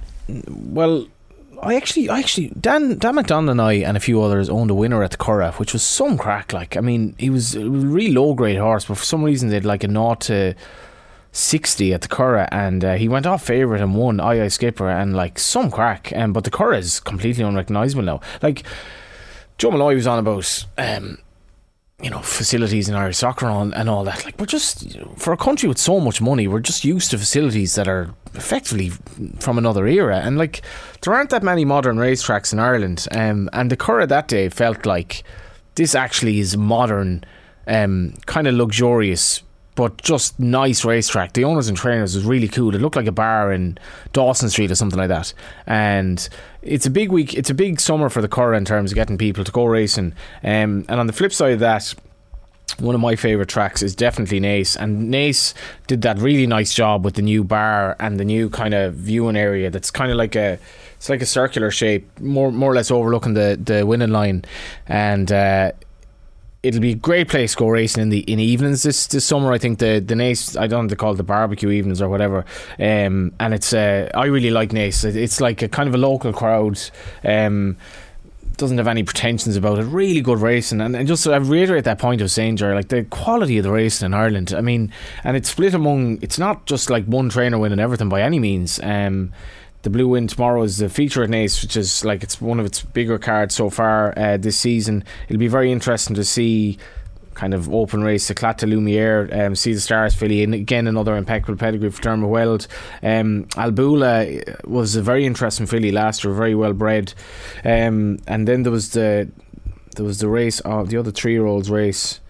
well, 0.48 1.07
I 1.64 1.74
actually, 1.77 2.09
I 2.09 2.18
actually, 2.18 2.48
Dan, 2.61 2.98
Dan 2.98 3.14
McDonald 3.14 3.50
and 3.50 3.61
I 3.61 3.74
and 3.74 3.96
a 3.96 4.00
few 4.00 4.22
others 4.22 4.48
owned 4.48 4.70
a 4.70 4.74
winner 4.74 5.03
at 5.03 5.11
the 5.11 5.16
Curragh, 5.16 5.59
which 5.59 5.72
was 5.72 5.83
some 5.83 6.18
crack. 6.18 6.53
Like, 6.53 6.77
I 6.77 6.81
mean, 6.81 7.14
he 7.18 7.31
was, 7.31 7.55
a 7.55 7.68
really 7.68 8.12
low 8.12 8.35
grade 8.35 8.59
horse, 8.59 8.85
but 8.85 8.98
for 8.98 9.05
some 9.05 9.24
reason 9.24 9.48
they'd 9.48 9.64
like 9.64 9.85
a 9.85 9.88
naught 9.88 10.20
to 10.22 10.55
sixty 11.33 11.92
at 11.92 12.03
the 12.03 12.09
Curragh, 12.09 12.48
and 12.53 12.85
uh, 12.85 12.94
he 12.94 13.09
went 13.09 13.27
off 13.27 13.44
favourite 13.44 13.83
and 13.83 13.96
won. 13.96 14.20
I 14.20 14.44
I 14.44 14.48
Skipper 14.48 14.88
and 14.88 15.16
like 15.16 15.38
some 15.38 15.70
crack. 15.70 16.12
Um, 16.14 16.33
but 16.33 16.44
the 16.44 16.50
Curragh 16.50 16.79
is 16.79 17.00
completely 17.00 17.42
unrecognisable 17.44 18.05
now. 18.05 18.20
Like 18.40 18.62
Joe 19.59 19.72
Molloy 19.72 19.96
was 19.96 20.07
on 20.07 20.20
about. 20.20 20.66
Um, 20.79 21.18
you 22.02 22.11
know, 22.11 22.18
facilities 22.18 22.88
in 22.88 22.94
Irish 22.94 23.18
soccer 23.18 23.46
and 23.46 23.72
and 23.74 23.88
all 23.88 24.04
that. 24.04 24.24
Like, 24.24 24.38
we're 24.38 24.46
just, 24.46 24.98
for 25.16 25.33
a 25.33 25.37
country 25.37 25.68
with 25.68 25.78
so 25.78 26.00
much 26.00 26.20
money, 26.20 26.48
we're 26.48 26.61
just 26.61 26.85
used 26.85 27.11
to 27.12 27.18
facilities 27.18 27.76
that 27.76 27.87
are 27.88 28.11
effectively 28.35 28.90
from 29.38 29.59
another 29.59 29.87
era. 29.87 30.18
And, 30.18 30.37
like, 30.37 30.62
there 31.02 31.14
aren't 31.14 31.30
that 31.30 31.42
many 31.42 31.64
modern 31.64 31.96
racetracks 31.96 32.52
in 32.52 32.59
Ireland. 32.59 33.07
Um, 33.12 33.48
and 33.52 33.70
the 33.70 33.76
Curragh 33.76 34.09
that 34.09 34.28
day 34.28 34.48
felt 34.48 34.85
like 34.87 35.22
this 35.76 35.94
actually 35.94 36.40
is 36.40 36.57
modern, 36.57 37.24
um, 37.66 38.14
kind 38.26 38.46
of 38.48 38.54
luxurious, 38.54 39.42
but 39.74 40.00
just 40.02 40.38
nice 40.38 40.84
racetrack. 40.84 41.32
The 41.32 41.44
owners 41.44 41.68
and 41.68 41.76
trainers 41.76 42.14
was 42.14 42.24
really 42.24 42.48
cool. 42.48 42.74
It 42.74 42.80
looked 42.80 42.96
like 42.96 43.06
a 43.06 43.12
bar 43.12 43.52
in 43.52 43.78
Dawson 44.12 44.48
Street 44.48 44.70
or 44.70 44.74
something 44.74 44.98
like 44.98 45.08
that. 45.08 45.34
And 45.66 46.28
it's 46.62 46.87
a 46.87 46.90
big 46.90 47.10
week. 47.10 47.34
It's 47.34 47.50
a 47.50 47.54
big 47.54 47.80
summer 47.80 48.08
for 48.08 48.22
the 48.22 48.28
Curragh 48.28 48.56
in 48.56 48.64
terms 48.64 48.92
of 48.92 48.94
getting 48.94 49.18
people 49.18 49.42
to 49.44 49.52
go 49.52 49.64
racing. 49.64 50.12
Um, 50.42 50.84
and 50.88 51.00
on 51.00 51.06
the 51.06 51.12
flip 51.12 51.32
side 51.32 51.54
of 51.54 51.60
that, 51.60 51.94
one 52.78 52.94
of 52.94 53.00
my 53.00 53.14
favourite 53.14 53.48
tracks 53.48 53.82
is 53.82 53.94
definitely 53.94 54.40
Naas, 54.40 54.76
and 54.76 55.12
Naas 55.12 55.54
did 55.87 56.02
that 56.02 56.18
really 56.18 56.46
nice 56.46 56.74
job 56.74 57.04
with 57.04 57.14
the 57.14 57.22
new 57.22 57.44
bar 57.44 57.94
and 58.00 58.18
the 58.18 58.24
new 58.24 58.50
kind 58.50 58.74
of 58.74 58.94
viewing 58.94 59.37
area. 59.37 59.70
That's 59.70 59.90
kind 59.90 60.10
of 60.10 60.16
like 60.16 60.34
a, 60.34 60.58
it's 60.96 61.08
like 61.08 61.22
a 61.22 61.26
circular 61.26 61.70
shape, 61.70 62.08
more 62.18 62.50
more 62.50 62.72
or 62.72 62.74
less 62.74 62.90
overlooking 62.90 63.34
the 63.34 63.60
the 63.62 63.87
winning 63.87 64.10
line, 64.10 64.44
and 64.88 65.30
uh, 65.30 65.72
it'll 66.64 66.81
be 66.81 66.92
a 66.92 66.96
great 66.96 67.29
place 67.29 67.53
to 67.53 67.59
go 67.59 67.68
racing 67.68 68.03
in 68.03 68.09
the 68.09 68.20
in 68.20 68.40
evenings 68.40 68.83
this 68.83 69.07
this 69.07 69.24
summer. 69.24 69.53
I 69.53 69.59
think 69.59 69.79
the 69.79 70.00
the 70.00 70.14
Naas 70.14 70.59
I 70.61 70.66
don't 70.66 70.85
know 70.85 70.88
they 70.88 70.96
call 70.96 71.12
it, 71.12 71.16
the 71.16 71.22
barbecue 71.22 71.70
evenings 71.70 72.03
or 72.03 72.09
whatever. 72.09 72.44
Um, 72.79 73.33
and 73.38 73.55
it's 73.55 73.72
uh, 73.72 74.11
I 74.14 74.27
really 74.27 74.50
like. 74.50 74.72
It- 74.72 75.05
It's 75.05 75.40
like 75.40 75.62
a 75.62 75.68
kind 75.68 75.88
of 75.88 75.94
a 75.94 75.98
local 75.98 76.33
crowd. 76.33 76.81
Um, 77.24 77.77
doesn't 78.57 78.79
have 78.79 78.87
any 78.87 79.03
pretensions 79.03 79.57
about 79.57 79.81
it. 79.81 79.83
Really 79.83 80.20
good 80.20 80.38
racing, 80.38 80.81
and, 80.81 80.94
and 80.94 81.09
just 81.09 81.24
to 81.24 81.33
reiterate 81.40 81.83
that 81.85 81.98
point 81.98 82.20
of 82.20 82.31
saying, 82.31 82.57
Jerry, 82.57 82.74
like 82.77 82.88
the 82.88 83.03
quality 83.03 83.59
of 83.59 83.64
the 83.64 83.72
racing 83.72 84.07
in 84.07 84.14
Ireland. 84.14 84.55
I 84.57 84.61
mean, 84.61 84.92
and 85.24 85.37
it's 85.37 85.48
split 85.48 85.74
among. 85.74 86.20
It's 86.22 86.38
not 86.38 86.64
just 86.66 86.88
like 86.88 87.05
one 87.07 87.29
trainer 87.31 87.59
winning 87.59 87.81
everything 87.81 88.09
by 88.09 88.22
any 88.22 88.38
means. 88.38 88.79
Um, 88.83 89.33
the 89.85 89.90
Blue 89.90 90.09
Wind 90.09 90.31
tomorrow 90.31 90.62
is 90.62 90.79
the 90.79 90.88
feature 90.88 91.23
at 91.23 91.31
Naas, 91.31 91.62
which 91.62 91.77
is 91.77 92.05
like 92.05 92.23
it's 92.23 92.40
one 92.40 92.59
of 92.59 92.64
its 92.66 92.83
bigger 92.83 93.18
cards 93.18 93.55
so 93.55 93.68
far 93.70 94.18
uh, 94.18 94.38
this 94.38 94.59
season. 94.59 95.05
It'll 95.29 95.38
be 95.38 95.47
very 95.47 95.70
interesting 95.70 96.16
to 96.16 96.25
see 96.25 96.79
kind 97.35 97.53
of 97.53 97.73
open 97.73 98.03
race, 98.03 98.29
the 98.29 98.35
Clat 98.35 98.62
Lumiere, 98.62 99.29
um, 99.33 99.55
Sea 99.55 99.75
The 99.75 99.81
Stars 99.81 100.14
filly, 100.14 100.42
and 100.42 100.55
again 100.55 100.87
another 100.87 101.16
impeccable 101.16 101.59
pedigree 101.59 101.90
for 101.90 102.01
Dermot 102.01 102.31
Weld. 102.31 102.66
Um, 103.03 103.44
Albula 103.57 104.66
was 104.66 104.97
a 104.97 105.03
very 105.03 105.27
interesting 105.27 105.66
filly 105.66 105.92
last 105.92 106.25
year, 106.25 106.33
very 106.33 106.55
well 106.55 106.73
bred. 106.73 107.12
Um, 107.64 108.18
and 108.27 108.49
then 108.49 108.62
there 108.62 108.73
was 108.73 108.92
the 108.92 109.31
there 109.97 110.07
was 110.07 110.18
the 110.18 110.29
race 110.29 110.61
of 110.61 110.88
the 110.88 110.97
other 110.97 111.11
three 111.11 111.33
year 111.33 111.44
olds 111.44 111.70
race. 111.70 112.20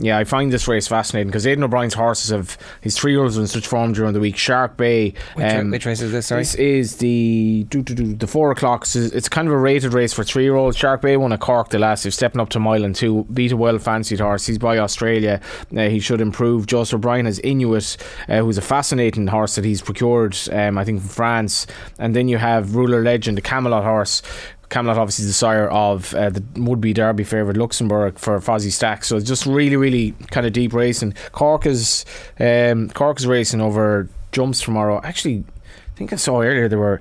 Yeah, 0.00 0.16
I 0.16 0.22
find 0.22 0.52
this 0.52 0.68
race 0.68 0.86
fascinating 0.86 1.26
because 1.28 1.44
Aidan 1.44 1.64
O'Brien's 1.64 1.94
horses 1.94 2.30
have 2.30 2.56
his 2.80 2.96
three 2.96 3.12
year 3.12 3.22
olds 3.22 3.36
in 3.36 3.48
such 3.48 3.66
form 3.66 3.92
during 3.92 4.12
the 4.12 4.20
week. 4.20 4.36
Shark 4.36 4.76
Bay. 4.76 5.14
Which, 5.34 5.52
um, 5.52 5.70
which 5.72 5.86
race 5.86 6.00
is 6.00 6.12
this? 6.12 6.26
Sorry. 6.28 6.42
this 6.42 6.54
is 6.54 6.96
the 6.98 7.66
do, 7.68 7.82
do, 7.82 7.94
do, 7.94 8.14
the 8.14 8.28
four 8.28 8.52
o'clock. 8.52 8.86
So 8.86 9.00
it's 9.00 9.28
kind 9.28 9.48
of 9.48 9.54
a 9.54 9.58
rated 9.58 9.94
race 9.94 10.12
for 10.12 10.22
three 10.22 10.44
year 10.44 10.54
olds. 10.54 10.76
Shark 10.76 11.02
Bay 11.02 11.16
won 11.16 11.32
a 11.32 11.38
Cork 11.38 11.70
the 11.70 11.80
last. 11.80 12.04
He's 12.04 12.14
stepping 12.14 12.40
up 12.40 12.48
to 12.50 12.60
mile 12.60 12.84
and 12.84 12.94
two. 12.94 13.24
Beat 13.24 13.50
a 13.50 13.56
well 13.56 13.78
fancied 13.78 14.20
horse. 14.20 14.46
He's 14.46 14.58
by 14.58 14.78
Australia. 14.78 15.40
Uh, 15.76 15.88
he 15.88 15.98
should 15.98 16.20
improve. 16.20 16.66
Joseph 16.66 16.98
O'Brien 16.98 17.26
has 17.26 17.40
Inuit, 17.40 17.96
uh, 18.28 18.38
who's 18.38 18.58
a 18.58 18.62
fascinating 18.62 19.26
horse 19.26 19.56
that 19.56 19.64
he's 19.64 19.82
procured. 19.82 20.38
Um, 20.52 20.78
I 20.78 20.84
think 20.84 21.00
from 21.00 21.08
France. 21.08 21.66
And 21.98 22.14
then 22.14 22.28
you 22.28 22.38
have 22.38 22.76
Ruler 22.76 23.02
Legend, 23.02 23.36
the 23.36 23.42
Camelot 23.42 23.82
horse. 23.82 24.22
Camelot 24.70 24.98
obviously 24.98 25.24
the 25.26 25.32
sire 25.32 25.68
of 25.68 26.14
uh, 26.14 26.30
the 26.30 26.42
would-be 26.56 26.92
Derby 26.92 27.24
favourite 27.24 27.56
Luxembourg 27.56 28.18
for 28.18 28.38
Fozzy 28.38 28.70
Stack. 28.70 29.04
So 29.04 29.18
just 29.20 29.46
really, 29.46 29.76
really 29.76 30.12
kind 30.30 30.46
of 30.46 30.52
deep 30.52 30.72
racing. 30.72 31.14
Cork 31.32 31.66
is 31.66 32.04
um, 32.38 32.90
Cork 32.90 33.18
is 33.18 33.26
racing 33.26 33.60
over 33.60 34.08
jumps 34.32 34.60
tomorrow. 34.60 35.00
Actually, 35.02 35.44
I 35.66 35.96
think 35.96 36.12
I 36.12 36.16
saw 36.16 36.40
earlier 36.40 36.68
there 36.68 36.78
were. 36.78 37.00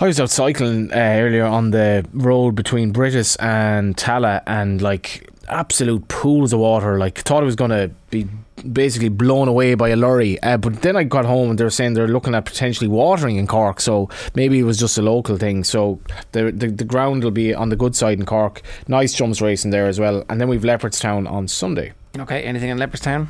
I 0.00 0.06
was 0.06 0.18
out 0.18 0.30
cycling 0.30 0.90
uh, 0.90 0.96
earlier 0.96 1.44
on 1.44 1.70
the 1.70 2.04
road 2.12 2.56
between 2.56 2.92
Brittas 2.92 3.36
and 3.38 3.96
Tallaght, 3.96 4.42
and 4.46 4.82
like 4.82 5.30
absolute 5.48 6.08
pools 6.08 6.52
of 6.52 6.58
water. 6.58 6.98
Like 6.98 7.18
thought 7.18 7.42
it 7.42 7.46
was 7.46 7.56
gonna 7.56 7.90
be 8.10 8.26
basically 8.62 9.08
blown 9.08 9.48
away 9.48 9.74
by 9.74 9.90
a 9.90 9.96
lorry. 9.96 10.40
Uh, 10.42 10.56
but 10.56 10.82
then 10.82 10.96
I 10.96 11.04
got 11.04 11.24
home 11.24 11.50
and 11.50 11.58
they 11.58 11.64
were 11.64 11.70
saying 11.70 11.94
they're 11.94 12.08
looking 12.08 12.34
at 12.34 12.44
potentially 12.44 12.88
watering 12.88 13.36
in 13.36 13.46
Cork. 13.46 13.80
So 13.80 14.08
maybe 14.34 14.58
it 14.58 14.64
was 14.64 14.78
just 14.78 14.98
a 14.98 15.02
local 15.02 15.36
thing. 15.36 15.64
So 15.64 16.00
the 16.32 16.52
the, 16.52 16.68
the 16.68 16.84
ground 16.84 17.24
will 17.24 17.30
be 17.30 17.54
on 17.54 17.68
the 17.68 17.76
good 17.76 17.94
side 17.96 18.18
in 18.18 18.26
Cork. 18.26 18.62
Nice 18.88 19.14
jumps 19.14 19.40
racing 19.40 19.70
there 19.70 19.86
as 19.86 19.98
well. 19.98 20.24
And 20.28 20.40
then 20.40 20.48
we've 20.48 20.62
Leopardstown 20.62 21.30
on 21.30 21.48
Sunday. 21.48 21.92
Okay. 22.18 22.42
Anything 22.42 22.70
in 22.70 22.78
Leopardstown? 22.78 23.28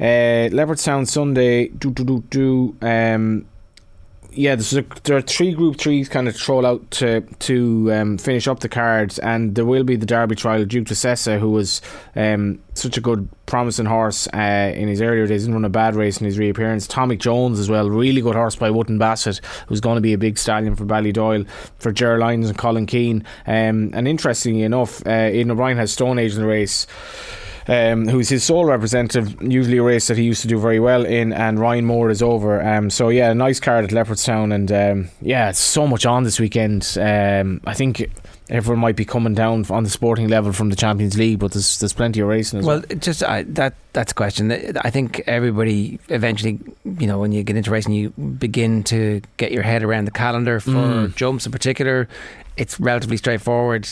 Uh, 0.00 0.50
Leopardstown 0.50 1.06
Sunday. 1.06 1.68
Do 1.68 1.90
do 1.90 2.04
do 2.04 2.24
do. 2.30 2.76
Um, 2.82 3.46
yeah, 4.36 4.54
a, 4.54 4.84
there 5.04 5.16
are 5.16 5.22
three 5.22 5.52
Group 5.52 5.78
Threes 5.78 6.08
kind 6.08 6.28
of 6.28 6.36
troll 6.36 6.66
out 6.66 6.90
to 6.92 7.20
to 7.20 7.92
um, 7.92 8.18
finish 8.18 8.48
up 8.48 8.60
the 8.60 8.68
cards, 8.68 9.18
and 9.18 9.54
there 9.54 9.64
will 9.64 9.84
be 9.84 9.96
the 9.96 10.06
Derby 10.06 10.34
trial. 10.34 10.64
Duke 10.64 10.86
de 10.86 10.94
Sessa, 10.94 11.38
who 11.38 11.50
was 11.50 11.80
um, 12.16 12.60
such 12.74 12.96
a 12.96 13.00
good, 13.00 13.28
promising 13.46 13.86
horse 13.86 14.26
uh, 14.34 14.72
in 14.74 14.88
his 14.88 15.00
earlier 15.00 15.26
days, 15.26 15.42
didn't 15.42 15.54
run 15.54 15.64
a 15.64 15.68
bad 15.68 15.94
race 15.94 16.18
in 16.18 16.26
his 16.26 16.38
reappearance. 16.38 16.86
Tomic 16.86 17.18
Jones 17.18 17.58
as 17.58 17.70
well, 17.70 17.88
really 17.88 18.20
good 18.20 18.34
horse 18.34 18.56
by 18.56 18.70
Wootton 18.70 18.98
Bassett, 18.98 19.40
who's 19.68 19.80
going 19.80 19.96
to 19.96 20.02
be 20.02 20.12
a 20.12 20.18
big 20.18 20.38
stallion 20.38 20.74
for 20.76 20.84
Ballydoyle, 20.84 21.48
for 21.78 21.92
Ger 21.92 22.18
Lyons 22.18 22.48
and 22.48 22.58
Colin 22.58 22.86
Keane. 22.86 23.24
Um, 23.46 23.90
and 23.94 24.08
interestingly 24.08 24.62
enough, 24.62 25.06
uh, 25.06 25.10
Aidan 25.10 25.52
O'Brien 25.52 25.76
has 25.78 25.92
Stone 25.92 26.18
Age 26.18 26.34
in 26.34 26.40
the 26.40 26.46
race 26.46 26.86
um, 27.68 28.06
who's 28.08 28.28
his 28.28 28.44
sole 28.44 28.64
representative, 28.66 29.40
usually 29.42 29.78
a 29.78 29.82
race 29.82 30.08
that 30.08 30.16
he 30.18 30.24
used 30.24 30.42
to 30.42 30.48
do 30.48 30.58
very 30.58 30.80
well 30.80 31.04
in, 31.04 31.32
and 31.32 31.58
Ryan 31.58 31.84
Moore 31.84 32.10
is 32.10 32.22
over. 32.22 32.62
Um, 32.62 32.90
so 32.90 33.08
yeah, 33.08 33.30
a 33.30 33.34
nice 33.34 33.60
card 33.60 33.84
at 33.84 33.90
Leopardstown, 33.90 34.54
and 34.54 34.70
um, 34.72 35.10
yeah, 35.20 35.48
it's 35.50 35.58
so 35.58 35.86
much 35.86 36.04
on 36.06 36.24
this 36.24 36.38
weekend. 36.38 36.96
Um, 37.00 37.60
I 37.66 37.74
think 37.74 38.10
everyone 38.50 38.80
might 38.80 38.96
be 38.96 39.06
coming 39.06 39.32
down 39.34 39.64
on 39.70 39.84
the 39.84 39.90
sporting 39.90 40.28
level 40.28 40.52
from 40.52 40.68
the 40.68 40.76
Champions 40.76 41.16
League, 41.16 41.38
but 41.38 41.52
there's 41.52 41.78
there's 41.78 41.94
plenty 41.94 42.20
of 42.20 42.28
racing 42.28 42.58
as 42.60 42.66
well. 42.66 42.82
Well, 42.88 42.98
just 42.98 43.22
uh, 43.22 43.42
that 43.48 43.74
that's 43.94 44.12
a 44.12 44.14
question. 44.14 44.52
I 44.52 44.90
think 44.90 45.22
everybody 45.26 45.98
eventually, 46.10 46.58
you 46.98 47.06
know, 47.06 47.18
when 47.18 47.32
you 47.32 47.42
get 47.42 47.56
into 47.56 47.70
racing, 47.70 47.94
you 47.94 48.10
begin 48.10 48.82
to 48.84 49.22
get 49.38 49.52
your 49.52 49.62
head 49.62 49.82
around 49.82 50.04
the 50.04 50.10
calendar 50.10 50.60
for 50.60 50.72
Mm. 50.72 51.14
jumps 51.16 51.46
in 51.46 51.52
particular. 51.52 52.08
It's 52.56 52.78
relatively 52.78 53.16
straightforward. 53.16 53.88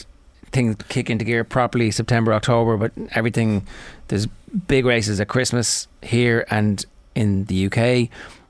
Things 0.52 0.76
kick 0.88 1.10
into 1.10 1.24
gear 1.24 1.44
properly 1.44 1.90
September, 1.90 2.32
October, 2.32 2.76
but 2.76 2.92
everything 3.12 3.66
there's 4.08 4.26
big 4.68 4.84
races 4.84 5.20
at 5.20 5.28
Christmas 5.28 5.88
here 6.02 6.46
and 6.50 6.84
in 7.14 7.44
the 7.46 7.66
UK. 7.66 8.08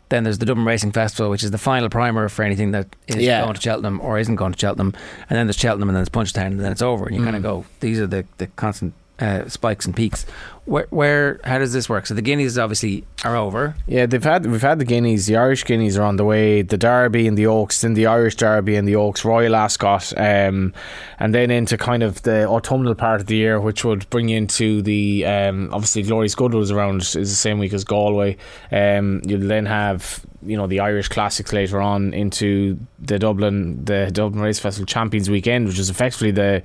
Then 0.08 0.24
there's 0.24 0.38
the 0.38 0.44
Dublin 0.46 0.66
Racing 0.66 0.92
Festival, 0.92 1.30
which 1.30 1.42
is 1.42 1.52
the 1.52 1.58
final 1.58 1.88
primer 1.88 2.28
for 2.28 2.42
anything 2.42 2.72
that 2.72 2.94
is 3.06 3.16
Yeah. 3.16 3.42
going 3.42 3.54
to 3.54 3.60
Cheltenham 3.60 4.00
or 4.00 4.18
isn't 4.18 4.36
going 4.36 4.52
to 4.52 4.58
Cheltenham. 4.58 4.94
And 5.30 5.38
then 5.38 5.46
there's 5.46 5.56
Cheltenham, 5.56 5.88
and 5.88 5.96
then 5.96 6.00
there's 6.00 6.10
Punchestown, 6.10 6.48
and 6.48 6.60
then 6.60 6.70
it's 6.70 6.82
over. 6.82 7.06
And 7.06 7.14
you 7.14 7.22
mm. 7.22 7.24
kind 7.24 7.36
of 7.36 7.42
go, 7.42 7.64
these 7.80 7.98
are 7.98 8.06
the, 8.06 8.26
the 8.36 8.48
constant 8.48 8.92
uh, 9.22 9.48
spikes 9.48 9.87
and 9.87 9.94
peaks. 9.94 10.26
Where, 10.64 10.87
where, 10.90 11.40
how 11.44 11.58
does 11.58 11.72
this 11.72 11.88
work? 11.88 12.06
So 12.06 12.14
the 12.14 12.22
Guineas 12.22 12.56
obviously 12.56 13.04
are 13.24 13.37
over. 13.37 13.74
Yeah, 13.87 14.06
they've 14.06 14.22
had 14.22 14.46
we've 14.46 14.62
had 14.62 14.78
the 14.78 14.85
Guineas, 14.85 15.26
the 15.26 15.37
Irish 15.37 15.64
Guineas 15.64 15.96
are 15.96 16.04
on 16.04 16.16
the 16.16 16.24
way, 16.24 16.62
the 16.62 16.76
Derby 16.76 17.26
and 17.26 17.37
the 17.37 17.46
Oaks, 17.46 17.80
then 17.80 17.94
the 17.94 18.06
Irish 18.06 18.37
Derby 18.37 18.76
and 18.76 18.87
the 18.87 18.96
Oaks, 18.96 19.24
Royal 19.24 19.56
Ascot, 19.56 20.12
um, 20.16 20.72
and 21.18 21.35
then 21.35 21.50
into 21.50 21.76
kind 21.76 22.02
of 22.02 22.22
the 22.22 22.46
autumnal 22.48 22.94
part 22.94 23.20
of 23.20 23.26
the 23.26 23.37
year, 23.37 23.61
which 23.61 23.85
would 23.85 24.08
bring 24.11 24.28
into 24.28 24.82
the 24.82 25.24
um, 25.26 25.68
obviously 25.72 26.02
Glorious 26.02 26.35
Goodwood 26.35 26.62
is 26.62 26.70
around 26.70 27.02
is 27.02 27.12
the 27.12 27.26
same 27.26 27.58
week 27.58 27.72
as 27.72 27.85
Galway. 27.85 28.37
Um, 28.70 29.22
you'll 29.24 29.48
then 29.48 29.66
have 29.66 30.24
you 30.44 30.56
know 30.56 30.66
the 30.68 30.80
Irish 30.80 31.08
Classics 31.08 31.52
later 31.52 31.80
on 31.80 32.14
into 32.14 32.78
the 33.00 33.18
Dublin 33.18 33.85
the 33.85 34.11
Dublin 34.12 34.42
Race 34.42 34.61
Festival 34.61 34.87
Champions 34.87 35.28
Weekend, 35.28 35.66
which 35.66 35.78
is 35.78 35.90
effectively 35.90 36.30
the 36.30 36.62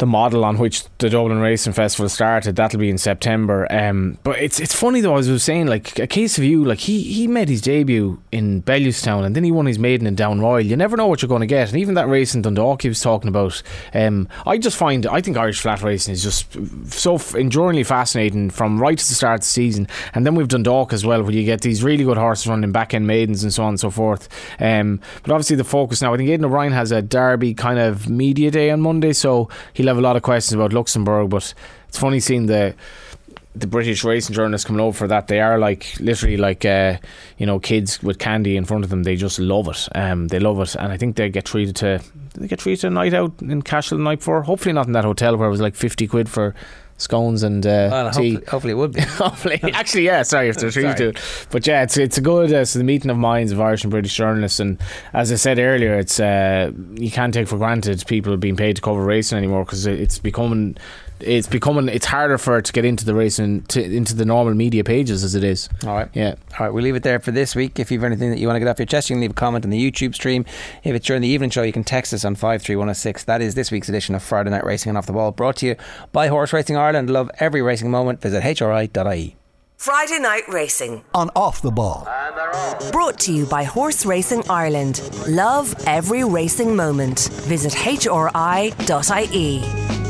the 0.00 0.06
model 0.06 0.44
on 0.44 0.58
which 0.58 0.84
the 0.98 1.08
Dublin 1.08 1.38
Racing 1.38 1.74
Festival 1.74 2.08
started. 2.08 2.56
That'll 2.56 2.80
be 2.80 2.90
in 2.90 2.98
September. 2.98 3.70
Um, 3.70 4.18
but 4.24 4.38
it's 4.38 4.58
it's 4.58 4.74
funny 4.74 5.00
though. 5.00 5.16
As 5.16 5.28
I 5.28 5.32
was 5.32 5.44
saying, 5.44 5.66
like 5.66 5.98
a 5.98 6.06
case 6.06 6.38
of 6.38 6.44
you, 6.44 6.64
like 6.64 6.80
he 6.80 7.02
he 7.02 7.28
made 7.28 7.48
his 7.48 7.60
debut 7.60 8.20
in 8.32 8.62
Bellewstown 8.62 9.24
and 9.24 9.36
then 9.36 9.44
he 9.44 9.52
won 9.52 9.66
his 9.66 9.78
maiden 9.78 10.06
in 10.06 10.14
Down 10.14 10.40
Royal. 10.40 10.60
You 10.60 10.76
never 10.76 10.96
know 10.96 11.06
what 11.06 11.22
you're 11.22 11.28
going 11.28 11.42
to 11.42 11.46
get. 11.46 11.68
And 11.68 11.78
even 11.78 11.94
that 11.94 12.08
race 12.08 12.34
in 12.34 12.42
Dundalk 12.42 12.82
he 12.82 12.88
was 12.88 13.00
talking 13.00 13.28
about. 13.28 13.62
Um, 13.94 14.28
I 14.46 14.58
just 14.58 14.76
find 14.76 15.06
I 15.06 15.20
think 15.20 15.36
Irish 15.36 15.60
flat 15.60 15.82
racing 15.82 16.12
is 16.14 16.22
just 16.22 16.56
so 16.90 17.18
enduringly 17.36 17.84
fascinating 17.84 18.50
from 18.50 18.80
right 18.80 18.98
to 18.98 19.08
the 19.08 19.14
start 19.14 19.34
of 19.34 19.40
the 19.40 19.46
season. 19.46 19.86
And 20.14 20.26
then 20.26 20.34
we've 20.34 20.48
Dundalk 20.48 20.94
as 20.94 21.04
well, 21.04 21.22
where 21.22 21.32
you 21.32 21.44
get 21.44 21.60
these 21.60 21.84
really 21.84 22.04
good 22.04 22.16
horses 22.16 22.46
running 22.46 22.72
back 22.72 22.94
end 22.94 23.06
maidens 23.06 23.42
and 23.42 23.52
so 23.52 23.64
on 23.64 23.70
and 23.70 23.80
so 23.80 23.90
forth. 23.90 24.28
Um, 24.58 25.00
but 25.22 25.32
obviously 25.32 25.56
the 25.56 25.64
focus 25.64 26.00
now. 26.00 26.14
I 26.14 26.16
think 26.16 26.30
Aidan 26.30 26.46
O'Brien 26.46 26.72
has 26.72 26.90
a 26.90 27.02
Derby 27.02 27.52
kind 27.52 27.78
of 27.78 28.08
media 28.08 28.50
day 28.50 28.70
on 28.70 28.80
Monday, 28.80 29.12
so 29.12 29.50
he'll 29.74 29.89
have 29.90 29.98
a 29.98 30.02
lot 30.02 30.16
of 30.16 30.22
questions 30.22 30.54
about 30.54 30.72
Luxembourg. 30.72 31.30
But 31.30 31.54
it's 31.88 31.98
funny 31.98 32.20
seeing 32.20 32.46
the 32.46 32.74
the 33.54 33.66
British 33.66 34.04
racing 34.04 34.34
journalists 34.34 34.66
coming 34.66 34.80
over 34.80 34.96
for 34.96 35.08
that. 35.08 35.26
They 35.26 35.40
are 35.40 35.58
like 35.58 35.98
literally 35.98 36.36
like 36.36 36.64
uh, 36.64 36.98
you 37.36 37.46
know 37.46 37.58
kids 37.58 38.02
with 38.02 38.18
candy 38.18 38.56
in 38.56 38.64
front 38.64 38.84
of 38.84 38.90
them. 38.90 39.02
They 39.02 39.16
just 39.16 39.38
love 39.38 39.68
it. 39.68 39.88
Um, 39.94 40.28
they 40.28 40.38
love 40.38 40.60
it, 40.60 40.74
and 40.76 40.92
I 40.92 40.96
think 40.96 41.16
they 41.16 41.28
get 41.28 41.44
treated 41.44 41.76
to 41.76 42.00
they 42.34 42.46
get 42.46 42.60
treated 42.60 42.86
a 42.86 42.90
night 42.90 43.14
out 43.14 43.32
in 43.42 43.62
Cashel 43.62 43.98
the 43.98 44.04
night 44.04 44.18
before. 44.18 44.42
Hopefully 44.42 44.72
not 44.72 44.86
in 44.86 44.92
that 44.92 45.04
hotel 45.04 45.36
where 45.36 45.48
it 45.48 45.50
was 45.50 45.60
like 45.60 45.74
fifty 45.74 46.06
quid 46.06 46.28
for 46.28 46.54
scones 47.00 47.42
and 47.42 47.66
uh, 47.66 47.88
Well, 47.90 48.10
tea. 48.12 48.34
hopefully, 48.34 48.44
hopefully 48.50 48.70
it 48.72 48.76
would 48.76 48.92
be. 48.92 49.00
Hopefully, 49.20 49.60
actually, 49.74 50.04
yeah. 50.04 50.22
Sorry 50.22 50.48
if 50.48 50.56
they're 50.56 50.70
treated 50.70 50.98
Sorry. 50.98 51.12
to 51.12 51.18
it, 51.18 51.46
but 51.50 51.66
yeah, 51.66 51.82
it's 51.82 51.96
it's 51.96 52.18
a 52.18 52.20
good 52.20 52.52
uh, 52.52 52.64
so 52.64 52.78
the 52.78 52.84
meeting 52.84 53.10
of 53.10 53.16
minds 53.16 53.52
of 53.52 53.60
Irish 53.60 53.82
and 53.84 53.90
British 53.90 54.14
journalists, 54.14 54.60
and 54.60 54.78
as 55.12 55.32
I 55.32 55.36
said 55.36 55.58
earlier, 55.58 55.98
it's 55.98 56.20
uh, 56.20 56.70
you 56.94 57.10
can't 57.10 57.32
take 57.34 57.48
for 57.48 57.56
granted 57.58 58.04
people 58.06 58.36
being 58.36 58.56
paid 58.56 58.76
to 58.76 58.82
cover 58.82 59.02
racing 59.02 59.38
anymore 59.38 59.64
because 59.64 59.86
it's 59.86 60.18
becoming 60.18 60.76
it's 61.22 61.46
becoming 61.46 61.88
it's 61.88 62.06
harder 62.06 62.38
for 62.38 62.58
it 62.58 62.64
to 62.66 62.72
get 62.72 62.84
into 62.84 63.04
the 63.04 63.14
racing 63.14 63.62
to, 63.62 63.82
into 63.82 64.14
the 64.14 64.24
normal 64.24 64.54
media 64.54 64.84
pages 64.84 65.24
as 65.24 65.34
it 65.34 65.44
is. 65.44 65.68
All 65.86 65.94
right. 65.94 66.08
Yeah. 66.14 66.34
All 66.58 66.66
right, 66.66 66.70
we'll 66.70 66.84
leave 66.84 66.96
it 66.96 67.02
there 67.02 67.20
for 67.20 67.30
this 67.30 67.54
week. 67.54 67.78
If 67.78 67.90
you've 67.90 68.04
anything 68.04 68.30
that 68.30 68.38
you 68.38 68.46
want 68.46 68.56
to 68.56 68.60
get 68.60 68.68
off 68.68 68.78
your 68.78 68.86
chest, 68.86 69.10
you 69.10 69.14
can 69.14 69.20
leave 69.20 69.30
a 69.30 69.34
comment 69.34 69.64
on 69.64 69.70
the 69.70 69.90
YouTube 69.90 70.14
stream. 70.14 70.44
If 70.84 70.94
it's 70.94 71.06
during 71.06 71.22
the 71.22 71.28
evening 71.28 71.50
show, 71.50 71.62
you 71.62 71.72
can 71.72 71.84
text 71.84 72.12
us 72.12 72.24
on 72.24 72.34
53106. 72.34 73.24
That 73.24 73.42
is 73.42 73.54
this 73.54 73.70
week's 73.70 73.88
edition 73.88 74.14
of 74.14 74.22
Friday 74.22 74.50
Night 74.50 74.64
Racing 74.64 74.90
and 74.90 74.98
Off 74.98 75.06
the 75.06 75.12
Ball, 75.12 75.32
brought 75.32 75.56
to 75.56 75.66
you 75.66 75.76
by 76.12 76.28
Horse 76.28 76.52
Racing 76.52 76.76
Ireland. 76.76 77.10
Love 77.10 77.30
every 77.38 77.62
racing 77.62 77.90
moment. 77.90 78.20
Visit 78.20 78.42
hri.ie. 78.42 79.36
Friday 79.76 80.18
Night 80.18 80.42
Racing. 80.46 81.02
on 81.14 81.30
Off 81.34 81.62
the 81.62 81.70
Ball. 81.70 82.06
Brought 82.92 83.18
to 83.20 83.32
you 83.32 83.46
by 83.46 83.64
Horse 83.64 84.04
Racing 84.04 84.42
Ireland. 84.50 85.00
Love 85.26 85.74
every 85.86 86.22
racing 86.22 86.76
moment. 86.76 87.30
Visit 87.46 87.72
hri.ie. 87.72 90.09